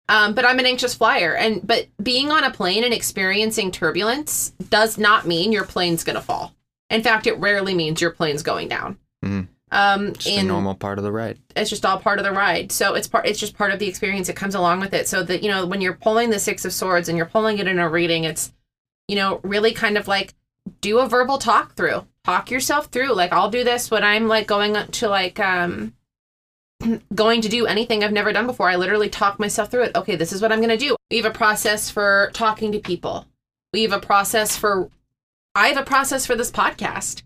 Um, 0.10 0.34
but 0.34 0.44
I'm 0.44 0.60
an 0.60 0.66
anxious 0.66 0.94
flyer, 0.96 1.36
and 1.36 1.66
but 1.66 1.88
being 2.02 2.32
on 2.32 2.44
a 2.44 2.52
plane 2.52 2.84
and 2.84 2.94
experiencing 2.94 3.72
turbulence 3.72 4.50
does 4.70 4.98
not 4.98 5.26
mean 5.28 5.52
your 5.52 5.64
plane's 5.66 6.04
gonna 6.04 6.20
fall. 6.22 6.54
In 6.90 7.02
fact, 7.04 7.28
it 7.28 7.38
rarely 7.38 7.74
means 7.76 8.02
your 8.02 8.12
plane's 8.12 8.42
going 8.44 8.68
down. 8.68 8.98
Mhm. 9.24 9.48
Um, 9.72 10.14
just 10.14 10.28
a 10.28 10.42
normal 10.44 10.74
part 10.74 10.98
of 10.98 11.04
the 11.04 11.12
ride. 11.12 11.38
it's 11.56 11.70
just 11.70 11.86
all 11.86 12.00
part 12.00 12.18
of 12.18 12.26
the 12.26 12.32
ride. 12.32 12.72
So 12.72 12.96
it's 12.96 13.08
part. 13.08 13.28
It's 13.28 13.40
just 13.40 13.56
part 13.56 13.72
of 13.72 13.78
the 13.80 13.88
experience. 13.88 14.28
It 14.28 14.36
comes 14.36 14.56
along 14.56 14.80
with 14.80 14.94
it. 14.96 15.08
So 15.08 15.22
that 15.24 15.44
you 15.44 15.50
know 15.50 15.66
when 15.68 15.80
you're 15.80 15.94
pulling 15.94 16.32
the 16.32 16.40
six 16.40 16.66
of 16.66 16.74
swords 16.74 17.08
and 17.08 17.16
you're 17.18 17.28
pulling 17.28 17.60
it 17.60 17.68
in 17.68 17.78
a 17.80 17.88
reading, 17.88 18.24
it's 18.24 18.52
you 19.10 19.16
know 19.16 19.42
really 19.44 19.74
kind 19.74 19.98
of 19.98 20.08
like 20.08 20.34
do 20.82 21.00
a 21.00 21.08
verbal 21.08 21.38
talk 21.40 21.76
through. 21.76 22.06
Talk 22.24 22.52
yourself 22.52 22.86
through. 22.88 23.14
Like 23.14 23.34
I'll 23.34 23.50
do 23.50 23.64
this 23.64 23.90
when 23.90 24.04
I'm 24.04 24.28
like 24.28 24.48
going 24.48 24.76
to 24.76 25.10
like 25.10 25.40
um 25.40 25.94
going 27.16 27.42
to 27.42 27.50
do 27.50 27.66
anything 27.66 28.04
I've 28.04 28.14
never 28.14 28.32
done 28.32 28.48
before. 28.48 28.70
I 28.70 28.76
literally 28.76 29.10
talk 29.10 29.40
myself 29.40 29.72
through 29.72 29.84
it. 29.86 29.96
Okay, 29.96 30.16
this 30.16 30.32
is 30.32 30.42
what 30.42 30.52
I'm 30.52 30.62
gonna 30.62 30.78
do. 30.78 30.96
We 31.10 31.18
have 31.18 31.26
a 31.26 31.32
process 31.32 31.90
for 31.90 32.30
talking 32.34 32.72
to 32.72 32.80
people. 32.80 33.26
We 33.74 33.84
have 33.84 33.92
a 33.92 34.00
process 34.00 34.56
for. 34.56 34.90
I 35.56 35.70
have 35.70 35.78
a 35.78 35.84
process 35.84 36.26
for 36.26 36.36
this 36.36 36.52
podcast. 36.52 37.24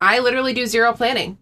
I 0.00 0.18
literally 0.18 0.52
do 0.52 0.66
zero 0.66 0.92
planning 0.92 1.38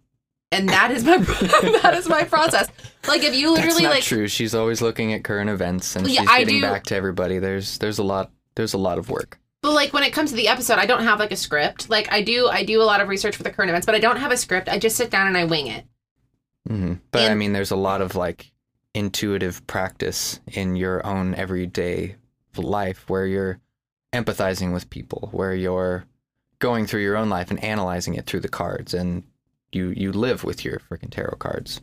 and 0.52 0.68
that 0.68 0.90
is 0.90 1.04
my 1.04 1.16
that 1.82 1.94
is 1.96 2.08
my 2.08 2.24
process. 2.24 2.68
Like 3.06 3.22
if 3.22 3.34
you 3.34 3.54
That's 3.54 3.66
literally 3.66 3.84
not 3.84 3.90
like 3.94 4.02
true. 4.02 4.28
She's 4.28 4.54
always 4.54 4.82
looking 4.82 5.12
at 5.12 5.24
current 5.24 5.50
events 5.50 5.96
and 5.96 6.06
Yeah, 6.08 6.20
she's 6.22 6.30
I 6.30 6.38
getting 6.40 6.56
do- 6.56 6.62
back 6.62 6.84
to 6.84 6.96
everybody. 6.96 7.38
There's 7.38 7.78
there's 7.78 7.98
a 7.98 8.02
lot 8.02 8.30
there's 8.56 8.74
a 8.74 8.78
lot 8.78 8.98
of 8.98 9.08
work. 9.10 9.38
But 9.62 9.72
like 9.72 9.92
when 9.92 10.02
it 10.02 10.12
comes 10.12 10.30
to 10.30 10.36
the 10.36 10.48
episode, 10.48 10.78
I 10.78 10.86
don't 10.86 11.04
have 11.04 11.18
like 11.18 11.32
a 11.32 11.36
script. 11.36 11.90
Like 11.90 12.10
I 12.12 12.22
do 12.22 12.48
I 12.48 12.64
do 12.64 12.80
a 12.80 12.84
lot 12.84 13.00
of 13.00 13.08
research 13.08 13.36
for 13.36 13.42
the 13.42 13.50
current 13.50 13.70
events, 13.70 13.86
but 13.86 13.94
I 13.94 14.00
don't 14.00 14.16
have 14.16 14.32
a 14.32 14.36
script. 14.36 14.68
I 14.68 14.78
just 14.78 14.96
sit 14.96 15.10
down 15.10 15.26
and 15.26 15.36
I 15.36 15.44
wing 15.44 15.66
it. 15.66 15.84
hmm 16.66 16.94
But 17.10 17.30
I 17.30 17.34
mean, 17.34 17.52
there's 17.52 17.70
a 17.70 17.76
lot 17.76 18.00
of 18.00 18.14
like 18.14 18.52
intuitive 18.94 19.66
practice 19.66 20.40
in 20.48 20.76
your 20.76 21.04
own 21.06 21.34
everyday 21.34 22.16
life 22.56 23.08
where 23.08 23.26
you're 23.26 23.60
empathizing 24.12 24.72
with 24.72 24.90
people, 24.90 25.28
where 25.32 25.54
you're 25.54 26.04
going 26.58 26.86
through 26.86 27.02
your 27.02 27.16
own 27.16 27.28
life 27.28 27.50
and 27.50 27.62
analyzing 27.62 28.14
it 28.14 28.26
through 28.26 28.40
the 28.40 28.48
cards, 28.48 28.94
and 28.94 29.22
you 29.72 29.88
you 29.90 30.12
live 30.12 30.44
with 30.44 30.64
your 30.64 30.80
freaking 30.90 31.10
tarot 31.10 31.36
cards. 31.38 31.80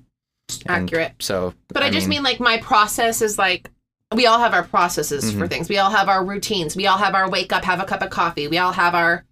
And 0.65 0.87
Accurate. 0.89 1.13
So, 1.19 1.53
But 1.67 1.83
I, 1.83 1.89
just 1.89 2.07
mean 2.07 2.23
like 2.23 2.39
my 2.39 2.57
process 2.57 3.21
is 3.21 3.37
like 3.37 3.69
we 4.15 4.25
all 4.25 4.39
have 4.39 4.53
our 4.53 4.63
processes 4.63 5.31
for 5.31 5.45
Mhm. 5.45 5.49
things. 5.49 5.69
We 5.69 5.77
all 5.77 5.89
have 5.89 6.07
our 6.09 6.23
routines. 6.23 6.75
We 6.75 6.87
all 6.87 6.97
have 6.97 7.13
our 7.13 7.29
wake 7.29 7.51
up, 7.51 7.65
have 7.65 7.79
a 7.79 7.85
cup 7.85 8.01
of 8.01 8.09
coffee. 8.09 8.47
We 8.47 8.57
all 8.57 8.71
have 8.73 8.95
our 8.95 9.23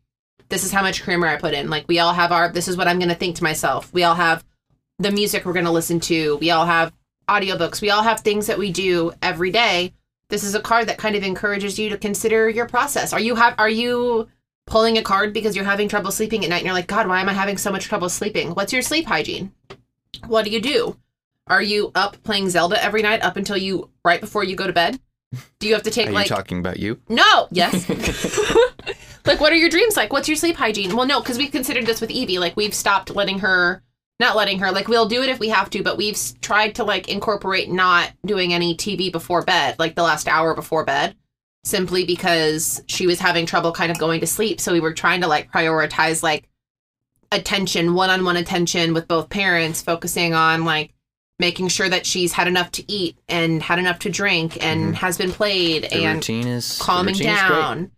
this 0.49 0.63
is 0.63 0.71
how 0.71 0.83
much 0.83 1.01
creamer 1.01 1.27
I 1.27 1.37
put 1.37 1.55
in. 1.55 1.71
Like 1.71 1.85
we 1.87 1.97
all 1.97 2.13
have 2.13 2.31
our 2.31 2.49
this 2.51 2.67
is 2.67 2.77
what 2.77 2.87
I'm 2.87 2.99
going 2.99 3.09
to 3.09 3.15
think 3.15 3.35
to 3.37 3.43
myself. 3.43 3.89
We 3.93 4.03
all 4.03 4.13
have 4.15 4.43
the 4.99 5.11
music 5.11 5.43
we're 5.43 5.53
going 5.53 5.65
to 5.65 5.71
listen 5.71 5.99
to. 6.01 6.37
We 6.37 6.51
all 6.51 6.65
have 6.67 6.93
audiobooks. 7.27 7.81
We 7.81 7.89
all 7.89 8.03
have 8.03 8.19
things 8.19 8.45
that 8.47 8.59
we 8.59 8.71
do 8.71 9.11
every 9.21 9.49
day. 9.49 9.93
This 10.29 10.43
is 10.43 10.53
a 10.53 10.59
card 10.59 10.87
that 10.87 10.97
kind 10.99 11.15
of 11.15 11.23
encourages 11.23 11.79
you 11.79 11.89
to 11.89 11.97
consider 11.97 12.47
your 12.49 12.67
process. 12.67 13.11
Are 13.13 13.19
you 13.19 13.35
have 13.35 13.55
are 13.57 13.69
you 13.69 14.27
pulling 14.67 14.97
a 14.97 15.01
card 15.03 15.33
because 15.33 15.55
you're 15.55 15.65
having 15.65 15.87
trouble 15.87 16.11
sleeping 16.11 16.43
at 16.43 16.49
night 16.49 16.57
and 16.57 16.65
you're 16.65 16.73
like, 16.73 16.87
"God, 16.87 17.07
why 17.07 17.21
am 17.21 17.29
I 17.29 17.33
having 17.33 17.57
so 17.57 17.71
much 17.71 17.85
trouble 17.85 18.09
sleeping?" 18.09 18.53
What's 18.53 18.73
your 18.73 18.81
sleep 18.81 19.05
hygiene? 19.07 19.51
What 20.27 20.45
do 20.45 20.51
you 20.51 20.59
do? 20.61 20.97
Are 21.47 21.61
you 21.61 21.91
up 21.93 22.21
playing 22.23 22.49
Zelda 22.49 22.83
every 22.83 23.03
night 23.03 23.21
up 23.21 23.37
until 23.37 23.57
you 23.57 23.91
right 24.03 24.19
before 24.19 24.43
you 24.43 24.55
go 24.55 24.65
to 24.65 24.73
bed? 24.73 24.99
Do 25.59 25.67
you 25.67 25.73
have 25.73 25.83
to 25.83 25.91
take 25.91 26.07
are 26.07 26.11
like 26.11 26.29
you 26.29 26.35
talking 26.35 26.59
about 26.59 26.79
you? 26.79 26.99
no? 27.07 27.47
Yes. 27.51 27.87
like, 29.25 29.39
what 29.39 29.51
are 29.51 29.57
your 29.57 29.69
dreams 29.69 29.95
like? 29.95 30.11
What's 30.11 30.27
your 30.27 30.37
sleep 30.37 30.55
hygiene? 30.55 30.95
Well, 30.95 31.05
no, 31.05 31.19
because 31.19 31.37
we've 31.37 31.51
considered 31.51 31.85
this 31.85 32.01
with 32.01 32.09
Evie. 32.09 32.39
Like, 32.39 32.55
we've 32.55 32.73
stopped 32.73 33.13
letting 33.13 33.39
her, 33.39 33.83
not 34.19 34.35
letting 34.35 34.57
her. 34.59 34.71
Like, 34.71 34.87
we'll 34.87 35.07
do 35.07 35.21
it 35.21 35.29
if 35.29 35.39
we 35.39 35.49
have 35.49 35.69
to, 35.71 35.83
but 35.83 35.97
we've 35.97 36.17
tried 36.41 36.75
to 36.75 36.83
like 36.83 37.09
incorporate 37.09 37.69
not 37.69 38.11
doing 38.25 38.51
any 38.51 38.75
TV 38.75 39.11
before 39.11 39.43
bed, 39.43 39.75
like 39.77 39.93
the 39.93 40.03
last 40.03 40.27
hour 40.27 40.55
before 40.55 40.83
bed, 40.83 41.15
simply 41.63 42.05
because 42.05 42.81
she 42.87 43.05
was 43.05 43.19
having 43.19 43.45
trouble 43.45 43.71
kind 43.71 43.91
of 43.91 43.99
going 43.99 44.21
to 44.21 44.27
sleep. 44.27 44.59
So 44.59 44.73
we 44.73 44.79
were 44.79 44.93
trying 44.93 45.21
to 45.21 45.27
like 45.27 45.51
prioritize 45.51 46.23
like 46.23 46.49
attention, 47.31 47.93
one-on-one 47.93 48.37
attention 48.37 48.95
with 48.95 49.07
both 49.07 49.29
parents, 49.29 49.83
focusing 49.83 50.33
on 50.33 50.65
like 50.65 50.94
making 51.39 51.67
sure 51.67 51.89
that 51.89 52.05
she's 52.05 52.33
had 52.33 52.47
enough 52.47 52.71
to 52.71 52.91
eat 52.91 53.17
and 53.27 53.61
had 53.61 53.77
enough 53.79 53.99
to 53.99 54.09
drink 54.09 54.57
and 54.63 54.93
Mhm. 54.93 54.97
has 54.97 55.17
been 55.17 55.31
played 55.31 55.83
The 55.83 56.03
and 56.03 56.15
routine 56.15 56.47
is 56.47 56.77
calming 56.81 57.13
routine 57.15 57.29
is 57.33 57.39
down. 57.39 57.91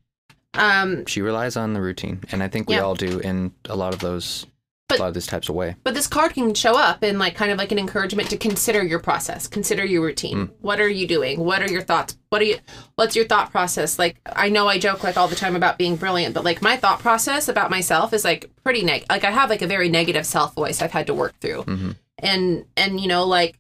Um, 0.54 1.06
She 1.06 1.22
relies 1.22 1.56
on 1.56 1.74
the 1.74 1.82
routine, 1.82 2.22
and 2.32 2.42
I 2.42 2.48
think 2.48 2.68
we 2.68 2.76
Yeah. 2.76 2.82
all 2.82 2.96
do 2.96 3.20
in 3.20 3.52
a 3.70 3.76
lot 3.76 3.94
of 3.94 4.00
those 4.00 4.46
But- 4.90 5.00
a 5.00 5.02
lot 5.02 5.08
of 5.10 5.14
these 5.14 5.28
types 5.28 5.50
of 5.50 5.56
way. 5.56 5.76
But 5.84 5.94
this 5.96 6.08
card 6.08 6.34
can 6.34 6.54
show 6.54 6.78
up 6.78 7.04
in 7.04 7.20
like 7.20 7.36
kind 7.36 7.52
of 7.52 7.58
like 7.58 7.74
an 7.74 7.78
encouragement 7.78 8.30
to 8.30 8.38
consider 8.38 8.82
your 8.84 9.00
process, 9.00 9.46
consider 9.46 9.84
your 9.86 10.02
routine. 10.02 10.50
What 10.62 10.80
are 10.80 10.88
you 10.88 11.06
doing? 11.06 11.42
What 11.42 11.62
are 11.62 11.70
your 11.70 11.82
thoughts? 11.82 12.16
What 12.30 12.42
are 12.42 12.46
you 12.46 12.58
what's 12.96 13.14
your 13.14 13.26
thought 13.26 13.52
process? 13.52 14.00
Like 14.00 14.16
I 14.26 14.48
know 14.50 14.68
I 14.70 14.80
joke 14.80 15.04
like 15.04 15.18
all 15.18 15.28
the 15.28 15.36
time 15.36 15.58
about 15.58 15.78
being 15.78 15.98
brilliant, 15.98 16.34
but 16.34 16.46
like 16.46 16.62
my 16.62 16.78
thought 16.78 17.00
process 17.00 17.50
about 17.50 17.70
myself 17.70 18.14
is 18.14 18.24
like 18.24 18.50
pretty 18.64 18.82
neg 18.82 19.04
like 19.10 19.26
I 19.26 19.32
have 19.32 19.50
like 19.50 19.62
a 19.62 19.68
very 19.68 19.90
negative 19.90 20.26
self 20.26 20.56
voice 20.56 20.82
I've 20.82 20.92
had 20.94 21.06
to 21.08 21.14
work 21.14 21.36
through. 21.42 21.64
hmm 21.64 21.92
And 22.20 22.66
and 22.76 23.00
you 23.00 23.08
know 23.08 23.26
like 23.26 23.60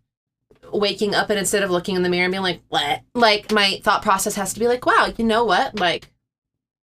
waking 0.71 1.15
up 1.15 1.29
and 1.29 1.39
instead 1.39 1.63
of 1.63 1.71
looking 1.71 1.95
in 1.95 2.03
the 2.03 2.09
mirror 2.09 2.25
and 2.25 2.31
being 2.31 2.43
like, 2.43 2.61
what? 2.69 3.01
Like 3.13 3.51
my 3.51 3.79
thought 3.83 4.01
process 4.01 4.35
has 4.35 4.53
to 4.53 4.59
be 4.59 4.67
like, 4.67 4.85
wow, 4.85 5.13
you 5.17 5.25
know 5.25 5.43
what? 5.43 5.79
Like 5.79 6.11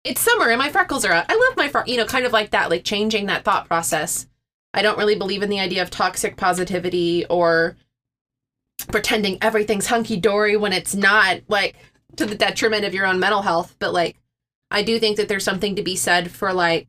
it's 0.03 0.21
summer 0.21 0.49
and 0.49 0.59
my 0.59 0.69
freckles 0.69 1.05
are 1.05 1.13
out. 1.13 1.25
I 1.29 1.35
love 1.35 1.57
my 1.57 1.67
fre-, 1.69 1.87
you 1.87 1.97
know, 1.97 2.05
kind 2.05 2.25
of 2.25 2.33
like 2.33 2.51
that, 2.51 2.69
like 2.69 2.83
changing 2.83 3.27
that 3.27 3.43
thought 3.43 3.67
process. 3.67 4.27
I 4.73 4.81
don't 4.81 4.97
really 4.97 5.15
believe 5.15 5.43
in 5.43 5.49
the 5.49 5.59
idea 5.59 5.81
of 5.81 5.89
toxic 5.89 6.37
positivity 6.37 7.25
or 7.25 7.75
pretending 8.87 9.37
everything's 9.41 9.87
hunky 9.87 10.17
dory 10.17 10.57
when 10.57 10.73
it's 10.73 10.95
not, 10.95 11.41
like 11.47 11.75
to 12.15 12.25
the 12.25 12.35
detriment 12.35 12.85
of 12.85 12.93
your 12.93 13.05
own 13.05 13.19
mental 13.19 13.41
health. 13.41 13.75
But 13.79 13.93
like, 13.93 14.17
I 14.71 14.83
do 14.83 14.97
think 14.99 15.17
that 15.17 15.27
there's 15.27 15.43
something 15.43 15.75
to 15.75 15.83
be 15.83 15.95
said 15.95 16.31
for 16.31 16.53
like 16.53 16.87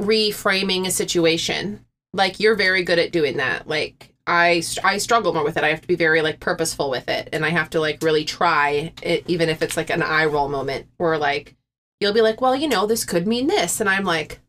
reframing 0.00 0.86
a 0.86 0.90
situation. 0.90 1.84
Like, 2.12 2.40
you're 2.40 2.56
very 2.56 2.82
good 2.82 2.98
at 2.98 3.12
doing 3.12 3.36
that. 3.36 3.68
Like, 3.68 4.14
I, 4.26 4.62
I 4.84 4.98
struggle 4.98 5.32
more 5.32 5.42
with 5.42 5.56
it. 5.56 5.64
I 5.64 5.70
have 5.70 5.80
to 5.80 5.88
be 5.88 5.96
very 5.96 6.20
like 6.20 6.38
purposeful 6.38 6.90
with 6.90 7.08
it, 7.08 7.30
and 7.32 7.46
I 7.46 7.48
have 7.48 7.70
to 7.70 7.80
like 7.80 8.02
really 8.02 8.24
try 8.26 8.92
it, 9.02 9.24
even 9.26 9.48
if 9.48 9.62
it's 9.62 9.76
like 9.76 9.88
an 9.88 10.02
eye 10.02 10.26
roll 10.26 10.50
moment 10.50 10.86
where 10.98 11.16
like 11.16 11.56
you'll 11.98 12.12
be 12.12 12.20
like, 12.20 12.40
well, 12.40 12.54
you 12.54 12.68
know, 12.68 12.86
this 12.86 13.06
could 13.06 13.26
mean 13.26 13.46
this, 13.46 13.80
and 13.80 13.88
I'm 13.88 14.04
like, 14.04 14.40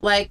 like, 0.00 0.30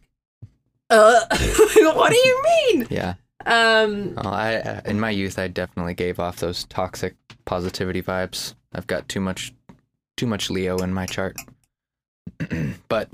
uh, 0.89 1.21
what 1.29 2.11
do 2.11 2.17
you 2.17 2.43
mean? 2.43 2.87
Yeah. 2.89 3.13
Um, 3.45 4.15
Well, 4.15 4.33
I 4.33 4.55
uh, 4.55 4.81
in 4.85 4.99
my 4.99 5.11
youth, 5.11 5.37
I 5.37 5.47
definitely 5.47 5.93
gave 5.93 6.19
off 6.19 6.37
those 6.37 6.63
toxic 6.65 7.15
positivity 7.45 8.01
vibes. 8.01 8.55
I've 8.73 8.87
got 8.87 9.07
too 9.07 9.21
much, 9.21 9.53
too 10.17 10.25
much 10.25 10.49
Leo 10.49 10.77
in 10.79 10.91
my 10.91 11.05
chart. 11.05 11.37
but 12.89 13.09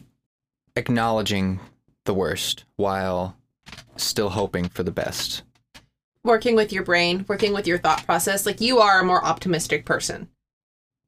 acknowledging 0.77 1.59
the 2.05 2.13
worst 2.13 2.65
while 2.75 3.37
still 3.95 4.29
hoping 4.29 4.67
for 4.69 4.83
the 4.83 4.91
best. 4.91 5.43
working 6.23 6.55
with 6.55 6.71
your 6.71 6.83
brain, 6.83 7.25
working 7.27 7.51
with 7.53 7.65
your 7.65 7.79
thought 7.79 8.05
process, 8.05 8.45
like 8.45 8.61
you 8.61 8.79
are 8.79 8.99
a 9.01 9.05
more 9.05 9.23
optimistic 9.25 9.85
person. 9.85 10.29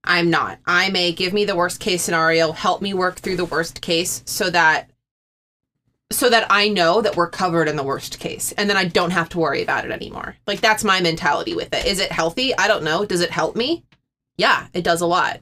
I'm 0.03 0.29
not. 0.29 0.59
I 0.65 0.89
may 0.89 1.11
give 1.13 1.33
me 1.33 1.45
the 1.45 1.55
worst 1.55 1.79
case 1.79 2.01
scenario, 2.01 2.51
help 2.51 2.81
me 2.81 2.93
work 2.93 3.17
through 3.19 3.37
the 3.37 3.45
worst 3.45 3.81
case 3.81 4.23
so 4.25 4.49
that 4.49 4.89
so 6.11 6.29
that 6.29 6.45
I 6.49 6.67
know 6.69 7.01
that 7.01 7.15
we're 7.15 7.29
covered 7.29 7.67
in 7.67 7.75
the 7.75 7.83
worst 7.83 8.19
case 8.19 8.51
and 8.53 8.69
then 8.69 8.77
I 8.77 8.85
don't 8.85 9.11
have 9.11 9.29
to 9.29 9.39
worry 9.39 9.63
about 9.63 9.85
it 9.85 9.91
anymore. 9.91 10.35
Like 10.45 10.61
that's 10.61 10.83
my 10.83 10.99
mentality 10.99 11.55
with 11.55 11.73
it. 11.73 11.85
Is 11.85 11.99
it 11.99 12.11
healthy? 12.11 12.55
I 12.57 12.67
don't 12.67 12.83
know. 12.83 13.05
Does 13.05 13.21
it 13.21 13.31
help 13.31 13.55
me? 13.55 13.83
Yeah, 14.37 14.67
it 14.73 14.83
does 14.83 15.01
a 15.01 15.07
lot. 15.07 15.39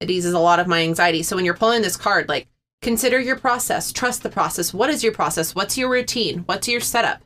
It 0.00 0.10
eases 0.10 0.32
a 0.34 0.38
lot 0.38 0.58
of 0.60 0.66
my 0.66 0.82
anxiety. 0.82 1.22
So 1.22 1.36
when 1.36 1.44
you're 1.44 1.54
pulling 1.54 1.82
this 1.82 1.96
card, 1.96 2.28
like 2.28 2.48
consider 2.82 3.20
your 3.20 3.36
process, 3.36 3.92
trust 3.92 4.22
the 4.22 4.30
process. 4.30 4.72
What 4.72 4.90
is 4.90 5.02
your 5.04 5.12
process? 5.12 5.54
What's 5.54 5.76
your 5.76 5.90
routine? 5.90 6.40
What's 6.46 6.68
your 6.68 6.80
setup? 6.80 7.22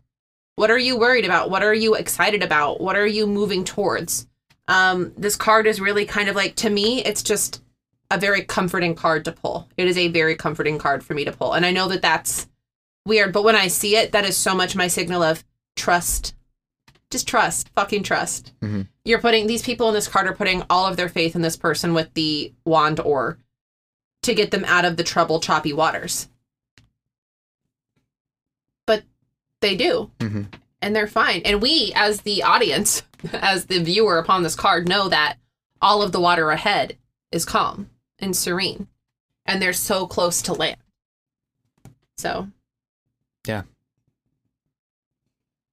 What 0.56 0.70
are 0.70 0.78
you 0.78 0.98
worried 0.98 1.24
about? 1.24 1.50
What 1.50 1.62
are 1.62 1.74
you 1.74 1.94
excited 1.94 2.42
about? 2.42 2.80
What 2.80 2.96
are 2.96 3.06
you 3.06 3.26
moving 3.26 3.64
towards? 3.64 4.26
Um, 4.68 5.12
this 5.16 5.36
card 5.36 5.66
is 5.66 5.80
really 5.80 6.06
kind 6.06 6.28
of 6.28 6.36
like, 6.36 6.54
to 6.56 6.70
me, 6.70 7.04
it's 7.04 7.22
just 7.22 7.62
a 8.10 8.18
very 8.18 8.42
comforting 8.42 8.94
card 8.94 9.24
to 9.24 9.32
pull. 9.32 9.68
It 9.76 9.88
is 9.88 9.98
a 9.98 10.08
very 10.08 10.36
comforting 10.36 10.78
card 10.78 11.04
for 11.04 11.14
me 11.14 11.24
to 11.24 11.32
pull. 11.32 11.52
And 11.54 11.66
I 11.66 11.70
know 11.70 11.88
that 11.88 12.02
that's 12.02 12.48
weird, 13.06 13.32
but 13.32 13.44
when 13.44 13.56
I 13.56 13.68
see 13.68 13.96
it, 13.96 14.12
that 14.12 14.24
is 14.24 14.36
so 14.36 14.54
much 14.54 14.76
my 14.76 14.86
signal 14.86 15.22
of 15.22 15.44
trust. 15.76 16.34
Just 17.10 17.28
trust, 17.28 17.68
fucking 17.70 18.02
trust. 18.02 18.52
Mhm. 18.62 18.88
You're 19.04 19.20
putting 19.20 19.46
these 19.46 19.62
people 19.62 19.88
in 19.88 19.94
this 19.94 20.08
card 20.08 20.26
are 20.26 20.34
putting 20.34 20.62
all 20.70 20.86
of 20.86 20.96
their 20.96 21.08
faith 21.08 21.34
in 21.36 21.42
this 21.42 21.56
person 21.56 21.94
with 21.94 22.12
the 22.14 22.52
wand 22.64 23.00
or 23.00 23.38
to 24.24 24.34
get 24.34 24.50
them 24.50 24.64
out 24.66 24.84
of 24.84 24.96
the 24.96 25.04
trouble, 25.04 25.40
choppy 25.40 25.72
waters. 25.72 26.28
But 28.86 29.04
they 29.60 29.76
do 29.76 30.10
Mhm. 30.18 30.52
and 30.82 30.94
they're 30.94 31.06
fine. 31.06 31.42
And 31.44 31.62
we, 31.62 31.92
as 31.94 32.22
the 32.22 32.42
audience, 32.42 33.02
as 33.32 33.66
the 33.66 33.82
viewer 33.82 34.18
upon 34.18 34.42
this 34.42 34.54
card, 34.56 34.88
know 34.88 35.08
that 35.08 35.38
all 35.80 36.02
of 36.02 36.12
the 36.12 36.20
water 36.20 36.50
ahead 36.50 36.98
is 37.30 37.44
calm 37.44 37.90
and 38.18 38.36
serene, 38.36 38.88
and 39.46 39.60
they're 39.60 39.72
so 39.72 40.06
close 40.06 40.40
to 40.42 40.52
land. 40.52 40.76
So, 42.16 42.48
Yeah. 43.46 43.62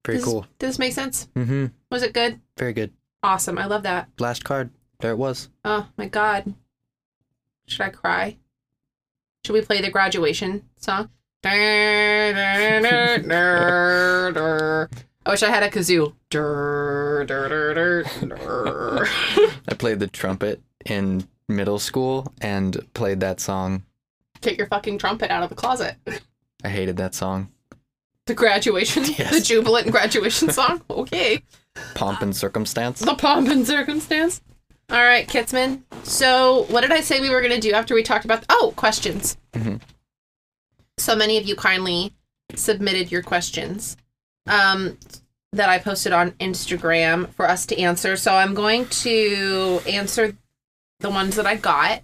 Pretty 0.03 0.17
does, 0.19 0.25
cool. 0.25 0.41
Does 0.57 0.69
this 0.71 0.79
make 0.79 0.93
sense? 0.93 1.27
Mm-hmm. 1.35 1.67
Was 1.91 2.01
it 2.01 2.13
good? 2.13 2.41
Very 2.57 2.73
good. 2.73 2.91
Awesome. 3.21 3.59
I 3.59 3.65
love 3.65 3.83
that. 3.83 4.09
Last 4.19 4.43
card. 4.43 4.71
There 4.99 5.11
it 5.11 5.17
was. 5.17 5.49
Oh 5.63 5.87
my 5.95 6.07
god. 6.07 6.55
Should 7.71 7.81
I 7.85 7.89
cry? 7.89 8.37
Should 9.45 9.53
we 9.53 9.61
play 9.61 9.79
the 9.81 9.89
graduation 9.89 10.63
song? 10.75 11.09
I 11.43 11.47
wish 15.25 15.41
I 15.43 15.49
had 15.49 15.63
a 15.63 15.69
kazoo. 15.69 16.13
I 19.69 19.73
played 19.75 19.99
the 19.99 20.07
trumpet 20.07 20.61
in 20.85 21.25
middle 21.47 21.79
school 21.79 22.31
and 22.41 22.77
played 22.93 23.21
that 23.21 23.39
song. 23.39 23.83
Get 24.41 24.57
your 24.57 24.67
fucking 24.67 24.97
trumpet 24.97 25.31
out 25.31 25.43
of 25.43 25.49
the 25.49 25.55
closet. 25.55 25.95
I 26.65 26.69
hated 26.69 26.97
that 26.97 27.15
song. 27.15 27.49
The 28.25 28.33
graduation, 28.33 29.05
Yes. 29.05 29.33
the 29.33 29.39
jubilant 29.41 29.91
graduation 29.91 30.51
song. 30.51 30.81
Okay. 30.89 31.41
Pomp 31.95 32.21
and 32.21 32.35
circumstance. 32.35 32.99
The 32.99 33.15
pomp 33.15 33.47
and 33.47 33.65
circumstance. 33.65 34.41
All 34.91 35.01
right, 35.03 35.25
Kitsman. 35.27 35.83
So, 36.03 36.63
what 36.69 36.81
did 36.81 36.91
I 36.91 36.99
say 36.99 37.21
we 37.21 37.29
were 37.29 37.39
going 37.41 37.53
to 37.53 37.59
do 37.59 37.71
after 37.73 37.95
we 37.95 38.03
talked 38.03 38.25
about? 38.25 38.43
oh, 38.49 38.73
questions. 38.75 39.37
Mhm. 39.53 39.81
So 40.97 41.15
many 41.15 41.37
of 41.37 41.45
you 41.45 41.55
kindly 41.55 42.13
submitted 42.55 43.09
your 43.11 43.23
questions 43.23 43.95
um, 44.47 44.97
that 45.53 45.69
I 45.69 45.79
posted 45.79 46.11
on 46.11 46.31
Instagram 46.31 47.33
for 47.33 47.47
us 47.49 47.65
to 47.67 47.79
answer. 47.79 48.17
So, 48.17 48.33
I'm 48.33 48.53
going 48.53 48.85
to 48.87 49.79
answer 49.87 50.35
the 50.99 51.09
ones 51.09 51.37
that 51.37 51.47
I 51.47 51.55
got. 51.55 52.01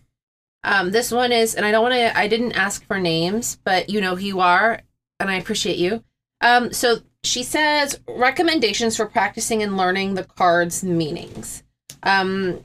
Um, 0.63 0.91
this 0.91 1.11
one 1.11 1.31
is, 1.33 1.55
and 1.55 1.65
I 1.65 1.71
don't 1.71 1.83
want 1.83 1.93
to, 1.95 2.17
I 2.17 2.27
didn't 2.27 2.53
ask 2.53 2.85
for 2.85 2.99
names, 2.99 3.57
but 3.65 3.89
you 3.89 3.99
know 4.01 4.15
who 4.15 4.25
you 4.25 4.39
are, 4.39 4.79
and 5.19 5.29
I 5.29 5.35
appreciate 5.35 5.77
you. 5.77 6.03
Um, 6.41 6.71
so 6.71 6.99
she 7.23 7.43
says 7.43 7.99
recommendations 8.07 8.95
for 8.95 9.05
practicing 9.05 9.61
and 9.61 9.75
learning 9.75 10.13
the 10.13 10.23
cards' 10.23 10.83
meanings. 10.83 11.63
Um, 12.03 12.63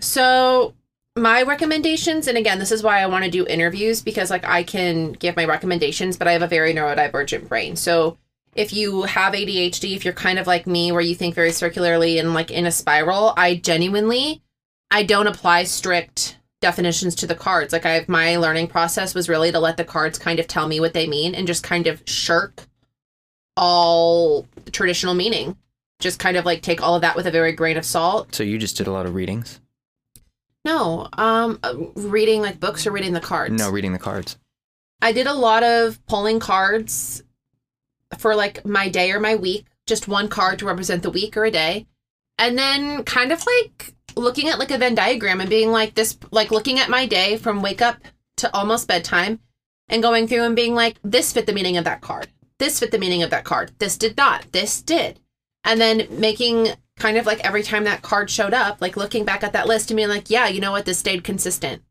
so 0.00 0.74
my 1.16 1.42
recommendations, 1.42 2.26
and 2.26 2.36
again, 2.36 2.58
this 2.58 2.72
is 2.72 2.82
why 2.82 3.00
I 3.00 3.06
want 3.06 3.24
to 3.24 3.30
do 3.30 3.46
interviews 3.46 4.02
because 4.02 4.30
like 4.30 4.44
I 4.44 4.62
can 4.62 5.12
give 5.12 5.36
my 5.36 5.44
recommendations, 5.44 6.16
but 6.16 6.26
I 6.26 6.32
have 6.32 6.42
a 6.42 6.48
very 6.48 6.74
neurodivergent 6.74 7.48
brain. 7.48 7.76
So 7.76 8.18
if 8.54 8.72
you 8.72 9.02
have 9.02 9.34
ADHD, 9.34 9.94
if 9.94 10.04
you're 10.04 10.14
kind 10.14 10.38
of 10.38 10.46
like 10.46 10.66
me, 10.66 10.92
where 10.92 11.00
you 11.00 11.14
think 11.14 11.34
very 11.34 11.52
circularly 11.52 12.18
and 12.18 12.34
like 12.34 12.50
in 12.50 12.66
a 12.66 12.72
spiral, 12.72 13.32
I 13.36 13.56
genuinely, 13.56 14.42
I 14.90 15.04
don't 15.04 15.26
apply 15.26 15.64
strict 15.64 16.38
definitions 16.60 17.14
to 17.16 17.26
the 17.26 17.34
cards. 17.34 17.72
Like 17.72 17.86
I 17.86 18.04
my 18.08 18.36
learning 18.36 18.68
process 18.68 19.14
was 19.14 19.28
really 19.28 19.52
to 19.52 19.60
let 19.60 19.76
the 19.76 19.84
cards 19.84 20.18
kind 20.18 20.38
of 20.40 20.46
tell 20.46 20.66
me 20.66 20.80
what 20.80 20.94
they 20.94 21.06
mean 21.06 21.34
and 21.34 21.46
just 21.46 21.62
kind 21.62 21.86
of 21.86 22.02
shirk 22.06 22.66
all 23.56 24.46
traditional 24.72 25.14
meaning. 25.14 25.56
Just 26.00 26.18
kind 26.18 26.36
of 26.36 26.44
like 26.44 26.62
take 26.62 26.82
all 26.82 26.96
of 26.96 27.02
that 27.02 27.16
with 27.16 27.26
a 27.26 27.30
very 27.30 27.52
grain 27.52 27.76
of 27.76 27.84
salt. 27.84 28.34
So 28.34 28.42
you 28.42 28.58
just 28.58 28.76
did 28.76 28.88
a 28.88 28.92
lot 28.92 29.06
of 29.06 29.14
readings? 29.14 29.60
No, 30.64 31.08
um, 31.12 31.58
uh, 31.62 31.74
reading 31.94 32.40
like 32.40 32.58
books 32.58 32.86
or 32.86 32.90
reading 32.90 33.12
the 33.12 33.20
cards. 33.20 33.54
No, 33.54 33.70
reading 33.70 33.92
the 33.92 33.98
cards. 33.98 34.38
I 35.02 35.12
did 35.12 35.26
a 35.26 35.34
lot 35.34 35.62
of 35.62 36.04
pulling 36.06 36.40
cards 36.40 37.22
for 38.18 38.34
like 38.34 38.64
my 38.64 38.88
day 38.88 39.12
or 39.12 39.20
my 39.20 39.36
week, 39.36 39.66
just 39.86 40.08
one 40.08 40.28
card 40.28 40.58
to 40.60 40.66
represent 40.66 41.02
the 41.02 41.10
week 41.10 41.36
or 41.36 41.44
a 41.44 41.50
day. 41.50 41.86
And 42.38 42.58
then 42.58 43.04
kind 43.04 43.30
of 43.30 43.44
like 43.46 43.94
looking 44.16 44.48
at 44.48 44.58
like 44.58 44.70
a 44.70 44.78
Venn 44.78 44.94
diagram 44.94 45.40
and 45.40 45.50
being 45.50 45.70
like 45.70 45.94
this, 45.94 46.16
like 46.30 46.50
looking 46.50 46.78
at 46.78 46.88
my 46.88 47.06
day 47.06 47.36
from 47.36 47.62
wake 47.62 47.82
up 47.82 47.98
to 48.38 48.54
almost 48.54 48.88
bedtime 48.88 49.40
and 49.88 50.02
going 50.02 50.26
through 50.26 50.44
and 50.44 50.56
being 50.56 50.74
like, 50.74 50.98
this 51.04 51.32
fit 51.32 51.46
the 51.46 51.52
meaning 51.52 51.76
of 51.76 51.84
that 51.84 52.00
card. 52.00 52.28
This 52.58 52.80
fit 52.80 52.90
the 52.90 52.98
meaning 52.98 53.22
of 53.22 53.30
that 53.30 53.44
card. 53.44 53.72
This 53.78 53.98
did 53.98 54.16
not. 54.16 54.50
This 54.52 54.80
did. 54.80 55.20
And 55.64 55.80
then 55.80 56.06
making 56.10 56.68
kind 56.96 57.16
of 57.16 57.26
like 57.26 57.44
every 57.44 57.62
time 57.62 57.84
that 57.84 58.02
card 58.02 58.30
showed 58.30 58.54
up, 58.54 58.80
like 58.80 58.96
looking 58.96 59.24
back 59.24 59.42
at 59.42 59.52
that 59.52 59.66
list 59.66 59.90
and 59.90 59.96
being 59.96 60.08
like, 60.08 60.30
yeah, 60.30 60.46
you 60.48 60.60
know 60.60 60.70
what? 60.72 60.84
This 60.84 60.98
stayed 60.98 61.24
consistent. 61.24 61.82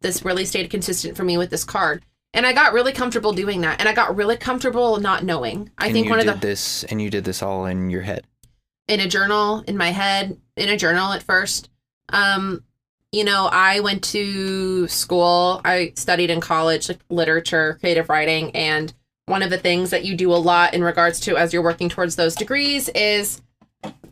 This 0.00 0.24
really 0.24 0.44
stayed 0.44 0.70
consistent 0.70 1.16
for 1.16 1.24
me 1.24 1.36
with 1.36 1.50
this 1.50 1.64
card. 1.64 2.04
And 2.34 2.46
I 2.46 2.52
got 2.52 2.72
really 2.72 2.92
comfortable 2.92 3.32
doing 3.32 3.62
that. 3.62 3.80
And 3.80 3.88
I 3.88 3.92
got 3.92 4.16
really 4.16 4.36
comfortable 4.36 4.98
not 5.00 5.24
knowing. 5.24 5.70
I 5.78 5.86
and 5.86 5.94
think 5.94 6.10
one 6.10 6.20
of 6.20 6.26
the 6.26 6.34
this, 6.34 6.84
and 6.84 7.00
you 7.00 7.10
did 7.10 7.24
this 7.24 7.42
all 7.42 7.66
in 7.66 7.90
your 7.90 8.02
head. 8.02 8.24
in 8.86 9.00
a 9.00 9.08
journal, 9.08 9.64
in 9.66 9.76
my 9.76 9.90
head, 9.90 10.38
in 10.56 10.68
a 10.68 10.76
journal 10.76 11.12
at 11.12 11.22
first. 11.22 11.70
Um 12.10 12.64
you 13.10 13.24
know, 13.24 13.48
I 13.50 13.80
went 13.80 14.04
to 14.04 14.86
school. 14.88 15.62
I 15.64 15.94
studied 15.96 16.28
in 16.28 16.42
college, 16.42 16.90
like 16.90 16.98
literature, 17.08 17.78
creative 17.80 18.10
writing, 18.10 18.50
and 18.54 18.92
one 19.24 19.42
of 19.42 19.48
the 19.48 19.56
things 19.56 19.90
that 19.90 20.04
you 20.04 20.14
do 20.14 20.30
a 20.30 20.36
lot 20.36 20.74
in 20.74 20.84
regards 20.84 21.18
to 21.20 21.36
as 21.36 21.52
you're 21.54 21.62
working 21.62 21.88
towards 21.88 22.16
those 22.16 22.34
degrees 22.34 22.90
is 22.90 23.40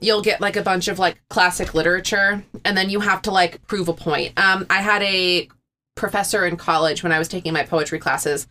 you'll 0.00 0.22
get 0.22 0.40
like 0.40 0.56
a 0.56 0.62
bunch 0.62 0.88
of 0.88 0.98
like 0.98 1.18
classic 1.28 1.74
literature 1.74 2.42
and 2.64 2.76
then 2.76 2.90
you 2.90 3.00
have 3.00 3.22
to 3.22 3.30
like 3.30 3.66
prove 3.66 3.88
a 3.88 3.92
point. 3.92 4.38
Um, 4.38 4.66
I 4.70 4.82
had 4.82 5.02
a 5.02 5.48
professor 5.96 6.46
in 6.46 6.56
college 6.56 7.02
when 7.02 7.12
I 7.12 7.18
was 7.18 7.26
taking 7.26 7.52
my 7.52 7.64
poetry 7.64 7.98
classes, 7.98 8.46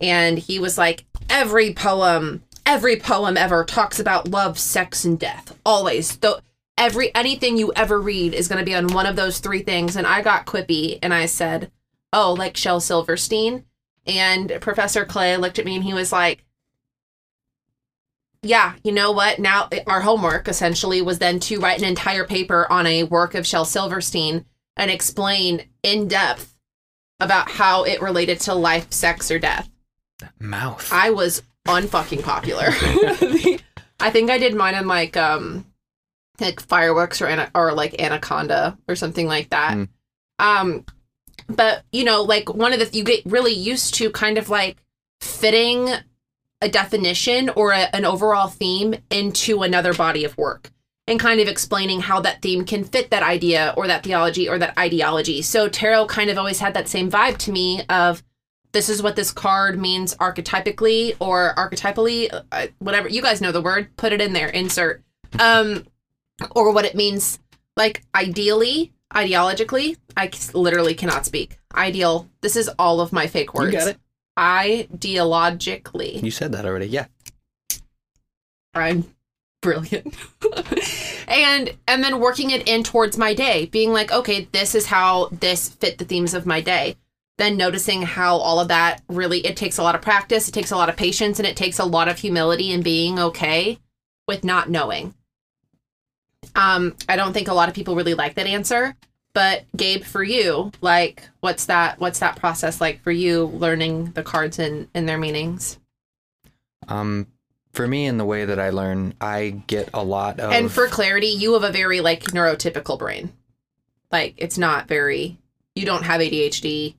and 0.00 0.38
he 0.38 0.58
was 0.58 0.76
like, 0.76 1.04
every 1.30 1.72
poem, 1.72 2.42
every 2.64 2.96
poem 2.96 3.36
ever 3.36 3.64
talks 3.64 4.00
about 4.00 4.28
love, 4.28 4.58
sex, 4.58 5.04
and 5.04 5.18
death. 5.18 5.56
Always. 5.64 6.16
Though 6.16 6.40
every 6.76 7.14
anything 7.14 7.56
you 7.56 7.72
ever 7.76 8.00
read 8.00 8.34
is 8.34 8.48
going 8.48 8.58
to 8.58 8.64
be 8.64 8.74
on 8.74 8.88
one 8.88 9.06
of 9.06 9.16
those 9.16 9.38
three 9.38 9.62
things. 9.62 9.94
And 9.96 10.06
I 10.06 10.22
got 10.22 10.46
quippy 10.46 10.98
and 11.02 11.14
I 11.14 11.26
said, 11.26 11.70
"Oh, 12.12 12.32
like 12.32 12.56
Shel 12.56 12.80
Silverstein." 12.80 13.64
And 14.06 14.52
Professor 14.60 15.04
Clay 15.04 15.36
looked 15.36 15.58
at 15.58 15.64
me 15.64 15.74
and 15.74 15.84
he 15.84 15.92
was 15.92 16.12
like, 16.12 16.44
yeah, 18.46 18.74
you 18.84 18.92
know 18.92 19.12
what? 19.12 19.38
Now 19.38 19.68
our 19.86 20.00
homework 20.00 20.48
essentially 20.48 21.02
was 21.02 21.18
then 21.18 21.40
to 21.40 21.58
write 21.60 21.78
an 21.78 21.84
entire 21.84 22.24
paper 22.24 22.70
on 22.70 22.86
a 22.86 23.04
work 23.04 23.34
of 23.34 23.46
Shel 23.46 23.64
Silverstein 23.64 24.44
and 24.76 24.90
explain 24.90 25.68
in 25.82 26.08
depth 26.08 26.54
about 27.20 27.50
how 27.50 27.84
it 27.84 28.02
related 28.02 28.40
to 28.40 28.54
life, 28.54 28.92
sex, 28.92 29.30
or 29.30 29.38
death. 29.38 29.68
Mouth. 30.38 30.88
I 30.92 31.10
was 31.10 31.42
unfucking 31.66 32.22
popular. 32.22 32.66
I 34.00 34.10
think 34.10 34.30
I 34.30 34.38
did 34.38 34.54
mine 34.54 34.74
in 34.74 34.86
like 34.86 35.16
um 35.16 35.66
like 36.40 36.60
fireworks 36.60 37.22
or 37.22 37.26
ana- 37.26 37.50
or 37.54 37.72
like 37.72 38.00
anaconda 38.00 38.78
or 38.88 38.94
something 38.94 39.26
like 39.26 39.50
that. 39.50 39.74
Mm. 39.74 39.88
Um 40.38 40.84
but 41.48 41.82
you 41.92 42.04
know 42.04 42.22
like 42.22 42.52
one 42.52 42.72
of 42.72 42.78
the 42.78 42.96
you 42.96 43.04
get 43.04 43.24
really 43.24 43.52
used 43.52 43.94
to 43.94 44.10
kind 44.10 44.38
of 44.38 44.48
like 44.48 44.76
fitting 45.20 45.88
a 46.66 46.68
definition 46.68 47.48
or 47.50 47.70
a, 47.70 47.94
an 47.94 48.04
overall 48.04 48.48
theme 48.48 48.96
into 49.08 49.62
another 49.62 49.94
body 49.94 50.24
of 50.24 50.36
work 50.36 50.72
and 51.06 51.20
kind 51.20 51.40
of 51.40 51.46
explaining 51.46 52.00
how 52.00 52.20
that 52.20 52.42
theme 52.42 52.64
can 52.64 52.82
fit 52.82 53.10
that 53.10 53.22
idea 53.22 53.72
or 53.76 53.86
that 53.86 54.02
theology 54.02 54.48
or 54.48 54.58
that 54.58 54.76
ideology. 54.76 55.42
So 55.42 55.68
tarot 55.68 56.06
kind 56.06 56.28
of 56.28 56.38
always 56.38 56.58
had 56.58 56.74
that 56.74 56.88
same 56.88 57.08
vibe 57.08 57.38
to 57.38 57.52
me 57.52 57.82
of 57.88 58.24
this 58.72 58.88
is 58.88 59.00
what 59.00 59.14
this 59.14 59.30
card 59.30 59.78
means 59.78 60.16
archetypically 60.16 61.14
or 61.20 61.54
archetypally 61.56 62.28
uh, 62.50 62.66
whatever 62.80 63.08
you 63.08 63.22
guys 63.22 63.40
know 63.40 63.52
the 63.52 63.62
word 63.62 63.96
put 63.96 64.12
it 64.12 64.20
in 64.20 64.32
there 64.34 64.48
insert 64.48 65.02
um 65.38 65.86
or 66.50 66.72
what 66.72 66.84
it 66.84 66.94
means 66.94 67.38
like 67.74 68.02
ideally 68.14 68.92
ideologically 69.14 69.96
i 70.14 70.30
literally 70.52 70.94
cannot 70.94 71.24
speak 71.24 71.58
ideal 71.74 72.28
this 72.42 72.54
is 72.54 72.68
all 72.78 73.00
of 73.00 73.14
my 73.14 73.26
fake 73.26 73.54
words 73.54 73.72
You 73.72 73.78
got 73.78 73.88
it. 73.88 73.96
Ideologically 74.38 76.22
You 76.22 76.30
said 76.30 76.52
that 76.52 76.66
already. 76.66 76.86
Yeah. 76.86 77.06
I'm 78.74 79.04
brilliant. 79.62 80.14
and 81.28 81.74
and 81.88 82.04
then 82.04 82.20
working 82.20 82.50
it 82.50 82.68
in 82.68 82.82
towards 82.82 83.18
my 83.18 83.34
day, 83.34 83.66
being 83.66 83.92
like, 83.92 84.12
okay, 84.12 84.48
this 84.52 84.74
is 84.74 84.86
how 84.86 85.28
this 85.32 85.68
fit 85.70 85.98
the 85.98 86.04
themes 86.04 86.34
of 86.34 86.46
my 86.46 86.60
day. 86.60 86.96
Then 87.38 87.56
noticing 87.56 88.02
how 88.02 88.36
all 88.36 88.60
of 88.60 88.68
that 88.68 89.02
really 89.08 89.40
it 89.40 89.56
takes 89.56 89.78
a 89.78 89.82
lot 89.82 89.94
of 89.94 90.02
practice, 90.02 90.48
it 90.48 90.52
takes 90.52 90.70
a 90.70 90.76
lot 90.76 90.88
of 90.88 90.96
patience, 90.96 91.38
and 91.38 91.46
it 91.46 91.56
takes 91.56 91.78
a 91.78 91.84
lot 91.84 92.08
of 92.08 92.18
humility 92.18 92.72
and 92.72 92.84
being 92.84 93.18
okay 93.18 93.78
with 94.28 94.44
not 94.44 94.70
knowing. 94.70 95.14
Um, 96.54 96.94
I 97.08 97.16
don't 97.16 97.32
think 97.32 97.48
a 97.48 97.54
lot 97.54 97.68
of 97.68 97.74
people 97.74 97.96
really 97.96 98.14
like 98.14 98.34
that 98.36 98.46
answer. 98.46 98.94
But 99.36 99.66
Gabe, 99.76 100.02
for 100.02 100.22
you, 100.22 100.72
like 100.80 101.28
what's 101.40 101.66
that 101.66 102.00
what's 102.00 102.20
that 102.20 102.36
process 102.36 102.80
like 102.80 103.02
for 103.02 103.10
you 103.10 103.44
learning 103.44 104.12
the 104.12 104.22
cards 104.22 104.58
and, 104.58 104.88
and 104.94 105.06
their 105.06 105.18
meanings? 105.18 105.78
Um, 106.88 107.26
for 107.74 107.86
me, 107.86 108.06
in 108.06 108.16
the 108.16 108.24
way 108.24 108.46
that 108.46 108.58
I 108.58 108.70
learn, 108.70 109.12
I 109.20 109.62
get 109.66 109.90
a 109.92 110.02
lot 110.02 110.40
of. 110.40 110.52
And 110.52 110.72
for 110.72 110.86
clarity, 110.86 111.26
you 111.26 111.52
have 111.52 111.64
a 111.64 111.70
very 111.70 112.00
like 112.00 112.22
neurotypical 112.28 112.98
brain. 112.98 113.30
Like 114.10 114.32
it's 114.38 114.56
not 114.56 114.88
very 114.88 115.36
you 115.74 115.84
don't 115.84 116.04
have 116.04 116.22
ADHD. 116.22 116.94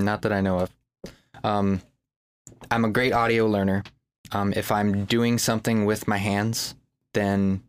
Not 0.00 0.22
that 0.22 0.32
I 0.32 0.40
know 0.40 0.58
of. 0.58 0.70
Um, 1.44 1.82
I'm 2.68 2.84
a 2.84 2.90
great 2.90 3.12
audio 3.12 3.46
learner. 3.46 3.84
Um, 4.32 4.52
if 4.56 4.72
I'm 4.72 5.04
doing 5.04 5.38
something 5.38 5.84
with 5.84 6.08
my 6.08 6.18
hands, 6.18 6.74
then 7.14 7.62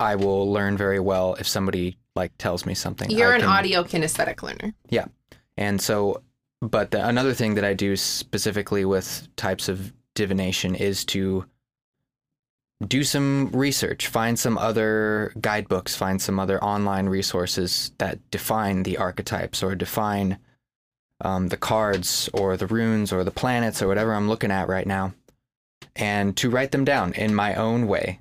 I 0.00 0.16
will 0.16 0.50
learn 0.50 0.76
very 0.76 0.98
well 0.98 1.36
if 1.38 1.46
somebody 1.46 1.96
like 2.18 2.36
tells 2.36 2.66
me 2.66 2.74
something. 2.74 3.10
You're 3.10 3.32
I 3.32 3.36
an 3.36 3.40
can- 3.42 3.50
audio 3.50 3.84
kinesthetic 3.84 4.42
learner. 4.42 4.74
Yeah. 4.90 5.06
And 5.56 5.80
so, 5.80 6.22
but 6.60 6.90
the, 6.90 7.06
another 7.06 7.32
thing 7.32 7.54
that 7.54 7.64
I 7.64 7.74
do 7.74 7.96
specifically 7.96 8.84
with 8.84 9.28
types 9.36 9.68
of 9.68 9.92
divination 10.14 10.74
is 10.74 11.04
to 11.06 11.46
do 12.86 13.02
some 13.02 13.50
research, 13.52 14.06
find 14.06 14.38
some 14.38 14.58
other 14.58 15.32
guidebooks, 15.40 15.96
find 15.96 16.22
some 16.22 16.38
other 16.38 16.62
online 16.62 17.08
resources 17.08 17.92
that 17.98 18.18
define 18.30 18.84
the 18.84 18.96
archetypes 18.98 19.62
or 19.62 19.74
define 19.74 20.38
um, 21.20 21.48
the 21.48 21.56
cards 21.56 22.30
or 22.32 22.56
the 22.56 22.68
runes 22.68 23.12
or 23.12 23.24
the 23.24 23.32
planets 23.32 23.82
or 23.82 23.88
whatever 23.88 24.14
I'm 24.14 24.28
looking 24.28 24.52
at 24.52 24.68
right 24.68 24.86
now, 24.86 25.12
and 25.96 26.36
to 26.36 26.50
write 26.50 26.70
them 26.70 26.84
down 26.84 27.12
in 27.14 27.34
my 27.34 27.54
own 27.54 27.88
way 27.88 28.20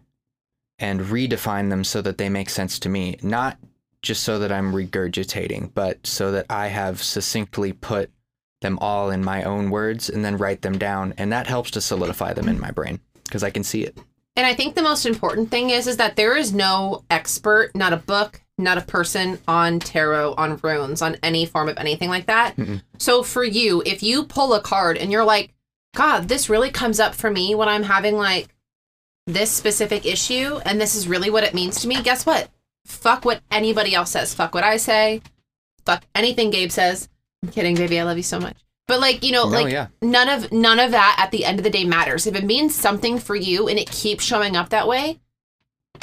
and 0.80 1.02
redefine 1.02 1.70
them 1.70 1.84
so 1.84 2.02
that 2.02 2.18
they 2.18 2.30
make 2.30 2.50
sense 2.50 2.80
to 2.80 2.90
me, 2.90 3.18
not 3.22 3.58
just 4.08 4.24
so 4.24 4.40
that 4.40 4.52
I'm 4.52 4.74
regurgitating, 4.74 5.72
but 5.74 6.08
so 6.08 6.32
that 6.32 6.46
I 6.50 6.68
have 6.68 7.04
succinctly 7.04 7.74
put 7.74 8.10
them 8.62 8.80
all 8.80 9.12
in 9.12 9.24
my 9.24 9.44
own 9.44 9.70
words 9.70 10.10
and 10.10 10.26
then 10.26 10.38
write 10.38 10.62
them 10.62 10.78
down. 10.78 11.14
And 11.18 11.32
that 11.32 11.48
helps 11.48 11.70
to 11.72 11.82
solidify 11.82 12.34
them 12.34 12.48
in 12.48 12.60
my 12.60 12.72
brain 12.72 13.00
because 13.26 13.44
I 13.44 13.52
can 13.52 13.64
see 13.64 13.84
it. 13.84 13.98
And 14.36 14.46
I 14.46 14.54
think 14.54 14.76
the 14.76 14.82
most 14.82 15.06
important 15.06 15.52
thing 15.52 15.72
is 15.72 15.88
is 15.88 15.98
that 15.98 16.16
there 16.16 16.38
is 16.38 16.54
no 16.54 17.04
expert, 17.10 17.76
not 17.76 17.92
a 17.92 17.98
book, 17.98 18.42
not 18.58 18.78
a 18.78 18.82
person 18.82 19.40
on 19.48 19.80
tarot, 19.80 20.36
on 20.38 20.58
runes, 20.64 21.02
on 21.02 21.18
any 21.22 21.46
form 21.46 21.68
of 21.68 21.78
anything 21.78 22.10
like 22.10 22.28
that. 22.28 22.56
Mm-mm. 22.56 22.82
So 22.98 23.24
for 23.24 23.44
you, 23.44 23.84
if 23.86 24.02
you 24.02 24.24
pull 24.24 24.54
a 24.54 24.62
card 24.62 24.98
and 24.98 25.12
you're 25.12 25.26
like, 25.26 25.54
God, 25.96 26.28
this 26.28 26.50
really 26.50 26.72
comes 26.72 27.00
up 27.00 27.14
for 27.14 27.30
me 27.30 27.56
when 27.56 27.68
I'm 27.68 27.84
having 27.84 28.16
like 28.16 28.56
this 29.26 29.52
specific 29.52 30.06
issue 30.06 30.60
and 30.66 30.80
this 30.80 30.96
is 30.96 31.08
really 31.08 31.30
what 31.30 31.44
it 31.44 31.54
means 31.54 31.82
to 31.82 31.88
me, 31.88 32.02
guess 32.02 32.26
what? 32.26 32.50
Fuck 32.88 33.26
what 33.26 33.42
anybody 33.52 33.94
else 33.94 34.12
says. 34.12 34.34
Fuck 34.34 34.56
what 34.56 34.64
I 34.64 34.78
say. 34.78 35.22
Fuck 35.86 36.04
anything 36.16 36.50
Gabe 36.52 36.72
says. 36.72 37.10
I'm 37.44 37.50
kidding, 37.50 37.76
baby. 37.76 38.00
I 38.00 38.04
love 38.04 38.18
you 38.18 38.24
so 38.24 38.40
much. 38.40 38.58
But 38.88 39.02
like, 39.02 39.24
you 39.24 39.34
know, 39.34 39.44
No, 39.44 39.50
like 39.62 39.72
yeah. 39.72 39.88
none 40.02 40.30
of 40.30 40.52
none 40.54 40.80
of 40.80 40.92
that 40.92 41.18
at 41.20 41.32
the 41.32 41.44
end 41.44 41.60
of 41.60 41.64
the 41.64 41.70
day 41.70 41.84
matters. 41.84 42.26
If 42.26 42.36
it 42.36 42.46
means 42.46 42.74
something 42.74 43.20
for 43.20 43.36
you 43.36 43.68
and 43.68 43.78
it 43.78 43.92
keeps 43.92 44.24
showing 44.24 44.56
up 44.56 44.70
that 44.70 44.88
way, 44.88 45.20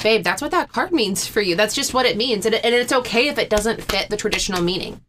babe, 0.03 0.23
that's 0.23 0.43
what 0.43 0.51
that 0.51 0.71
card 0.71 0.93
means 0.93 1.27
for 1.27 1.41
you. 1.41 1.57
That's 1.57 1.75
just 1.75 1.95
what 1.95 2.05
it 2.07 2.19
means. 2.19 2.45
And, 2.45 2.55
it, 2.55 2.65
and 2.65 2.75
it's 2.75 2.93
okay 2.93 3.29
if 3.29 3.39
it 3.39 3.49
doesn't 3.49 3.83
fit 3.83 4.11
the 4.11 4.19
traditional 4.19 4.61
meaning. 4.63 5.01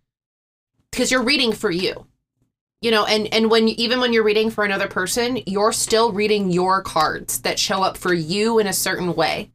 Because 0.92 1.12
you're 1.12 1.24
reading 1.24 1.52
for 1.52 1.70
you. 1.70 2.08
You 2.82 2.92
know, 2.92 3.06
and 3.06 3.28
and 3.34 3.52
when 3.52 3.68
even 3.68 4.00
when 4.00 4.14
you're 4.14 4.24
reading 4.24 4.50
for 4.50 4.64
another 4.64 4.88
person, 4.88 5.40
you're 5.46 5.74
still 5.74 6.14
reading 6.14 6.52
your 6.52 6.82
cards 6.82 7.42
that 7.42 7.60
show 7.60 7.84
up 7.84 7.98
for 7.98 8.14
you 8.14 8.60
in 8.60 8.68
a 8.68 8.74
certain 8.74 9.14
way. 9.16 9.52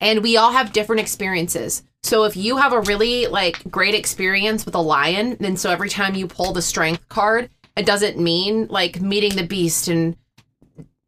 And 0.00 0.22
we 0.22 0.36
all 0.36 0.52
have 0.52 0.72
different 0.72 1.00
experiences. 1.00 1.82
So 2.02 2.24
if 2.24 2.36
you 2.36 2.56
have 2.56 2.72
a 2.72 2.80
really 2.80 3.26
like 3.26 3.62
great 3.70 3.94
experience 3.94 4.64
with 4.64 4.74
a 4.74 4.80
lion, 4.80 5.36
then 5.40 5.56
so 5.56 5.70
every 5.70 5.90
time 5.90 6.14
you 6.14 6.26
pull 6.26 6.52
the 6.52 6.62
strength 6.62 7.08
card, 7.08 7.50
it 7.76 7.86
doesn't 7.86 8.18
mean 8.18 8.66
like 8.68 9.00
meeting 9.00 9.36
the 9.36 9.46
beast 9.46 9.88
and 9.88 10.16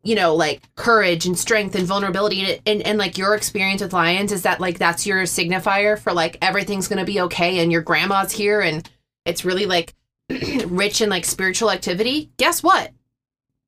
you 0.04 0.14
know 0.14 0.34
like 0.34 0.62
courage 0.74 1.26
and 1.26 1.38
strength 1.38 1.74
and 1.74 1.86
vulnerability. 1.86 2.42
And, 2.42 2.60
and 2.66 2.82
and 2.82 2.98
like 2.98 3.16
your 3.16 3.34
experience 3.34 3.80
with 3.80 3.94
lions 3.94 4.32
is 4.32 4.42
that 4.42 4.60
like 4.60 4.78
that's 4.78 5.06
your 5.06 5.22
signifier 5.22 5.98
for 5.98 6.12
like 6.12 6.36
everything's 6.42 6.88
gonna 6.88 7.04
be 7.04 7.20
okay 7.22 7.60
and 7.60 7.72
your 7.72 7.82
grandma's 7.82 8.32
here 8.32 8.60
and 8.60 8.88
it's 9.24 9.44
really 9.44 9.66
like 9.66 9.94
rich 10.66 11.00
in 11.00 11.08
like 11.08 11.24
spiritual 11.24 11.70
activity. 11.70 12.30
Guess 12.36 12.62
what 12.62 12.90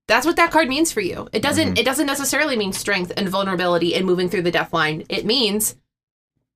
that's 0.07 0.26
what 0.26 0.36
that 0.36 0.50
card 0.50 0.68
means 0.68 0.92
for 0.92 1.00
you. 1.00 1.28
It 1.32 1.42
doesn't 1.42 1.78
it 1.78 1.84
doesn't 1.84 2.07
necessarily 2.07 2.57
mean 2.57 2.72
strength 2.72 3.12
and 3.16 3.28
vulnerability 3.28 3.94
and 3.94 4.05
moving 4.07 4.28
through 4.28 4.42
the 4.42 4.50
death 4.50 4.72
line. 4.72 5.05
It 5.09 5.24
means 5.24 5.76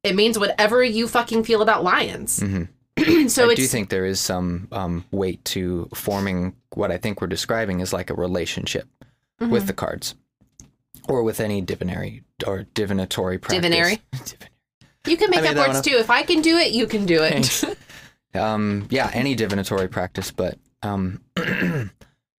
it 0.02 0.14
means 0.14 0.38
whatever 0.38 0.82
you 0.82 1.08
fucking 1.08 1.44
feel 1.44 1.62
about 1.62 1.84
lions. 1.84 2.42
Hmm 2.46 2.64
so 3.28 3.48
I 3.50 3.54
do 3.54 3.66
think 3.66 3.90
there 3.90 4.06
is 4.06 4.20
some 4.20 4.66
um, 4.72 5.04
weight 5.10 5.44
to 5.46 5.88
forming 5.94 6.54
what 6.74 6.90
I 6.90 6.96
think 6.96 7.20
we're 7.20 7.28
describing 7.28 7.78
is 7.80 7.92
like 7.92 8.10
a 8.10 8.14
relationship 8.14 8.88
Mm-hmm. 9.40 9.52
with 9.52 9.68
the 9.68 9.72
cards 9.72 10.16
or 11.08 11.22
with 11.22 11.38
any 11.38 11.60
divinary 11.60 12.24
or 12.44 12.66
divinatory 12.74 13.38
practice. 13.38 13.62
Divinary? 13.62 14.02
you 15.06 15.16
can 15.16 15.30
make 15.30 15.44
I 15.44 15.50
up 15.50 15.68
words 15.68 15.80
too. 15.80 15.94
If 15.94 16.10
i 16.10 16.24
can 16.24 16.42
do 16.42 16.56
it 16.56 16.72
you 16.72 16.88
can 16.88 17.06
do 17.06 17.22
it. 17.22 17.62
Um, 18.34 18.86
yeah, 18.90 19.10
any 19.14 19.34
divinatory 19.34 19.88
practice, 19.88 20.30
but 20.30 20.58
um, 20.82 21.22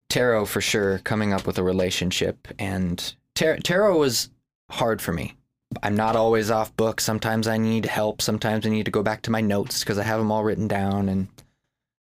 tarot 0.09 0.47
for 0.47 0.61
sure. 0.61 0.99
Coming 1.01 1.33
up 1.33 1.47
with 1.47 1.59
a 1.59 1.63
relationship 1.63 2.49
and 2.59 3.15
tar- 3.35 3.59
tarot 3.59 3.99
was 3.99 4.31
hard 4.71 5.01
for 5.01 5.13
me 5.13 5.35
I'm 5.83 5.97
not 5.97 6.17
always 6.17 6.51
off 6.51 6.75
book. 6.77 7.01
Sometimes 7.01 7.47
I 7.47 7.59
need 7.59 7.85
help. 7.85 8.23
Sometimes 8.23 8.67
I 8.67 8.71
need 8.71 8.87
to 8.87 8.91
go 8.91 9.03
back 9.03 9.23
to 9.23 9.31
my 9.31 9.41
notes 9.41 9.81
because 9.81 9.99
I 9.99 10.03
have 10.03 10.19
them 10.19 10.33
all 10.33 10.45
written 10.45 10.67
down, 10.67 11.09
and 11.09 11.29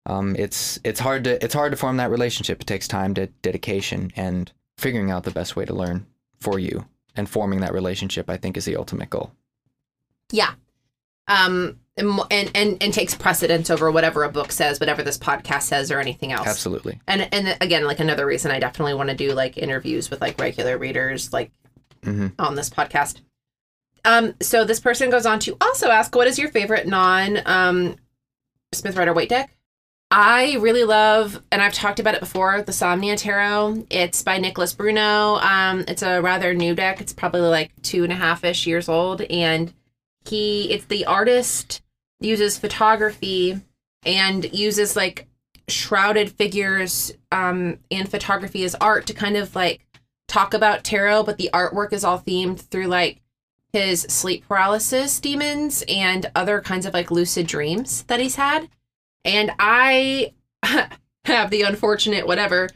um, 0.06 0.34
it's 0.36 0.78
it's 0.82 1.00
hard 1.00 1.24
to 1.24 1.42
it's 1.44 1.54
hard 1.54 1.72
to 1.72 1.76
form 1.76 1.98
that 1.98 2.10
relationship. 2.10 2.62
It 2.62 2.66
takes 2.66 2.88
time, 2.88 3.14
to 3.14 3.26
dedication, 3.42 4.12
and 4.16 4.50
figuring 4.78 5.10
out 5.10 5.24
the 5.24 5.30
best 5.30 5.56
way 5.56 5.64
to 5.66 5.74
learn 5.74 6.06
for 6.40 6.58
you 6.58 6.86
and 7.16 7.28
forming 7.28 7.60
that 7.60 7.74
relationship. 7.74 8.30
I 8.30 8.38
think 8.38 8.56
is 8.56 8.64
the 8.64 8.76
ultimate 8.76 9.10
goal. 9.10 9.32
Yeah. 10.32 10.52
Um, 11.28 11.79
and, 11.96 12.50
and 12.54 12.82
and 12.82 12.94
takes 12.94 13.14
precedence 13.14 13.70
over 13.70 13.90
whatever 13.90 14.24
a 14.24 14.30
book 14.30 14.52
says, 14.52 14.80
whatever 14.80 15.02
this 15.02 15.18
podcast 15.18 15.62
says, 15.62 15.90
or 15.90 16.00
anything 16.00 16.32
else. 16.32 16.48
Absolutely. 16.48 17.00
And 17.06 17.28
and 17.32 17.56
again, 17.60 17.84
like 17.84 18.00
another 18.00 18.26
reason 18.26 18.50
I 18.50 18.58
definitely 18.58 18.94
want 18.94 19.10
to 19.10 19.16
do 19.16 19.32
like 19.32 19.58
interviews 19.58 20.10
with 20.10 20.20
like 20.20 20.40
regular 20.40 20.78
readers, 20.78 21.32
like 21.32 21.50
hmm 22.02 22.28
on 22.38 22.54
this 22.54 22.70
podcast. 22.70 23.20
Um, 24.04 24.34
so 24.40 24.64
this 24.64 24.80
person 24.80 25.10
goes 25.10 25.26
on 25.26 25.40
to 25.40 25.56
also 25.60 25.88
ask, 25.88 26.14
what 26.14 26.26
is 26.26 26.38
your 26.38 26.48
favorite 26.50 26.86
non 26.86 27.40
um, 27.44 27.96
Smith 28.72 28.96
Rider 28.96 29.12
Waite 29.12 29.28
deck? 29.28 29.56
I 30.12 30.56
really 30.58 30.82
love, 30.82 31.40
and 31.52 31.62
I've 31.62 31.72
talked 31.72 32.00
about 32.00 32.14
it 32.14 32.20
before, 32.20 32.62
the 32.62 32.72
Somnia 32.72 33.16
Tarot. 33.16 33.86
It's 33.90 34.24
by 34.24 34.38
Nicholas 34.38 34.72
Bruno. 34.72 35.36
Um, 35.36 35.84
it's 35.86 36.02
a 36.02 36.20
rather 36.20 36.52
new 36.52 36.74
deck. 36.74 37.00
It's 37.00 37.12
probably 37.12 37.42
like 37.42 37.70
two 37.82 38.02
and 38.02 38.12
a 38.12 38.16
half 38.16 38.42
ish 38.42 38.66
years 38.66 38.88
old, 38.88 39.20
and 39.22 39.72
he, 40.26 40.70
it's 40.72 40.86
the 40.86 41.06
artist 41.06 41.82
uses 42.20 42.58
photography 42.58 43.60
and 44.04 44.52
uses 44.52 44.96
like 44.96 45.26
shrouded 45.68 46.32
figures 46.32 47.12
um, 47.32 47.78
and 47.90 48.10
photography 48.10 48.64
as 48.64 48.74
art 48.76 49.06
to 49.06 49.14
kind 49.14 49.36
of 49.36 49.54
like 49.54 49.86
talk 50.28 50.54
about 50.54 50.84
tarot, 50.84 51.24
but 51.24 51.38
the 51.38 51.50
artwork 51.52 51.92
is 51.92 52.04
all 52.04 52.20
themed 52.20 52.60
through 52.60 52.86
like 52.86 53.20
his 53.72 54.02
sleep 54.02 54.46
paralysis 54.48 55.20
demons 55.20 55.84
and 55.88 56.30
other 56.34 56.60
kinds 56.60 56.86
of 56.86 56.94
like 56.94 57.10
lucid 57.10 57.46
dreams 57.46 58.02
that 58.04 58.20
he's 58.20 58.36
had. 58.36 58.68
And 59.24 59.52
I 59.58 60.32
have 61.24 61.50
the 61.50 61.62
unfortunate 61.62 62.26
whatever 62.26 62.68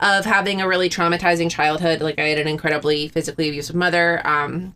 of 0.00 0.24
having 0.24 0.60
a 0.60 0.68
really 0.68 0.88
traumatizing 0.88 1.50
childhood. 1.50 2.00
Like 2.00 2.18
I 2.18 2.28
had 2.28 2.38
an 2.38 2.48
incredibly 2.48 3.08
physically 3.08 3.48
abusive 3.48 3.76
mother. 3.76 4.26
Um, 4.26 4.74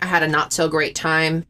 I 0.00 0.06
had 0.06 0.22
a 0.22 0.28
not 0.28 0.52
so 0.52 0.68
great 0.68 0.94
time, 0.94 1.44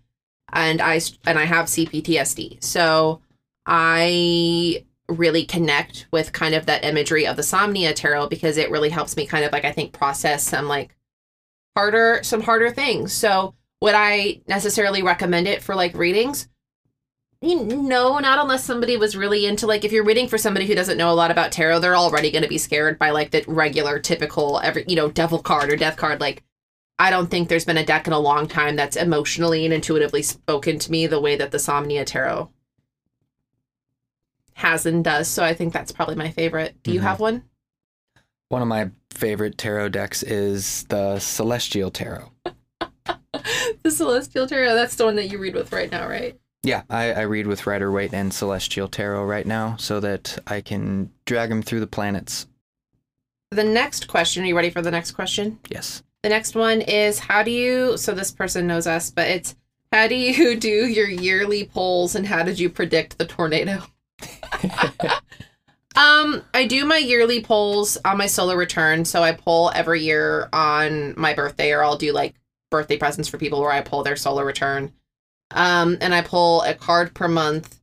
and 0.52 0.80
I 0.80 1.00
and 1.26 1.38
I 1.38 1.44
have 1.44 1.66
CPTSD. 1.66 2.62
So 2.62 3.20
I 3.66 4.84
really 5.08 5.44
connect 5.44 6.06
with 6.10 6.32
kind 6.32 6.54
of 6.54 6.66
that 6.66 6.84
imagery 6.84 7.26
of 7.26 7.36
the 7.36 7.42
Somnia 7.42 7.94
tarot 7.94 8.28
because 8.28 8.56
it 8.56 8.70
really 8.70 8.88
helps 8.88 9.16
me 9.16 9.26
kind 9.26 9.44
of 9.44 9.52
like 9.52 9.64
I 9.64 9.72
think 9.72 9.92
process 9.92 10.42
some 10.42 10.66
like 10.66 10.96
harder 11.76 12.20
some 12.22 12.42
harder 12.42 12.70
things. 12.70 13.12
So 13.12 13.54
would 13.80 13.94
I 13.94 14.40
necessarily 14.46 15.02
recommend 15.02 15.46
it 15.46 15.62
for 15.62 15.74
like 15.74 15.96
readings? 15.96 16.48
No, 17.42 18.18
not 18.18 18.38
unless 18.38 18.64
somebody 18.64 18.96
was 18.96 19.16
really 19.16 19.44
into 19.44 19.66
like 19.66 19.84
if 19.84 19.92
you're 19.92 20.04
reading 20.04 20.28
for 20.28 20.38
somebody 20.38 20.66
who 20.66 20.74
doesn't 20.74 20.96
know 20.96 21.10
a 21.10 21.12
lot 21.12 21.30
about 21.30 21.52
tarot, 21.52 21.80
they're 21.80 21.96
already 21.96 22.30
going 22.30 22.42
to 22.42 22.48
be 22.48 22.56
scared 22.56 22.98
by 22.98 23.10
like 23.10 23.30
the 23.32 23.44
regular 23.46 23.98
typical 23.98 24.60
every 24.60 24.84
you 24.88 24.96
know 24.96 25.10
devil 25.10 25.40
card 25.40 25.70
or 25.70 25.76
death 25.76 25.96
card 25.96 26.20
like 26.20 26.42
I 26.98 27.10
don't 27.10 27.30
think 27.30 27.48
there's 27.48 27.64
been 27.64 27.76
a 27.76 27.84
deck 27.84 28.06
in 28.06 28.12
a 28.12 28.18
long 28.18 28.46
time 28.46 28.76
that's 28.76 28.96
emotionally 28.96 29.64
and 29.64 29.74
intuitively 29.74 30.22
spoken 30.22 30.78
to 30.78 30.90
me 30.90 31.06
the 31.06 31.20
way 31.20 31.34
that 31.36 31.50
the 31.50 31.58
Somnia 31.58 32.04
Tarot 32.06 32.50
has 34.54 34.86
and 34.86 35.02
does. 35.02 35.28
So 35.28 35.44
I 35.44 35.54
think 35.54 35.72
that's 35.72 35.90
probably 35.92 36.14
my 36.14 36.30
favorite. 36.30 36.80
Do 36.82 36.92
you 36.92 37.00
Mhm. 37.00 37.04
have 37.04 37.20
one? 37.20 37.44
One 38.48 38.62
of 38.62 38.68
my 38.68 38.90
favorite 39.10 39.58
tarot 39.58 39.88
decks 39.90 40.22
is 40.22 40.84
the 40.84 41.18
Celestial 41.18 41.90
Tarot. 41.90 42.30
the 43.82 43.90
Celestial 43.90 44.46
Tarot. 44.46 44.74
That's 44.74 44.94
the 44.94 45.04
one 45.04 45.16
that 45.16 45.28
you 45.30 45.38
read 45.38 45.54
with 45.54 45.72
right 45.72 45.90
now, 45.90 46.08
right? 46.08 46.38
Yeah, 46.62 46.82
I, 46.88 47.12
I 47.12 47.20
read 47.22 47.46
with 47.48 47.66
Rider 47.66 47.90
Waite 47.90 48.14
and 48.14 48.32
Celestial 48.32 48.88
Tarot 48.88 49.24
right 49.24 49.46
now 49.46 49.76
so 49.76 49.98
that 50.00 50.38
I 50.46 50.60
can 50.60 51.10
drag 51.26 51.48
them 51.50 51.62
through 51.62 51.80
the 51.80 51.86
planets. 51.86 52.46
The 53.50 53.64
next 53.64 54.06
question. 54.08 54.44
Are 54.44 54.46
you 54.46 54.56
ready 54.56 54.70
for 54.70 54.80
the 54.82 54.90
next 54.90 55.10
question? 55.12 55.58
Yes. 55.68 56.02
The 56.24 56.30
next 56.30 56.54
one 56.54 56.80
is 56.80 57.18
how 57.18 57.42
do 57.42 57.50
you? 57.50 57.98
So 57.98 58.14
this 58.14 58.30
person 58.30 58.66
knows 58.66 58.86
us, 58.86 59.10
but 59.10 59.28
it's 59.28 59.54
how 59.92 60.08
do 60.08 60.14
you 60.14 60.56
do 60.58 60.86
your 60.86 61.06
yearly 61.06 61.66
polls 61.66 62.14
and 62.14 62.26
how 62.26 62.42
did 62.42 62.58
you 62.58 62.70
predict 62.70 63.18
the 63.18 63.26
tornado? 63.26 63.82
um, 65.96 66.42
I 66.54 66.66
do 66.66 66.86
my 66.86 66.96
yearly 66.96 67.42
polls 67.42 67.98
on 68.06 68.16
my 68.16 68.24
solar 68.24 68.56
return. 68.56 69.04
So 69.04 69.22
I 69.22 69.32
poll 69.32 69.70
every 69.74 70.00
year 70.00 70.48
on 70.50 71.12
my 71.18 71.34
birthday, 71.34 71.72
or 71.72 71.84
I'll 71.84 71.98
do 71.98 72.10
like 72.12 72.34
birthday 72.70 72.96
presents 72.96 73.28
for 73.28 73.36
people 73.36 73.60
where 73.60 73.70
I 73.70 73.82
pull 73.82 74.02
their 74.02 74.16
solar 74.16 74.46
return. 74.46 74.94
Um, 75.50 75.98
and 76.00 76.14
I 76.14 76.22
pull 76.22 76.62
a 76.62 76.72
card 76.72 77.12
per 77.12 77.28
month. 77.28 77.78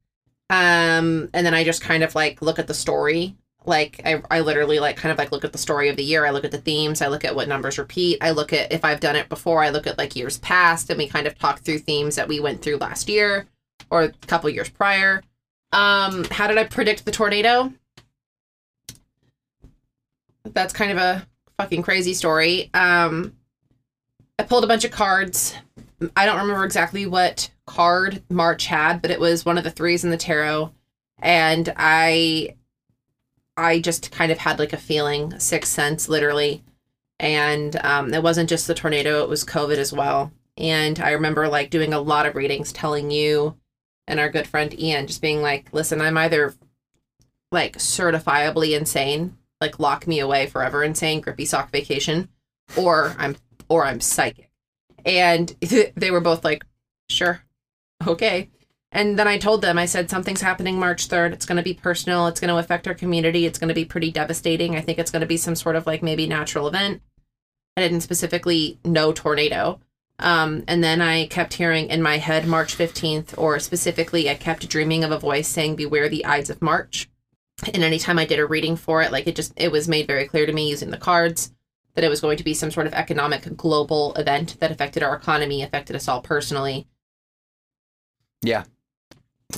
Um, 0.50 1.30
and 1.36 1.46
then 1.46 1.54
I 1.54 1.64
just 1.64 1.84
kind 1.84 2.02
of 2.02 2.16
like 2.16 2.42
look 2.42 2.58
at 2.58 2.66
the 2.66 2.74
story. 2.74 3.36
Like 3.66 4.01
I, 4.05 4.22
I 4.32 4.39
literally 4.39 4.80
like 4.80 4.97
kind 4.97 5.12
of 5.12 5.18
like 5.18 5.32
look 5.32 5.45
at 5.45 5.51
the 5.51 5.57
story 5.57 5.89
of 5.89 5.95
the 5.95 6.03
year. 6.03 6.26
I 6.26 6.32
look 6.32 6.45
at 6.45 6.51
the 6.51 6.57
themes. 6.57 7.01
I 7.01 7.07
look 7.07 7.24
at 7.24 7.36
what 7.36 7.47
numbers 7.47 7.78
repeat. 7.78 8.18
I 8.22 8.32
look 8.32 8.53
at 8.53 8.72
if 8.72 8.84
I've 8.84 8.99
done 8.99 9.16
it 9.16 9.30
before. 9.30 9.64
I 9.64 9.70
look 9.70 9.86
at 9.86 9.97
like 9.97 10.16
years 10.16 10.39
past, 10.39 10.89
and 10.89 10.97
we 10.97 11.07
kind 11.07 11.28
of 11.28 11.38
talk 11.38 11.59
through 11.59 11.80
themes 11.80 12.16
that 12.16 12.28
we 12.28 12.39
went 12.39 12.62
through 12.62 12.78
last 12.78 13.07
year 13.07 13.47
or 13.89 14.03
a 14.03 14.12
couple 14.28 14.49
years 14.49 14.70
prior. 14.70 15.22
Um, 15.72 16.26
how 16.26 16.47
did 16.47 16.57
I 16.57 16.64
predict 16.66 17.05
the 17.05 17.12
tornado? 17.12 17.72
That's 20.43 20.74
kind 20.74 20.91
of 20.91 20.97
a 20.97 21.28
fucking 21.57 21.84
crazy 21.84 22.14
story. 22.14 22.70
Um, 22.74 23.36
I 24.39 24.43
pulled 24.43 24.64
a 24.64 24.68
bunch 24.68 24.84
of 24.84 24.91
cards. 24.91 25.55
I 26.16 26.26
don't 26.26 26.39
remember 26.39 26.66
exactly 26.66 27.05
what 27.05 27.51
card 27.68 28.24
March 28.30 28.66
had, 28.66 29.01
but 29.01 29.12
it 29.12 29.20
was 29.20 29.45
one 29.45 29.57
of 29.59 29.64
the 29.64 29.70
threes 29.70 30.03
in 30.03 30.09
the 30.09 30.18
tarot, 30.18 30.72
and 31.20 31.72
I, 31.78 32.55
I 33.62 33.80
just 33.80 34.12
kind 34.12 34.32
of 34.32 34.39
had 34.39 34.59
like 34.59 34.74
a 34.74 34.78
feeling, 34.78 35.39
sixth 35.39 35.72
sense, 35.72 36.09
literally, 36.09 36.64
and 37.20 37.76
um, 37.84 38.14
it 38.14 38.24
wasn't 38.24 38.49
just 38.49 38.68
the 38.68 38.74
tornado; 38.74 39.24
it 39.24 39.30
was 39.30 39.45
COVID 39.45 39.78
as 39.78 39.93
well. 39.93 40.32
And 40.57 40.99
I 40.99 41.12
remember 41.12 41.47
like 41.47 41.70
doing 41.70 41.93
a 41.93 41.99
lot 41.99 42.26
of 42.26 42.36
readings, 42.36 42.72
telling 42.74 43.12
you 43.12 43.55
and 44.07 44.20
our 44.20 44.30
good 44.30 44.47
friend 44.47 44.78
Ian 44.78 45.07
just 45.07 45.22
being 45.22 45.41
like, 45.41 45.72
"Listen, 45.74 46.01
I'm 46.01 46.18
either 46.18 46.53
like 47.51 47.78
certifiably 47.78 48.78
insane, 48.78 49.38
like 49.59 49.80
lock 49.80 50.07
me 50.07 50.20
away 50.20 50.47
forever 50.47 50.84
insane, 50.84 51.22
grippy 51.22 51.45
sock 51.45 51.72
vacation, 51.72 52.30
or 52.76 53.16
I'm 53.18 53.38
or 53.70 53.86
I'm 53.86 54.01
psychic." 54.01 54.51
And 55.05 55.49
they 55.95 56.12
were 56.12 56.22
both 56.22 56.43
like, 56.43 56.66
"Sure, 57.09 57.41
okay." 58.07 58.49
And 58.94 59.18
then 59.18 59.28
I 59.28 59.38
told 59.38 59.62
them, 59.62 59.78
I 59.78 59.86
said, 59.86 60.10
something's 60.10 60.42
happening 60.42 60.78
March 60.78 61.08
3rd. 61.08 61.32
It's 61.32 61.46
going 61.46 61.58
to 61.58 61.64
be 61.64 61.74
personal. 61.74 62.28
It's 62.28 62.42
going 62.42 62.50
to 62.50 62.58
affect 62.58 62.88
our 62.88 62.94
community. 62.94 63.46
It's 63.46 63.58
going 63.58 63.70
to 63.70 63.74
be 63.74 63.86
pretty 63.86 64.12
devastating. 64.12 64.76
I 64.76 64.82
think 64.82 65.00
it's 65.00 65.12
going 65.12 65.22
to 65.22 65.28
be 65.28 65.38
some 65.38 65.56
sort 65.56 65.78
of 65.78 65.88
like 65.88 66.04
maybe 66.04 66.28
natural 66.28 66.68
event. 66.68 67.02
I 67.78 67.82
didn't 67.82 68.02
specifically 68.02 68.80
know 68.84 69.14
tornado. 69.14 69.80
Um, 70.20 70.64
and 70.68 70.84
then 70.84 71.02
I 71.02 71.28
kept 71.28 71.54
hearing 71.54 71.88
in 71.88 72.02
my 72.02 72.18
head 72.18 72.46
March 72.46 72.78
15th, 72.78 73.34
or 73.38 73.60
specifically, 73.60 74.30
I 74.30 74.36
kept 74.36 74.70
dreaming 74.70 75.04
of 75.04 75.12
a 75.12 75.18
voice 75.18 75.48
saying, 75.48 75.78
Beware 75.78 76.10
the 76.10 76.26
Ides 76.26 76.50
of 76.50 76.62
March. 76.62 77.10
And 77.74 77.84
anytime 77.84 78.20
I 78.20 78.26
did 78.26 78.39
a 78.39 78.46
reading 78.46 78.76
for 78.76 79.02
it, 79.02 79.12
like 79.12 79.26
it 79.26 79.36
just, 79.36 79.54
it 79.56 79.72
was 79.72 79.88
made 79.88 80.08
very 80.08 80.28
clear 80.28 80.46
to 80.46 80.54
me 80.54 80.70
using 80.70 80.92
the 80.92 80.98
cards 80.98 81.54
that 81.94 82.04
it 82.04 82.10
was 82.10 82.22
going 82.22 82.38
to 82.38 82.44
be 82.44 82.54
some 82.54 82.72
sort 82.72 82.88
of 82.88 82.94
economic 82.94 83.56
global 83.56 84.14
event 84.16 84.58
that 84.60 84.72
affected 84.72 85.02
our 85.02 85.16
economy, 85.16 85.64
affected 85.64 85.96
us 85.96 86.08
all 86.08 86.22
personally. 86.22 86.88
Yeah. 88.42 88.64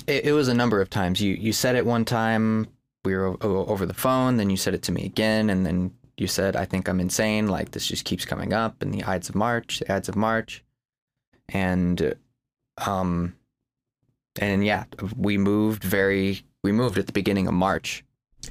It, 0.08 0.26
it 0.26 0.32
was 0.34 0.48
a 0.48 0.54
number 0.54 0.82
of 0.82 0.90
times. 0.90 1.22
You 1.22 1.34
you 1.34 1.54
said 1.54 1.76
it 1.76 1.86
one 1.86 2.06
time. 2.06 2.68
We 3.06 3.16
were 3.16 3.28
o- 3.42 3.66
over 3.68 3.86
the 3.86 3.94
phone. 3.94 4.38
Then 4.38 4.50
you 4.50 4.58
said 4.58 4.74
it 4.74 4.82
to 4.84 4.92
me 4.92 5.06
again, 5.06 5.50
and 5.50 5.66
then 5.66 5.94
you 6.18 6.28
said, 6.28 6.56
"I 6.56 6.66
think 6.66 6.88
I'm 6.88 7.00
insane. 7.00 7.48
Like 7.48 7.72
this 7.72 7.86
just 7.88 8.06
keeps 8.06 8.26
coming 8.26 8.54
up." 8.54 8.82
And 8.82 8.94
the 8.94 9.04
Ides 9.04 9.30
of 9.30 9.36
March, 9.36 9.80
the 9.80 9.94
Ides 9.94 10.10
of 10.10 10.16
March, 10.16 10.64
and 11.50 12.16
um, 12.86 13.36
and 14.40 14.66
yeah, 14.66 14.86
we 15.18 15.38
moved 15.38 15.84
very. 15.84 16.44
We 16.64 16.72
moved 16.72 16.98
at 16.98 17.08
the 17.08 17.12
beginning 17.14 17.48
of 17.48 17.54
March 17.54 18.04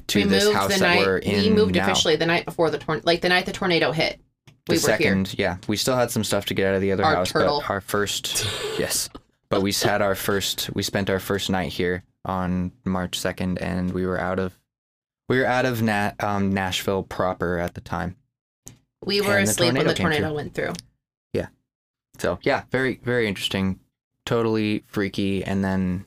to 0.09 0.19
we 0.19 0.25
this 0.25 0.53
house 0.53 0.71
that 0.71 0.81
night 0.81 0.99
we're 0.99 1.19
in 1.19 1.43
we 1.43 1.51
moved 1.51 1.75
now. 1.75 1.85
officially 1.85 2.17
the 2.17 2.27
night 2.27 2.45
before 2.45 2.71
the 2.71 2.79
torn 2.79 3.01
like 3.05 3.21
the 3.21 3.29
night 3.29 3.45
the 3.47 3.53
tornado 3.53 3.93
hit 3.93 4.21
the 4.47 4.53
we 4.69 4.75
were 4.77 4.81
here 4.81 4.81
second, 4.81 5.35
yeah, 5.39 5.57
we 5.69 5.77
still 5.77 5.97
had 5.97 6.11
some 6.11 6.25
stuff 6.25 6.47
to 6.47 6.55
get 6.55 6.67
out 6.69 6.75
of 6.75 6.81
the 6.81 6.93
other 6.93 7.05
Our 7.05 7.17
house, 7.17 7.33
turtle. 7.33 7.61
but 7.61 7.71
our 7.71 7.81
first, 7.81 8.47
yes, 8.79 9.09
but 9.53 9.63
we 9.63 9.73
had 9.73 10.01
our 10.01 10.15
first. 10.15 10.71
We 10.75 10.83
spent 10.83 11.11
our 11.11 11.21
first 11.21 11.51
night 11.51 11.71
here 11.73 12.05
on 12.25 12.73
March 12.85 13.19
second, 13.19 13.59
and 13.61 13.93
we 13.93 14.07
were 14.07 14.19
out 14.19 14.39
of, 14.39 14.59
we 15.29 15.39
were 15.39 15.45
out 15.45 15.67
of 15.67 15.83
Na- 15.83 16.13
um, 16.21 16.55
Nashville 16.55 17.03
proper 17.03 17.59
at 17.59 17.75
the 17.75 17.83
time. 17.83 18.17
we 19.05 19.21
were 19.21 19.37
and 19.37 19.47
the 19.47 19.51
asleep 19.51 19.75
when 19.75 19.87
the 19.87 19.95
tornado 19.95 19.95
tornado 19.95 20.27
through. 20.29 20.37
went 20.37 20.55
through 20.55 20.73
Yeah. 21.35 21.49
So 22.19 22.39
yeah, 22.43 22.63
very 22.71 23.01
very 23.05 23.29
interesting, 23.29 23.79
totally 24.25 24.85
freaky, 24.87 25.45
and 25.45 25.63
then, 25.63 26.07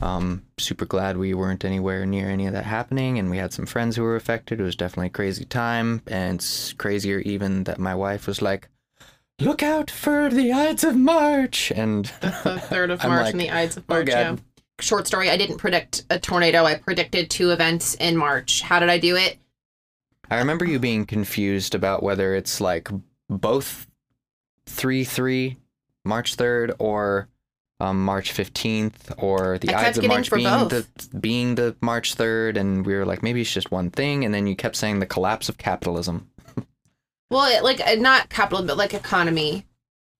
um, 0.00 0.44
super 0.56 0.84
glad 0.84 1.16
we 1.16 1.34
weren't 1.34 1.64
anywhere 1.64 2.06
near 2.06 2.30
any 2.30 2.46
of 2.46 2.52
that 2.52 2.64
happening, 2.64 3.18
and 3.18 3.28
we 3.28 3.38
had 3.38 3.52
some 3.52 3.66
friends 3.66 3.96
who 3.96 4.02
were 4.04 4.16
affected. 4.16 4.60
It 4.60 4.64
was 4.64 4.76
definitely 4.76 5.08
a 5.08 5.10
crazy 5.10 5.44
time, 5.44 6.00
and 6.06 6.38
it's 6.38 6.74
crazier 6.74 7.18
even 7.20 7.64
that 7.64 7.80
my 7.80 7.94
wife 7.94 8.28
was 8.28 8.40
like, 8.40 8.68
look 9.40 9.62
out 9.62 9.90
for 9.90 10.28
the 10.30 10.52
Ides 10.52 10.84
of 10.84 10.96
March. 10.96 11.70
And 11.70 12.06
the 12.20 12.30
third 12.68 12.90
of 12.90 13.02
March 13.04 13.24
like, 13.24 13.34
and 13.34 13.40
the 13.40 13.50
Ides 13.50 13.76
of 13.76 13.84
oh, 13.88 13.94
March. 13.94 14.06
God. 14.06 14.12
yeah. 14.12 14.36
Short 14.80 15.06
story. 15.06 15.30
I 15.30 15.36
didn't 15.36 15.58
predict 15.58 16.04
a 16.10 16.18
tornado. 16.18 16.64
I 16.64 16.74
predicted 16.74 17.30
two 17.30 17.50
events 17.50 17.94
in 17.94 18.16
March. 18.16 18.60
How 18.62 18.80
did 18.80 18.90
I 18.90 18.98
do 18.98 19.16
it? 19.16 19.38
I 20.30 20.38
remember 20.38 20.64
you 20.64 20.78
being 20.78 21.06
confused 21.06 21.74
about 21.74 22.02
whether 22.02 22.34
it's 22.34 22.60
like 22.60 22.88
both 23.28 23.86
3 24.66 25.04
3 25.04 25.56
March 26.04 26.36
3rd 26.36 26.74
or 26.78 27.28
um, 27.80 28.04
March 28.04 28.32
15th 28.32 29.14
or 29.18 29.58
the 29.58 29.74
I 29.74 29.86
Ides 29.86 29.98
of 29.98 30.06
March 30.06 30.30
being 30.30 30.48
both. 30.48 30.70
the 30.70 31.18
being 31.18 31.54
the 31.54 31.76
March 31.80 32.16
3rd 32.16 32.56
and 32.56 32.86
we 32.86 32.94
were 32.94 33.04
like 33.04 33.22
maybe 33.22 33.40
it's 33.40 33.52
just 33.52 33.70
one 33.70 33.90
thing 33.90 34.24
and 34.24 34.32
then 34.32 34.46
you 34.46 34.56
kept 34.56 34.76
saying 34.76 35.00
the 35.00 35.06
collapse 35.06 35.48
of 35.48 35.58
capitalism. 35.58 36.30
Well, 37.30 37.46
it, 37.46 37.64
like 37.64 37.80
uh, 37.80 37.94
not 37.96 38.28
capital, 38.28 38.64
but 38.64 38.76
like 38.76 38.94
economy, 38.94 39.66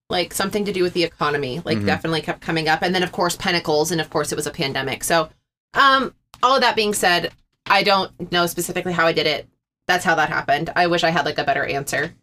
like 0.09 0.33
something 0.33 0.65
to 0.65 0.73
do 0.73 0.83
with 0.83 0.93
the 0.93 1.03
economy. 1.03 1.61
Like 1.63 1.77
Mhm. 1.79 1.85
definitely 1.85 2.21
kept 2.21 2.41
coming 2.41 2.67
up, 2.67 2.81
and 2.81 2.93
then 2.93 3.03
of 3.03 3.11
course 3.11 3.35
pentacles, 3.35 3.91
and 3.91 4.01
of 4.01 4.09
course 4.09 4.31
it 4.31 4.35
was 4.35 4.47
a 4.47 4.51
pandemic. 4.51 5.03
So, 5.03 5.29
um, 5.73 6.13
all 6.43 6.55
of 6.55 6.61
that 6.61 6.75
being 6.75 6.93
said, 6.93 7.31
I 7.65 7.83
don't 7.83 8.31
know 8.31 8.45
specifically 8.47 8.93
how 8.93 9.05
I 9.07 9.13
did 9.13 9.27
it. 9.27 9.47
That's 9.87 10.05
how 10.05 10.15
that 10.15 10.29
happened. 10.29 10.71
I 10.75 10.87
wish 10.87 11.03
I 11.03 11.09
had 11.11 11.25
like 11.25 11.37
a 11.37 11.43
better 11.43 11.63
answer. 11.65 12.13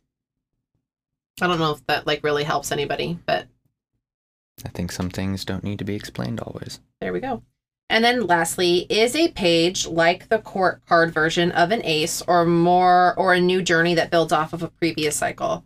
I 1.40 1.46
don't 1.46 1.58
know 1.58 1.72
if 1.72 1.86
that 1.86 2.06
like 2.06 2.22
really 2.22 2.44
helps 2.44 2.70
anybody, 2.72 3.18
but 3.26 3.46
I 4.64 4.68
think 4.68 4.92
some 4.92 5.10
things 5.10 5.44
don't 5.44 5.64
need 5.64 5.78
to 5.78 5.84
be 5.84 5.94
explained 5.94 6.40
always. 6.40 6.80
There 7.00 7.12
we 7.12 7.20
go. 7.20 7.42
And 7.92 8.02
then 8.02 8.26
lastly, 8.26 8.86
is 8.88 9.14
a 9.14 9.28
page 9.32 9.86
like 9.86 10.30
the 10.30 10.38
court 10.38 10.80
card 10.86 11.12
version 11.12 11.52
of 11.52 11.70
an 11.72 11.84
ace 11.84 12.22
or 12.26 12.46
more 12.46 13.14
or 13.18 13.34
a 13.34 13.40
new 13.40 13.60
journey 13.60 13.94
that 13.96 14.10
builds 14.10 14.32
off 14.32 14.54
of 14.54 14.62
a 14.62 14.68
previous 14.68 15.14
cycle. 15.14 15.62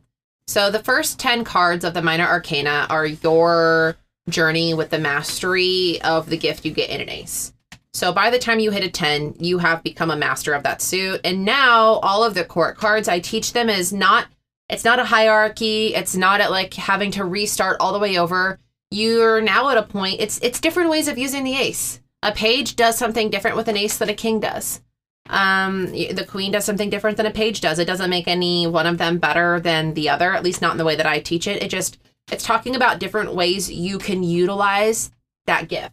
So 0.48 0.68
the 0.68 0.82
first 0.82 1.20
10 1.20 1.44
cards 1.44 1.84
of 1.84 1.94
the 1.94 2.02
minor 2.02 2.26
arcana 2.26 2.88
are 2.90 3.06
your 3.06 3.96
journey 4.28 4.74
with 4.74 4.90
the 4.90 4.98
mastery 4.98 6.02
of 6.02 6.28
the 6.28 6.36
gift 6.36 6.64
you 6.64 6.72
get 6.72 6.90
in 6.90 7.00
an 7.00 7.08
ace. 7.08 7.52
So 7.94 8.12
by 8.12 8.30
the 8.30 8.40
time 8.40 8.58
you 8.58 8.72
hit 8.72 8.82
a 8.82 8.90
10, 8.90 9.36
you 9.38 9.58
have 9.58 9.84
become 9.84 10.10
a 10.10 10.16
master 10.16 10.52
of 10.52 10.64
that 10.64 10.82
suit. 10.82 11.20
And 11.22 11.44
now 11.44 12.00
all 12.00 12.24
of 12.24 12.34
the 12.34 12.44
court 12.44 12.76
cards 12.76 13.06
I 13.06 13.20
teach 13.20 13.52
them 13.52 13.70
is 13.70 13.92
not 13.92 14.26
it's 14.68 14.84
not 14.84 14.98
a 14.98 15.04
hierarchy, 15.04 15.94
it's 15.94 16.16
not 16.16 16.40
at 16.40 16.50
like 16.50 16.74
having 16.74 17.12
to 17.12 17.24
restart 17.24 17.76
all 17.78 17.92
the 17.92 18.00
way 18.00 18.18
over 18.18 18.58
you're 18.90 19.40
now 19.40 19.68
at 19.68 19.78
a 19.78 19.82
point 19.82 20.20
it's 20.20 20.38
it's 20.42 20.60
different 20.60 20.88
ways 20.88 21.08
of 21.08 21.18
using 21.18 21.42
the 21.42 21.56
ace 21.56 22.00
a 22.22 22.32
page 22.32 22.76
does 22.76 22.96
something 22.96 23.30
different 23.30 23.56
with 23.56 23.68
an 23.68 23.76
ace 23.76 23.98
than 23.98 24.08
a 24.08 24.14
king 24.14 24.40
does 24.40 24.80
um 25.28 25.86
the 25.86 26.26
queen 26.28 26.52
does 26.52 26.64
something 26.64 26.88
different 26.88 27.16
than 27.16 27.26
a 27.26 27.30
page 27.30 27.60
does 27.60 27.78
it 27.78 27.86
doesn't 27.86 28.10
make 28.10 28.28
any 28.28 28.66
one 28.66 28.86
of 28.86 28.98
them 28.98 29.18
better 29.18 29.60
than 29.60 29.94
the 29.94 30.08
other 30.08 30.32
at 30.32 30.44
least 30.44 30.62
not 30.62 30.72
in 30.72 30.78
the 30.78 30.84
way 30.84 30.96
that 30.96 31.06
i 31.06 31.18
teach 31.18 31.46
it 31.46 31.62
it 31.62 31.68
just 31.68 31.98
it's 32.30 32.44
talking 32.44 32.76
about 32.76 32.98
different 32.98 33.34
ways 33.34 33.70
you 33.70 33.98
can 33.98 34.22
utilize 34.22 35.10
that 35.46 35.68
gift 35.68 35.92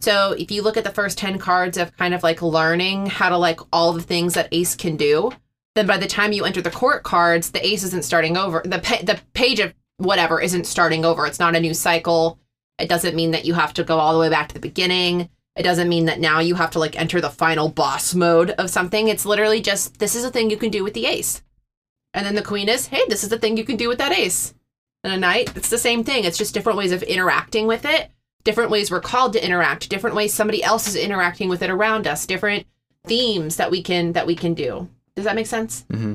so 0.00 0.32
if 0.32 0.50
you 0.50 0.62
look 0.62 0.76
at 0.76 0.84
the 0.84 0.90
first 0.90 1.18
10 1.18 1.38
cards 1.38 1.76
of 1.76 1.96
kind 1.96 2.14
of 2.14 2.22
like 2.22 2.40
learning 2.40 3.06
how 3.06 3.28
to 3.28 3.36
like 3.36 3.60
all 3.72 3.92
the 3.92 4.02
things 4.02 4.34
that 4.34 4.48
ace 4.52 4.76
can 4.76 4.96
do 4.96 5.32
then 5.74 5.86
by 5.86 5.96
the 5.96 6.06
time 6.06 6.32
you 6.32 6.44
enter 6.44 6.62
the 6.62 6.70
court 6.70 7.02
cards 7.02 7.50
the 7.50 7.66
ace 7.66 7.82
isn't 7.82 8.04
starting 8.04 8.36
over 8.36 8.62
the 8.64 8.78
pa- 8.78 9.02
the 9.02 9.20
page 9.32 9.58
of 9.58 9.74
whatever 9.98 10.40
isn't 10.40 10.66
starting 10.66 11.04
over. 11.04 11.26
It's 11.26 11.38
not 11.38 11.54
a 11.54 11.60
new 11.60 11.74
cycle. 11.74 12.38
It 12.78 12.88
doesn't 12.88 13.16
mean 13.16 13.32
that 13.32 13.44
you 13.44 13.54
have 13.54 13.74
to 13.74 13.84
go 13.84 13.98
all 13.98 14.14
the 14.14 14.20
way 14.20 14.30
back 14.30 14.48
to 14.48 14.54
the 14.54 14.60
beginning. 14.60 15.28
It 15.58 15.64
doesn't 15.64 15.88
mean 15.88 16.04
that 16.04 16.20
now 16.20 16.38
you 16.38 16.54
have 16.54 16.70
to 16.70 16.78
like 16.78 16.98
enter 16.98 17.20
the 17.20 17.30
final 17.30 17.68
boss 17.68 18.14
mode 18.14 18.50
of 18.52 18.70
something. 18.70 19.08
It's 19.08 19.26
literally 19.26 19.60
just 19.60 19.98
this 19.98 20.14
is 20.14 20.22
a 20.22 20.30
thing 20.30 20.50
you 20.50 20.56
can 20.56 20.70
do 20.70 20.84
with 20.84 20.94
the 20.94 21.06
ace. 21.06 21.42
And 22.14 22.24
then 22.24 22.36
the 22.36 22.42
queen 22.42 22.68
is, 22.68 22.86
hey, 22.86 23.02
this 23.08 23.24
is 23.24 23.30
the 23.30 23.38
thing 23.38 23.56
you 23.56 23.64
can 23.64 23.76
do 23.76 23.88
with 23.88 23.98
that 23.98 24.16
ace. 24.16 24.54
And 25.02 25.12
a 25.12 25.16
knight, 25.16 25.56
it's 25.56 25.68
the 25.68 25.76
same 25.76 26.04
thing. 26.04 26.24
It's 26.24 26.38
just 26.38 26.54
different 26.54 26.78
ways 26.78 26.92
of 26.92 27.02
interacting 27.02 27.66
with 27.66 27.84
it. 27.84 28.10
Different 28.44 28.70
ways 28.70 28.88
we're 28.90 29.00
called 29.00 29.32
to 29.32 29.44
interact, 29.44 29.90
different 29.90 30.14
ways 30.14 30.32
somebody 30.32 30.62
else 30.62 30.86
is 30.86 30.94
interacting 30.94 31.48
with 31.48 31.60
it 31.62 31.70
around 31.70 32.06
us, 32.06 32.24
different 32.24 32.64
themes 33.04 33.56
that 33.56 33.70
we 33.70 33.82
can 33.82 34.12
that 34.12 34.26
we 34.28 34.36
can 34.36 34.54
do. 34.54 34.88
Does 35.16 35.24
that 35.24 35.34
make 35.34 35.46
sense? 35.48 35.84
hmm 35.90 36.14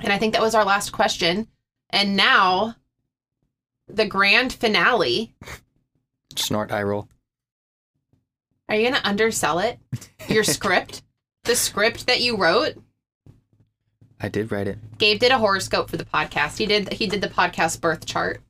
And 0.00 0.12
I 0.12 0.18
think 0.18 0.34
that 0.34 0.42
was 0.42 0.54
our 0.54 0.64
last 0.64 0.92
question. 0.92 1.48
And 1.90 2.16
now 2.16 2.76
the 3.88 4.06
grand 4.06 4.52
finale. 4.52 5.34
Snort 6.36 6.70
eye 6.70 6.84
roll. 6.84 7.08
Are 8.68 8.74
you 8.76 8.88
going 8.88 9.00
to 9.00 9.08
undersell 9.08 9.58
it? 9.58 9.78
Your 10.28 10.44
script? 10.44 11.02
The 11.44 11.56
script 11.56 12.06
that 12.06 12.20
you 12.20 12.36
wrote? 12.36 12.74
I 14.20 14.28
did 14.28 14.52
write 14.52 14.68
it. 14.68 14.78
Gabe 14.98 15.18
did 15.18 15.32
a 15.32 15.38
horoscope 15.38 15.90
for 15.90 15.96
the 15.96 16.04
podcast. 16.04 16.58
He 16.58 16.66
did 16.66 16.92
he 16.92 17.08
did 17.08 17.20
the 17.20 17.28
podcast 17.28 17.80
birth 17.80 18.06
chart. 18.06 18.40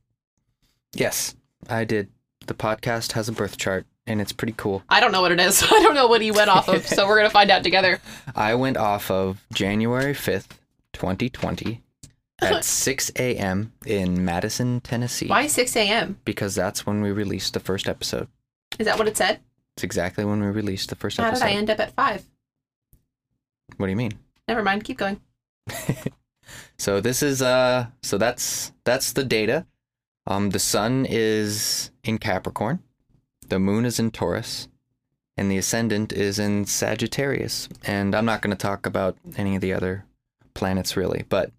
Yes, 0.93 1.35
I 1.69 1.85
did. 1.85 2.09
The 2.47 2.55
podcast 2.55 3.13
has 3.13 3.29
a 3.29 3.33
birth 3.33 3.57
chart 3.57 3.87
and 4.07 4.21
it's 4.21 4.33
pretty 4.33 4.53
cool. 4.57 4.83
I 4.91 5.01
don't 5.01 5.13
know 5.13 5.23
what 5.23 5.33
it 5.33 5.41
is. 5.41 5.63
I 5.67 5.69
don't 5.83 5.95
know 5.95 6.09
what 6.09 6.21
he 6.21 6.31
went 6.31 6.51
off 6.51 6.69
of, 6.69 6.87
so 6.87 7.07
we're 7.07 7.17
going 7.17 7.29
to 7.29 7.33
find 7.33 7.51
out 7.51 7.63
together. 7.63 8.01
I 8.37 8.55
went 8.55 8.77
off 8.77 9.11
of 9.11 9.43
January 9.55 10.13
5th, 10.13 10.59
2020 10.93 11.81
at 12.43 12.65
6 12.65 13.13
a.m. 13.17 13.73
in 13.87 14.25
Madison, 14.25 14.81
Tennessee. 14.81 15.29
Why 15.29 15.47
6 15.47 15.77
a.m.? 15.77 16.19
Because 16.25 16.55
that's 16.55 16.85
when 16.85 17.01
we 17.01 17.13
released 17.13 17.55
the 17.55 17.61
first 17.61 17.89
episode. 17.89 18.29
Is 18.79 18.87
that 18.87 18.99
what 18.99 19.09
it 19.09 19.17
said? 19.17 19.41
It's 19.77 19.85
exactly 19.85 20.25
when 20.25 20.41
we 20.41 20.47
released 20.49 20.91
the 20.91 20.97
first 20.97 21.17
How 21.17 21.25
did 21.25 21.31
episode. 21.31 21.47
I 21.47 21.51
end 21.53 21.71
up 21.71 21.81
at 21.81 21.93
5? 21.95 22.25
What 23.79 23.87
do 23.87 23.91
you 23.91 23.97
mean? 23.97 24.13
Never 24.49 24.63
mind, 24.63 24.85
keep 24.85 24.99
going. 24.99 25.21
So 26.79 27.01
this 27.01 27.23
is 27.23 27.41
uh 27.41 27.87
so 28.03 28.19
that's 28.19 28.73
that's 28.85 29.13
the 29.13 29.25
data. 29.25 29.67
Um 30.27 30.51
the 30.51 30.59
sun 30.59 31.07
is 31.09 31.91
in 32.03 32.19
Capricorn, 32.19 32.81
the 33.49 33.61
moon 33.61 33.85
is 33.85 34.01
in 34.01 34.11
Taurus, 34.11 34.69
and 35.37 35.51
the 35.51 35.57
ascendant 35.59 36.13
is 36.13 36.39
in 36.41 36.65
Sagittarius. 36.67 37.69
And 37.85 38.15
I'm 38.15 38.25
not 38.25 38.43
going 38.43 38.51
to 38.55 38.61
talk 38.61 38.85
about 38.85 39.17
any 39.37 39.55
of 39.55 39.61
the 39.63 39.73
other 39.73 40.05
planets 40.55 40.97
really, 40.97 41.25
but 41.29 41.53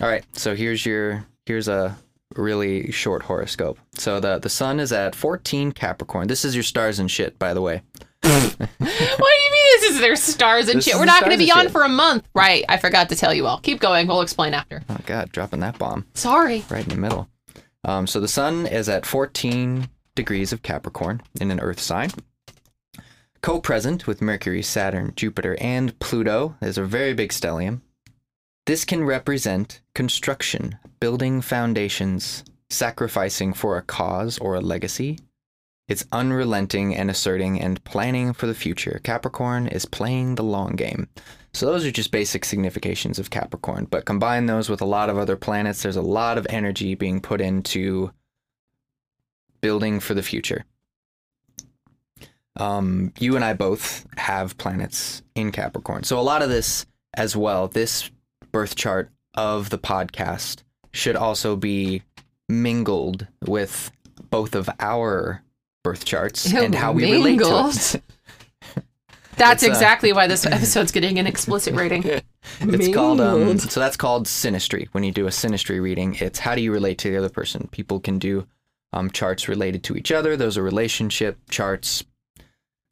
All 0.00 0.08
right, 0.08 0.24
so 0.36 0.54
here's 0.54 0.84
your 0.84 1.26
here's 1.46 1.66
a 1.66 1.96
really 2.36 2.90
short 2.92 3.22
horoscope. 3.24 3.78
So 3.94 4.20
the 4.20 4.38
the 4.38 4.48
sun 4.48 4.80
is 4.80 4.92
at 4.92 5.14
14 5.14 5.72
Capricorn. 5.72 6.28
This 6.28 6.44
is 6.44 6.54
your 6.54 6.62
stars 6.62 6.98
and 6.98 7.10
shit, 7.10 7.38
by 7.38 7.54
the 7.54 7.60
way. 7.60 7.82
what 8.22 8.30
do 8.30 8.86
you 8.86 9.52
mean 9.52 9.64
this 9.80 9.90
is 9.92 10.00
their 10.00 10.14
stars 10.16 10.68
and 10.68 10.78
This 10.78 10.84
shit? 10.84 10.94
We're 10.96 11.06
not 11.06 11.20
going 11.24 11.32
to 11.38 11.42
be 11.42 11.50
on 11.50 11.62
shit. 11.64 11.72
for 11.72 11.82
a 11.82 11.88
month. 11.88 12.28
Right, 12.34 12.64
I 12.68 12.76
forgot 12.76 13.08
to 13.08 13.16
tell 13.16 13.32
you 13.32 13.46
all. 13.46 13.58
Keep 13.60 13.80
going. 13.80 14.06
We'll 14.06 14.20
explain 14.20 14.52
after. 14.54 14.82
Oh 14.90 14.98
god, 15.06 15.32
dropping 15.32 15.60
that 15.60 15.78
bomb. 15.78 16.06
Sorry. 16.14 16.64
right 16.70 16.84
in 16.84 16.90
the 16.90 16.96
middle. 16.96 17.28
Um, 17.84 18.06
so 18.06 18.20
the 18.20 18.28
sun 18.28 18.66
is 18.66 18.88
at 18.90 19.06
14 19.06 19.88
degrees 20.14 20.52
of 20.52 20.62
Capricorn 20.62 21.22
in 21.40 21.50
an 21.50 21.60
Earth 21.60 21.80
sign. 21.80 22.10
Co 23.42 23.58
present 23.58 24.06
with 24.06 24.20
Mercury, 24.20 24.60
Saturn, 24.62 25.14
Jupiter, 25.16 25.56
and 25.60 25.98
Pluto 25.98 26.56
is 26.60 26.76
a 26.76 26.84
very 26.84 27.14
big 27.14 27.30
stellium. 27.30 27.80
This 28.70 28.84
can 28.84 29.02
represent 29.02 29.80
construction, 29.96 30.78
building 31.00 31.40
foundations, 31.40 32.44
sacrificing 32.68 33.52
for 33.52 33.76
a 33.76 33.82
cause 33.82 34.38
or 34.38 34.54
a 34.54 34.60
legacy. 34.60 35.18
It's 35.88 36.06
unrelenting 36.12 36.94
and 36.94 37.10
asserting 37.10 37.60
and 37.60 37.82
planning 37.82 38.32
for 38.32 38.46
the 38.46 38.54
future. 38.54 39.00
Capricorn 39.02 39.66
is 39.66 39.86
playing 39.86 40.36
the 40.36 40.44
long 40.44 40.76
game. 40.76 41.08
So 41.52 41.66
those 41.66 41.84
are 41.84 41.90
just 41.90 42.12
basic 42.12 42.44
significations 42.44 43.18
of 43.18 43.30
Capricorn, 43.30 43.88
but 43.90 44.04
combine 44.04 44.46
those 44.46 44.68
with 44.68 44.82
a 44.82 44.84
lot 44.84 45.10
of 45.10 45.18
other 45.18 45.36
planets, 45.36 45.82
there's 45.82 45.96
a 45.96 46.00
lot 46.00 46.38
of 46.38 46.46
energy 46.48 46.94
being 46.94 47.20
put 47.20 47.40
into 47.40 48.12
building 49.60 49.98
for 49.98 50.14
the 50.14 50.22
future. 50.22 50.64
Um, 52.54 53.12
you 53.18 53.34
and 53.34 53.44
I 53.44 53.52
both 53.54 54.06
have 54.16 54.56
planets 54.58 55.22
in 55.34 55.50
Capricorn. 55.50 56.04
So 56.04 56.20
a 56.20 56.22
lot 56.22 56.42
of 56.42 56.50
this 56.50 56.86
as 57.14 57.34
well, 57.34 57.66
this 57.66 58.12
birth 58.52 58.76
chart 58.76 59.10
of 59.34 59.70
the 59.70 59.78
podcast 59.78 60.62
should 60.92 61.16
also 61.16 61.56
be 61.56 62.02
mingled 62.48 63.26
with 63.46 63.90
both 64.30 64.54
of 64.54 64.68
our 64.80 65.42
birth 65.84 66.04
charts 66.04 66.52
and 66.54 66.74
how 66.74 66.92
we 66.92 67.04
relate 67.04 67.18
to 67.18 67.44
Mingled? 67.44 67.74
it. 67.76 68.02
That's 69.36 69.62
It's, 69.62 69.70
uh, 69.70 69.72
exactly 69.72 70.12
why 70.12 70.26
this 70.26 70.44
episode's 70.56 70.92
getting 70.92 71.18
an 71.18 71.26
explicit 71.26 71.74
rating. 71.74 72.04
It's 72.60 72.94
called 72.94 73.20
um, 73.20 73.58
so 73.58 73.80
that's 73.80 73.96
called 73.96 74.26
synastry. 74.26 74.88
When 74.92 75.04
you 75.04 75.12
do 75.12 75.26
a 75.26 75.30
synastry 75.30 75.80
reading, 75.80 76.14
it's 76.16 76.38
how 76.38 76.54
do 76.54 76.60
you 76.60 76.72
relate 76.72 76.98
to 76.98 77.10
the 77.10 77.16
other 77.16 77.28
person. 77.30 77.68
People 77.70 78.00
can 78.00 78.18
do 78.18 78.46
um, 78.92 79.10
charts 79.10 79.48
related 79.48 79.82
to 79.84 79.96
each 79.96 80.10
other. 80.12 80.36
Those 80.36 80.58
are 80.58 80.62
relationship 80.62 81.38
charts. 81.48 82.04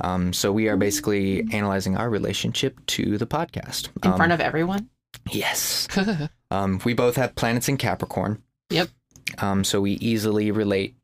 Um, 0.01 0.33
so 0.33 0.53
we 0.53 0.69
are 0.69 0.77
basically 0.77 1.45
analyzing 1.53 1.97
our 1.97 2.09
relationship 2.09 2.79
to 2.87 3.19
the 3.19 3.27
podcast 3.27 3.89
in 4.05 4.13
Um, 4.13 4.17
front 4.17 4.33
of 4.33 4.41
everyone. 4.41 4.89
Yes. 5.33 5.89
Um, 6.51 6.81
we 6.83 6.95
both 6.95 7.17
have 7.17 7.35
planets 7.35 7.69
in 7.69 7.77
Capricorn. 7.77 8.43
Yep. 8.71 8.89
Um, 9.37 9.65
so 9.65 9.83
we 9.83 9.93
easily 9.93 10.51
relate. 10.51 10.97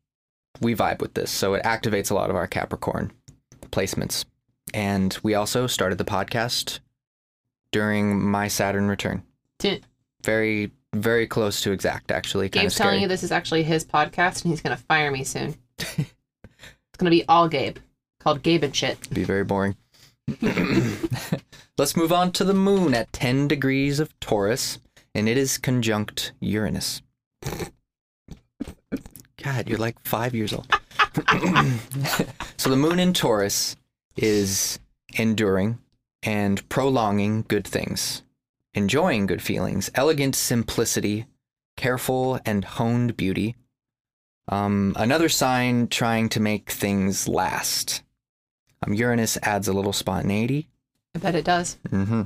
We 0.59 0.73
vibe 0.73 1.01
with 1.01 1.13
this, 1.13 1.29
so 1.29 1.53
it 1.53 1.63
activates 1.63 2.09
a 2.09 2.15
lot 2.15 2.31
of 2.31 2.35
our 2.35 2.47
Capricorn 2.47 3.11
placements. 3.69 4.25
And 4.73 5.15
we 5.21 5.35
also 5.35 5.67
started 5.67 5.99
the 5.99 6.03
podcast 6.03 6.79
during 7.71 8.19
my 8.19 8.47
Saturn 8.47 8.87
return. 8.87 9.21
Ti- 9.59 9.81
Very 10.23 10.71
very 10.93 11.27
close 11.27 11.61
to 11.61 11.71
exact, 11.71 12.09
actually. 12.09 12.49
Kind 12.49 12.63
Gabe's 12.63 12.75
telling 12.75 13.01
you 13.01 13.07
this 13.07 13.21
is 13.21 13.31
actually 13.31 13.61
his 13.61 13.85
podcast, 13.85 14.43
and 14.43 14.51
he's 14.51 14.61
gonna 14.61 14.77
fire 14.77 15.11
me 15.11 15.23
soon. 15.23 15.55
it's 15.77 16.07
gonna 16.97 17.11
be 17.11 17.23
all 17.29 17.47
Gabe, 17.47 17.77
called 18.19 18.41
Gabe 18.41 18.63
and 18.63 18.75
shit. 18.75 19.09
be 19.13 19.23
very 19.25 19.43
boring. 19.43 19.75
Let's 21.77 21.95
move 21.95 22.11
on 22.11 22.31
to 22.33 22.43
the 22.43 22.53
moon 22.53 22.93
at 22.93 23.13
10 23.13 23.47
degrees 23.47 23.99
of 23.99 24.17
Taurus, 24.19 24.79
and 25.13 25.29
it 25.29 25.37
is 25.37 25.57
conjunct 25.57 26.33
Uranus. 26.39 27.01
God, 29.43 29.69
you're 29.69 29.77
like 29.77 29.99
five 29.99 30.33
years 30.33 30.53
old. 30.53 30.67
so 32.57 32.69
the 32.69 32.75
moon 32.75 32.99
in 32.99 33.13
Taurus 33.13 33.75
is 34.15 34.79
enduring 35.13 35.77
and 36.23 36.67
prolonging 36.69 37.45
good 37.47 37.67
things, 37.67 38.23
enjoying 38.73 39.27
good 39.27 39.41
feelings, 39.41 39.91
elegant 39.93 40.35
simplicity, 40.35 41.27
careful 41.77 42.39
and 42.45 42.65
honed 42.65 43.15
beauty. 43.15 43.55
Um, 44.47 44.93
another 44.95 45.29
sign 45.29 45.87
trying 45.87 46.29
to 46.29 46.39
make 46.39 46.71
things 46.71 47.27
last. 47.27 48.01
Um, 48.85 48.93
Uranus 48.93 49.37
adds 49.43 49.67
a 49.67 49.73
little 49.73 49.93
spontaneity. 49.93 50.67
I 51.15 51.19
bet 51.19 51.35
it 51.35 51.45
does. 51.45 51.77
hmm 51.89 52.23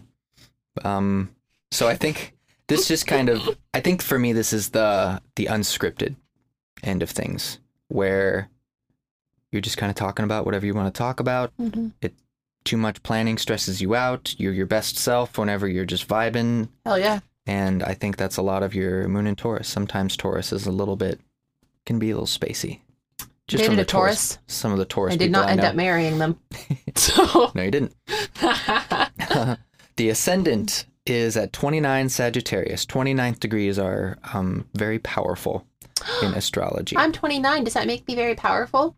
Um, 0.83 1.29
so 1.71 1.87
I 1.87 1.95
think 1.95 2.35
this 2.67 2.87
just 2.87 3.05
kind 3.07 3.29
of, 3.29 3.57
I 3.73 3.79
think 3.79 4.01
for 4.01 4.17
me, 4.19 4.33
this 4.33 4.53
is 4.53 4.69
the 4.69 5.21
the 5.35 5.45
unscripted 5.45 6.15
end 6.83 7.03
of 7.03 7.09
things, 7.09 7.59
where 7.87 8.49
you're 9.51 9.61
just 9.61 9.77
kind 9.77 9.89
of 9.89 9.95
talking 9.95 10.23
about 10.25 10.45
whatever 10.45 10.65
you 10.65 10.73
want 10.73 10.93
to 10.93 10.97
talk 10.97 11.19
about. 11.19 11.51
Mm-hmm. 11.57 11.89
Too 12.65 12.77
much 12.77 13.01
planning 13.03 13.37
stresses 13.37 13.81
you 13.81 13.95
out. 13.95 14.35
You're 14.37 14.53
your 14.53 14.65
best 14.65 14.97
self 14.97 15.37
whenever 15.37 15.67
you're 15.67 15.85
just 15.85 16.07
vibing, 16.07 16.69
Hell 16.85 16.99
yeah. 16.99 17.19
and 17.47 17.81
I 17.83 17.93
think 17.93 18.17
that's 18.17 18.37
a 18.37 18.41
lot 18.43 18.63
of 18.63 18.75
your 18.75 19.07
moon 19.07 19.25
in 19.27 19.35
Taurus. 19.35 19.67
Sometimes 19.67 20.15
Taurus 20.17 20.51
is 20.51 20.67
a 20.67 20.71
little 20.71 20.95
bit, 20.97 21.19
can 21.85 21.97
be 21.99 22.11
a 22.11 22.13
little 22.15 22.27
spacey. 22.27 22.81
Dated 23.57 23.65
from 23.67 23.75
the 23.77 23.81
a 23.83 23.85
Taurus. 23.85 24.37
Some 24.47 24.71
of 24.71 24.77
the 24.77 24.85
Taurus 24.85 25.13
I 25.13 25.17
did 25.17 25.31
not 25.31 25.47
I 25.47 25.51
end 25.51 25.61
know. 25.61 25.67
up 25.69 25.75
marrying 25.75 26.17
them. 26.19 26.39
So 26.95 27.51
No, 27.55 27.63
you 27.63 27.71
didn't. 27.71 27.95
the 29.95 30.09
ascendant 30.09 30.85
is 31.05 31.35
at 31.37 31.53
29 31.53 32.09
Sagittarius. 32.09 32.85
29th 32.85 33.39
degrees 33.39 33.79
are 33.79 34.17
um, 34.33 34.65
very 34.73 34.99
powerful 34.99 35.65
in 36.21 36.33
astrology. 36.35 36.95
I'm 36.97 37.11
29. 37.11 37.63
Does 37.63 37.73
that 37.73 37.87
make 37.87 38.07
me 38.07 38.15
very 38.15 38.35
powerful? 38.35 38.95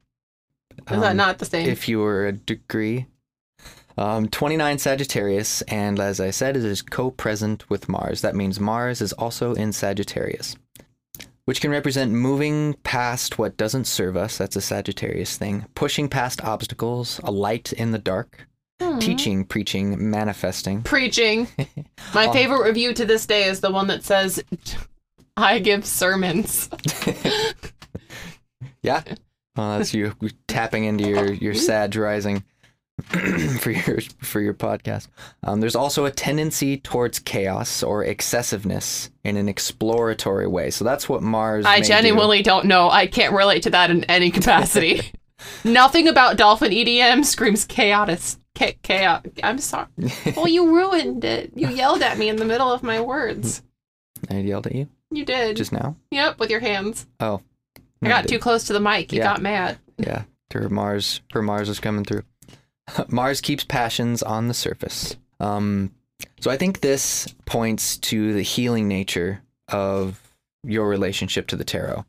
Is 0.89 0.99
that 0.99 1.11
Um, 1.11 1.17
not 1.17 1.37
the 1.39 1.45
same? 1.45 1.69
If 1.69 1.87
you 1.87 1.99
were 1.99 2.27
a 2.27 2.31
degree. 2.33 3.05
Um, 3.97 4.29
29 4.29 4.79
Sagittarius, 4.79 5.61
and 5.63 5.99
as 5.99 6.19
I 6.21 6.31
said, 6.31 6.55
it 6.55 6.63
is 6.63 6.81
co 6.81 7.11
present 7.11 7.69
with 7.69 7.89
Mars. 7.89 8.21
That 8.21 8.35
means 8.35 8.57
Mars 8.59 9.01
is 9.01 9.11
also 9.13 9.53
in 9.53 9.73
Sagittarius, 9.73 10.55
which 11.45 11.61
can 11.61 11.71
represent 11.71 12.11
moving 12.11 12.75
past 12.83 13.37
what 13.39 13.57
doesn't 13.57 13.85
serve 13.85 14.15
us. 14.17 14.37
That's 14.37 14.55
a 14.55 14.61
Sagittarius 14.61 15.37
thing. 15.37 15.65
Pushing 15.75 16.07
past 16.09 16.43
obstacles, 16.43 17.19
a 17.23 17.31
light 17.31 17.73
in 17.73 17.91
the 17.91 17.97
dark, 17.99 18.47
Hmm. 18.81 18.97
teaching, 18.99 19.45
preaching, 19.45 20.09
manifesting. 20.09 20.81
Preaching. 20.83 21.47
My 22.15 22.27
Oh. 22.27 22.33
favorite 22.33 22.63
review 22.65 22.93
to 22.93 23.05
this 23.05 23.25
day 23.27 23.43
is 23.45 23.59
the 23.59 23.71
one 23.71 23.87
that 23.87 24.03
says, 24.03 24.43
I 25.37 25.59
give 25.59 25.85
sermons. 25.85 26.69
Yeah. 28.83 29.03
Uh, 29.55 29.77
that's 29.77 29.93
you 29.93 30.13
tapping 30.47 30.85
into 30.85 31.07
your 31.07 31.31
your 31.33 31.53
Sag 31.53 31.95
rising 31.95 32.43
for 33.59 33.71
your 33.71 33.99
for 34.21 34.39
your 34.41 34.53
podcast. 34.53 35.07
Um, 35.43 35.59
there's 35.61 35.75
also 35.75 36.05
a 36.05 36.11
tendency 36.11 36.77
towards 36.77 37.19
chaos 37.19 37.83
or 37.83 38.03
excessiveness 38.05 39.09
in 39.23 39.37
an 39.37 39.49
exploratory 39.49 40.47
way. 40.47 40.71
So 40.71 40.85
that's 40.85 41.07
what 41.09 41.21
Mars. 41.21 41.65
I 41.65 41.75
may 41.77 41.81
do. 41.81 41.87
genuinely 41.87 42.41
don't 42.43 42.65
know. 42.65 42.89
I 42.89 43.07
can't 43.07 43.33
relate 43.33 43.63
to 43.63 43.69
that 43.71 43.91
in 43.91 44.03
any 44.05 44.31
capacity. 44.31 45.11
Nothing 45.63 46.07
about 46.07 46.37
Dolphin 46.37 46.71
EDM 46.71 47.25
screams 47.25 47.65
chaotic. 47.65 48.19
Cha- 48.57 48.71
chaos. 48.83 49.23
I'm 49.43 49.57
sorry. 49.59 49.87
Well, 50.35 50.47
you 50.47 50.75
ruined 50.75 51.23
it. 51.23 51.51
You 51.55 51.69
yelled 51.69 52.01
at 52.01 52.17
me 52.17 52.29
in 52.29 52.35
the 52.35 52.45
middle 52.45 52.71
of 52.71 52.83
my 52.83 53.01
words. 53.01 53.63
I 54.29 54.35
yelled 54.37 54.67
at 54.67 54.75
you 54.75 54.87
You 55.09 55.25
did. 55.25 55.57
just 55.57 55.71
now. 55.71 55.95
yep, 56.11 56.37
with 56.39 56.49
your 56.51 56.59
hands. 56.59 57.07
Oh, 57.19 57.41
I 58.03 58.07
got 58.07 58.27
too 58.27 58.39
close 58.39 58.65
to 58.65 58.73
the 58.73 58.79
mic. 58.79 59.11
You 59.11 59.19
Yeah. 59.19 59.23
got 59.23 59.41
mad. 59.41 59.79
Yeah, 59.97 60.23
her 60.53 60.69
Mars, 60.69 61.21
her 61.33 61.41
Mars 61.41 61.69
is 61.69 61.79
coming 61.79 62.03
through. 62.03 62.23
Mars 63.07 63.41
keeps 63.41 63.63
passions 63.63 64.23
on 64.23 64.47
the 64.47 64.53
surface. 64.53 65.15
Um, 65.39 65.91
so 66.39 66.51
I 66.51 66.57
think 66.57 66.81
this 66.81 67.33
points 67.45 67.97
to 67.97 68.33
the 68.33 68.41
healing 68.41 68.87
nature 68.87 69.41
of 69.69 70.19
your 70.63 70.87
relationship 70.87 71.47
to 71.47 71.55
the 71.55 71.63
tarot. 71.63 72.05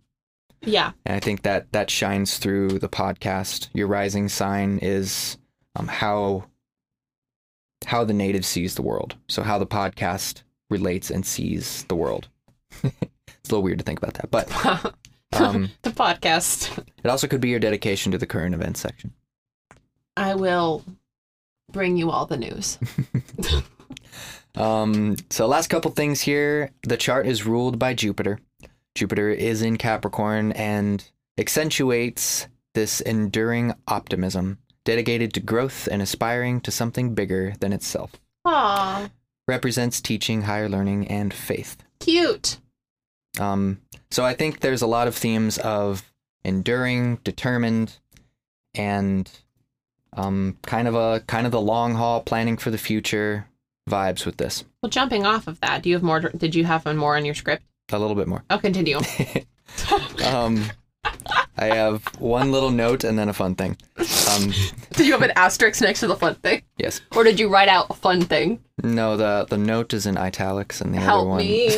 Yeah. 0.60 0.92
And 1.04 1.16
I 1.16 1.20
think 1.20 1.42
that 1.42 1.72
that 1.72 1.90
shines 1.90 2.38
through 2.38 2.78
the 2.78 2.88
podcast. 2.88 3.68
Your 3.72 3.88
rising 3.88 4.28
sign 4.28 4.78
is 4.78 5.38
um, 5.76 5.88
how 5.88 6.44
how 7.86 8.04
the 8.04 8.12
native 8.12 8.44
sees 8.44 8.74
the 8.76 8.82
world. 8.82 9.16
So 9.28 9.42
how 9.42 9.58
the 9.58 9.66
podcast 9.66 10.42
relates 10.70 11.10
and 11.10 11.26
sees 11.26 11.84
the 11.84 11.96
world. 11.96 12.28
it's 12.82 12.94
a 12.94 13.52
little 13.52 13.62
weird 13.62 13.78
to 13.78 13.84
think 13.84 14.00
about 14.00 14.14
that, 14.14 14.30
but 14.30 14.94
um, 15.40 15.70
the 15.82 15.90
podcast. 15.90 16.78
it 17.02 17.08
also 17.08 17.26
could 17.26 17.40
be 17.40 17.48
your 17.48 17.58
dedication 17.58 18.12
to 18.12 18.18
the 18.18 18.26
current 18.26 18.54
events 18.54 18.80
section. 18.80 19.12
I 20.16 20.34
will 20.34 20.84
bring 21.70 21.96
you 21.96 22.10
all 22.10 22.26
the 22.26 22.36
news. 22.36 22.78
Um, 24.54 25.16
so 25.30 25.46
last 25.46 25.68
couple 25.68 25.90
things 25.92 26.20
here. 26.20 26.70
The 26.82 26.98
chart 26.98 27.26
is 27.26 27.46
ruled 27.46 27.78
by 27.78 27.94
Jupiter. 27.94 28.38
Jupiter 28.94 29.30
is 29.30 29.62
in 29.62 29.78
Capricorn 29.78 30.52
and 30.52 31.02
accentuates 31.38 32.48
this 32.74 33.00
enduring 33.00 33.72
optimism, 33.88 34.58
dedicated 34.84 35.32
to 35.34 35.40
growth 35.40 35.88
and 35.90 36.02
aspiring 36.02 36.60
to 36.60 36.70
something 36.70 37.14
bigger 37.14 37.54
than 37.60 37.72
itself. 37.72 38.12
Aw, 38.44 39.08
Represents 39.48 40.02
teaching, 40.02 40.42
higher 40.42 40.68
learning, 40.68 41.08
and 41.08 41.32
faith. 41.32 41.78
cute. 42.00 42.58
Um, 43.40 43.80
so 44.10 44.22
I 44.22 44.34
think 44.34 44.60
there's 44.60 44.82
a 44.82 44.86
lot 44.86 45.08
of 45.08 45.14
themes 45.16 45.56
of 45.56 46.12
enduring, 46.44 47.16
determined, 47.24 47.96
and 48.74 49.30
um, 50.16 50.58
kind 50.62 50.88
of 50.88 50.94
a 50.94 51.20
kind 51.26 51.46
of 51.46 51.52
the 51.52 51.60
long 51.60 51.94
haul, 51.94 52.20
planning 52.20 52.56
for 52.56 52.70
the 52.70 52.78
future 52.78 53.46
vibes 53.88 54.24
with 54.26 54.36
this. 54.36 54.64
Well, 54.82 54.90
jumping 54.90 55.26
off 55.26 55.46
of 55.46 55.60
that, 55.60 55.82
do 55.82 55.88
you 55.88 55.94
have 55.96 56.02
more? 56.02 56.20
Did 56.20 56.54
you 56.54 56.64
have 56.64 56.86
one 56.86 56.96
more 56.96 57.16
in 57.16 57.24
your 57.24 57.34
script? 57.34 57.64
A 57.92 57.98
little 57.98 58.16
bit 58.16 58.28
more. 58.28 58.44
I'll 58.50 58.58
continue. 58.58 59.00
Um, 60.24 60.64
I 61.56 61.66
have 61.66 62.04
one 62.20 62.52
little 62.52 62.70
note 62.70 63.04
and 63.04 63.18
then 63.18 63.28
a 63.28 63.32
fun 63.32 63.54
thing. 63.54 63.76
Um, 63.98 64.52
did 64.92 65.06
you 65.06 65.12
have 65.12 65.22
an 65.22 65.32
asterisk 65.34 65.80
next 65.80 66.00
to 66.00 66.06
the 66.06 66.16
fun 66.16 66.34
thing, 66.36 66.62
yes. 66.76 67.00
or 67.16 67.24
did 67.24 67.40
you 67.40 67.48
write 67.48 67.68
out 67.68 67.86
a 67.90 67.94
fun 67.94 68.22
thing? 68.22 68.62
No, 68.82 69.16
the 69.16 69.46
the 69.48 69.58
note 69.58 69.94
is 69.94 70.06
in 70.06 70.16
italics 70.16 70.80
and 70.80 70.92
the 70.92 70.98
other 70.98 71.06
Help 71.06 71.28
one. 71.28 71.38
me. 71.38 71.76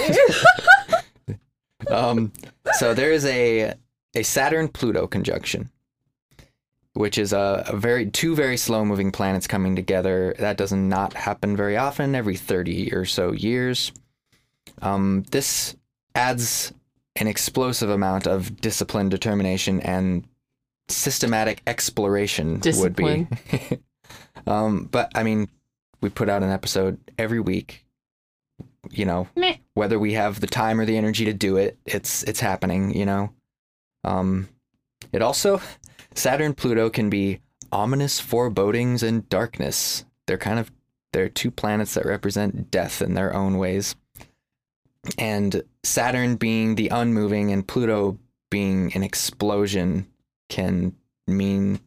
Um, 1.90 2.32
so 2.74 2.94
there 2.94 3.12
is 3.12 3.24
a 3.26 3.74
a 4.14 4.22
Saturn 4.22 4.68
Pluto 4.68 5.06
conjunction, 5.06 5.70
which 6.94 7.18
is 7.18 7.32
a, 7.32 7.64
a 7.68 7.76
very 7.76 8.10
two 8.10 8.34
very 8.34 8.56
slow 8.56 8.84
moving 8.84 9.12
planets 9.12 9.46
coming 9.46 9.76
together. 9.76 10.34
That 10.38 10.56
does 10.56 10.72
not 10.72 11.12
happen 11.12 11.56
very 11.56 11.76
often. 11.76 12.14
Every 12.14 12.36
thirty 12.36 12.92
or 12.92 13.04
so 13.04 13.32
years. 13.32 13.92
Um, 14.80 15.24
this 15.30 15.76
adds 16.14 16.72
an 17.16 17.26
explosive 17.26 17.90
amount 17.90 18.26
of 18.26 18.60
discipline, 18.60 19.08
determination, 19.08 19.80
and 19.80 20.26
systematic 20.88 21.62
exploration. 21.66 22.60
Would 22.64 22.96
be. 22.96 23.26
um, 24.46 24.88
but 24.90 25.10
I 25.14 25.22
mean, 25.22 25.48
we 26.00 26.10
put 26.10 26.28
out 26.28 26.42
an 26.42 26.50
episode 26.50 26.98
every 27.18 27.40
week. 27.40 27.84
You 28.90 29.06
know, 29.06 29.28
Meh. 29.34 29.56
whether 29.72 29.98
we 29.98 30.12
have 30.12 30.40
the 30.40 30.46
time 30.46 30.78
or 30.78 30.84
the 30.84 30.98
energy 30.98 31.24
to 31.24 31.32
do 31.32 31.56
it, 31.56 31.78
it's 31.86 32.22
it's 32.24 32.40
happening, 32.40 32.94
you 32.94 33.06
know. 33.06 33.32
Um 34.04 34.48
it 35.14 35.22
also 35.22 35.60
Saturn 36.14 36.54
Pluto 36.54 36.90
can 36.90 37.08
be 37.08 37.40
ominous 37.70 38.20
forebodings 38.20 39.02
and 39.02 39.28
darkness. 39.28 40.04
They're 40.26 40.36
kind 40.36 40.58
of 40.58 40.70
they're 41.12 41.28
two 41.28 41.50
planets 41.52 41.94
that 41.94 42.04
represent 42.04 42.70
death 42.70 43.00
in 43.00 43.14
their 43.14 43.32
own 43.32 43.56
ways. 43.56 43.94
And 45.16 45.62
Saturn 45.84 46.36
being 46.36 46.74
the 46.74 46.88
unmoving 46.88 47.52
and 47.52 47.66
Pluto 47.66 48.18
being 48.50 48.92
an 48.94 49.04
explosion 49.04 50.08
can 50.48 50.94
mean 51.28 51.78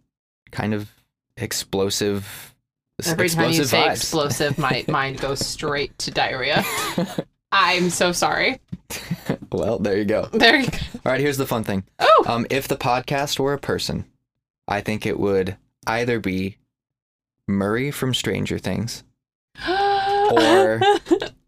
kind 0.52 0.74
of 0.74 0.90
explosive 1.36 2.56
Every 3.06 3.30
time 3.30 3.52
you 3.52 3.64
say 3.64 3.78
vibes. 3.84 3.92
explosive, 3.92 4.58
my 4.58 4.84
mind 4.88 5.20
goes 5.20 5.46
straight 5.46 5.96
to 6.00 6.12
diarrhea. 6.12 6.66
I'm 7.52 7.90
so 7.92 8.12
sorry. 8.12 8.60
Well, 9.52 9.80
there 9.80 9.98
you 9.98 10.06
go. 10.06 10.30
There 10.34 10.60
you 10.60 10.70
go. 10.70 10.78
All 11.06 11.12
right, 11.12 11.22
here's 11.22 11.38
the 11.38 11.46
fun 11.46 11.64
thing. 11.64 11.84
Oh. 12.00 12.26
Um, 12.28 12.46
if 12.50 12.68
the 12.68 12.78
podcast 12.78 13.40
were 13.40 13.54
a 13.54 13.60
person, 13.60 14.06
I 14.68 14.82
think 14.82 15.06
it 15.06 15.20
would 15.20 15.58
either 15.86 16.20
be 16.20 16.58
Murray 17.48 17.92
from 17.92 18.14
Stranger 18.14 18.60
Things 18.60 19.04
or 19.70 20.82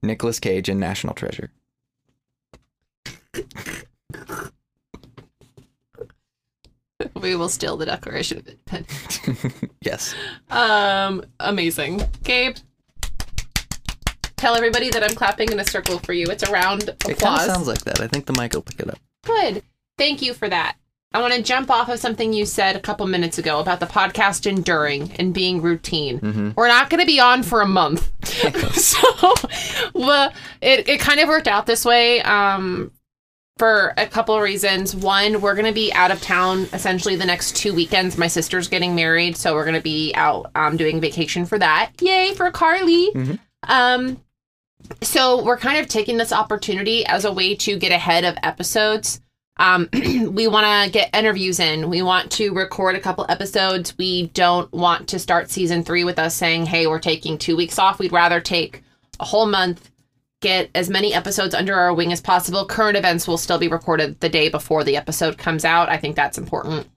Nicolas 0.02 0.39
Cage 0.39 0.70
in 0.70 0.80
National 0.80 1.14
Treasure. 1.14 1.52
We 7.22 7.36
will 7.36 7.50
steal 7.50 7.78
the 7.78 7.86
Declaration 7.86 8.39
of 8.39 8.47
Independence. 8.47 9.20
yes. 9.82 10.16
Um, 10.50 11.24
amazing. 11.39 12.02
Gabe, 12.24 12.58
tell 14.40 14.56
everybody 14.56 14.90
that 14.90 15.04
I'm 15.04 15.16
clapping 15.16 15.52
in 15.52 15.60
a 15.60 15.66
circle 15.66 16.00
for 16.00 16.14
you. 16.14 16.26
It's 16.28 16.44
a 16.44 16.52
round 16.52 16.90
applause. 16.90 17.12
It 17.12 17.20
kind 17.20 17.40
of 17.42 17.56
sounds 17.56 17.68
like 17.68 17.82
that. 17.82 18.00
I 18.00 18.08
think 18.08 18.26
the 18.26 18.34
mic 18.34 18.54
will 18.54 18.62
pick 18.62 18.80
it 18.80 18.90
up. 18.90 19.00
Good. 19.26 19.64
Thank 19.98 20.22
you 20.22 20.34
for 20.34 20.48
that. 20.50 20.78
I 21.12 21.22
want 21.22 21.34
to 21.34 21.42
jump 21.42 21.72
off 21.72 21.90
of 21.90 22.00
something 22.00 22.34
you 22.34 22.46
said 22.46 22.76
a 22.76 22.80
couple 22.80 23.08
minutes 23.08 23.40
ago 23.40 23.60
about 23.60 23.80
the 23.80 23.88
podcast 23.88 24.46
enduring 24.46 25.12
and 25.14 25.34
being 25.34 25.60
routine. 25.62 26.20
Mm-hmm. 26.20 26.52
We're 26.56 26.68
not 26.68 26.92
going 26.92 27.00
to 27.00 27.08
be 27.08 27.20
on 27.20 27.42
for 27.42 27.62
a 27.62 27.68
month. 27.68 28.12
so 28.76 29.34
well, 29.94 30.32
it, 30.62 30.88
it 30.88 31.00
kind 31.00 31.20
of 31.20 31.28
worked 31.28 31.48
out 31.48 31.66
this 31.66 31.84
way 31.84 32.22
um, 32.22 32.92
for 33.58 33.94
a 33.98 34.06
couple 34.06 34.36
of 34.36 34.44
reasons. 34.44 34.96
One, 34.96 35.42
we're 35.42 35.56
going 35.56 35.66
to 35.66 35.74
be 35.74 35.92
out 35.94 36.12
of 36.12 36.22
town 36.22 36.68
essentially 36.74 37.16
the 37.16 37.26
next 37.26 37.56
two 37.56 37.74
weekends. 37.74 38.16
My 38.16 38.28
sister's 38.28 38.68
getting 38.68 38.94
married, 38.94 39.36
so 39.36 39.56
we're 39.56 39.66
going 39.66 39.76
to 39.76 39.82
be 39.82 40.14
out 40.14 40.52
um, 40.54 40.78
doing 40.78 41.02
vacation 41.02 41.46
for 41.46 41.58
that. 41.58 41.92
Yay 42.02 42.36
for 42.36 42.52
Carly. 42.52 43.12
Mhm. 43.16 43.40
Um, 43.68 44.22
so 45.02 45.44
we're 45.44 45.58
kind 45.58 45.80
of 45.80 45.88
taking 45.88 46.18
this 46.18 46.34
opportunity 46.34 47.06
as 47.06 47.26
a 47.26 47.32
way 47.32 47.56
to 47.56 47.78
get 47.78 47.92
ahead 47.92 48.24
of 48.26 48.38
episodes. 48.44 49.22
Um, 49.58 49.90
we 49.94 50.48
want 50.48 50.86
to 50.86 50.92
get 50.92 51.16
interviews 51.16 51.60
in. 51.60 51.90
We 51.90 52.02
want 52.02 52.32
to 52.34 52.52
record 52.52 52.96
a 52.96 53.00
couple 53.00 53.26
episodes. 53.30 53.98
We 53.98 54.28
don't 54.28 54.72
want 54.72 55.10
to 55.10 55.20
start 55.20 55.52
season 55.52 55.84
three 55.84 56.04
with 56.04 56.18
us 56.18 56.36
saying, 56.36 56.66
hey, 56.66 56.88
we're 56.88 57.00
taking 57.00 57.38
two 57.38 57.56
weeks 57.56 57.78
off. 57.78 58.00
We'd 58.00 58.14
rather 58.14 58.40
take 58.40 58.82
a 59.20 59.26
whole 59.26 59.46
month, 59.46 59.92
get 60.42 60.70
as 60.74 60.90
many 60.90 61.14
episodes 61.14 61.54
under 61.54 61.76
our 61.76 61.94
wing 61.94 62.14
as 62.14 62.22
possible. 62.22 62.66
Current 62.66 62.98
events 62.98 63.28
will 63.28 63.38
still 63.38 63.60
be 63.60 63.68
recorded 63.68 64.20
the 64.22 64.30
day 64.30 64.50
before 64.50 64.84
the 64.84 64.96
episode 64.96 65.38
comes 65.38 65.66
out. 65.66 65.90
I 65.90 65.98
think 65.98 66.16
that's 66.16 66.38
important. 66.38 66.88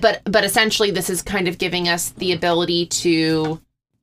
But 0.00 0.20
but 0.24 0.44
essentially 0.44 0.90
this 0.90 1.08
is 1.08 1.22
kind 1.22 1.48
of 1.48 1.58
giving 1.58 1.88
us 1.88 2.10
the 2.10 2.32
ability 2.32 2.86
to 2.86 3.60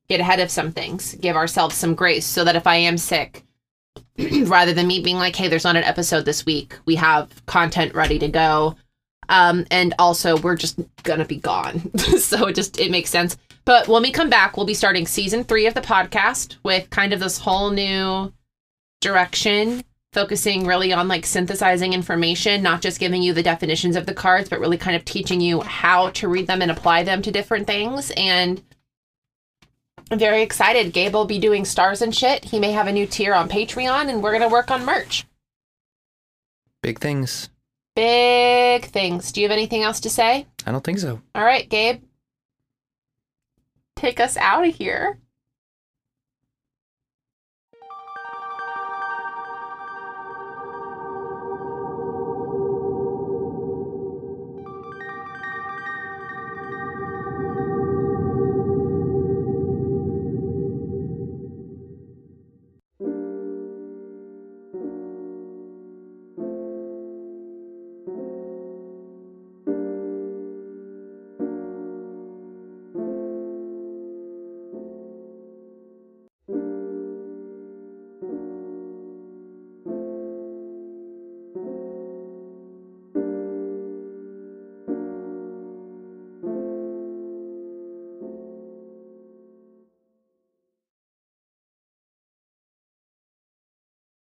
get 0.08 0.20
ahead 0.20 0.40
of 0.40 0.50
some 0.50 0.72
things, 0.72 1.14
give 1.16 1.36
ourselves 1.36 1.74
some 1.74 1.94
grace 1.94 2.26
so 2.26 2.44
that 2.44 2.56
if 2.56 2.66
I 2.66 2.76
am 2.76 2.98
sick, 2.98 3.44
rather 4.44 4.72
than 4.72 4.86
me 4.86 5.00
being 5.00 5.16
like, 5.16 5.36
hey, 5.36 5.48
there's 5.48 5.64
not 5.64 5.76
an 5.76 5.84
episode 5.84 6.24
this 6.24 6.46
week, 6.46 6.74
we 6.86 6.96
have 6.96 7.44
content 7.46 7.94
ready 7.94 8.18
to 8.18 8.28
go. 8.28 8.76
Um, 9.28 9.66
and 9.70 9.94
also 9.98 10.38
we're 10.38 10.56
just 10.56 10.80
gonna 11.02 11.26
be 11.26 11.36
gone. 11.36 11.94
so 11.98 12.46
it 12.46 12.54
just 12.54 12.80
it 12.80 12.90
makes 12.90 13.10
sense. 13.10 13.36
But 13.66 13.86
when 13.86 14.02
we 14.02 14.10
come 14.10 14.30
back, 14.30 14.56
we'll 14.56 14.64
be 14.64 14.72
starting 14.72 15.06
season 15.06 15.44
three 15.44 15.66
of 15.66 15.74
the 15.74 15.82
podcast 15.82 16.56
with 16.62 16.88
kind 16.88 17.12
of 17.12 17.20
this 17.20 17.36
whole 17.36 17.70
new 17.70 18.32
direction, 19.02 19.84
focusing 20.14 20.66
really 20.66 20.94
on 20.94 21.06
like 21.06 21.26
synthesizing 21.26 21.92
information, 21.92 22.62
not 22.62 22.80
just 22.80 22.98
giving 22.98 23.22
you 23.22 23.34
the 23.34 23.42
definitions 23.42 23.94
of 23.94 24.06
the 24.06 24.14
cards, 24.14 24.48
but 24.48 24.60
really 24.60 24.78
kind 24.78 24.96
of 24.96 25.04
teaching 25.04 25.42
you 25.42 25.60
how 25.60 26.08
to 26.10 26.28
read 26.28 26.46
them 26.46 26.62
and 26.62 26.70
apply 26.70 27.02
them 27.02 27.20
to 27.20 27.30
different 27.30 27.66
things. 27.66 28.10
And 28.16 28.62
I'm 30.10 30.18
very 30.18 30.42
excited. 30.42 30.92
Gabe 30.92 31.12
will 31.12 31.26
be 31.26 31.38
doing 31.38 31.64
stars 31.64 32.00
and 32.00 32.14
shit. 32.14 32.44
He 32.44 32.58
may 32.58 32.72
have 32.72 32.86
a 32.86 32.92
new 32.92 33.06
tier 33.06 33.34
on 33.34 33.48
Patreon, 33.48 34.08
and 34.08 34.22
we're 34.22 34.32
gonna 34.32 34.48
work 34.48 34.70
on 34.70 34.84
merch. 34.84 35.26
Big 36.82 36.98
things. 36.98 37.50
Big 37.94 38.86
things. 38.86 39.32
Do 39.32 39.40
you 39.40 39.48
have 39.48 39.52
anything 39.56 39.82
else 39.82 40.00
to 40.00 40.10
say? 40.10 40.46
I 40.64 40.72
don't 40.72 40.84
think 40.84 41.00
so. 41.00 41.20
All 41.34 41.44
right, 41.44 41.68
Gabe. 41.68 42.02
Take 43.96 44.20
us 44.20 44.36
out 44.36 44.66
of 44.66 44.74
here. 44.74 45.18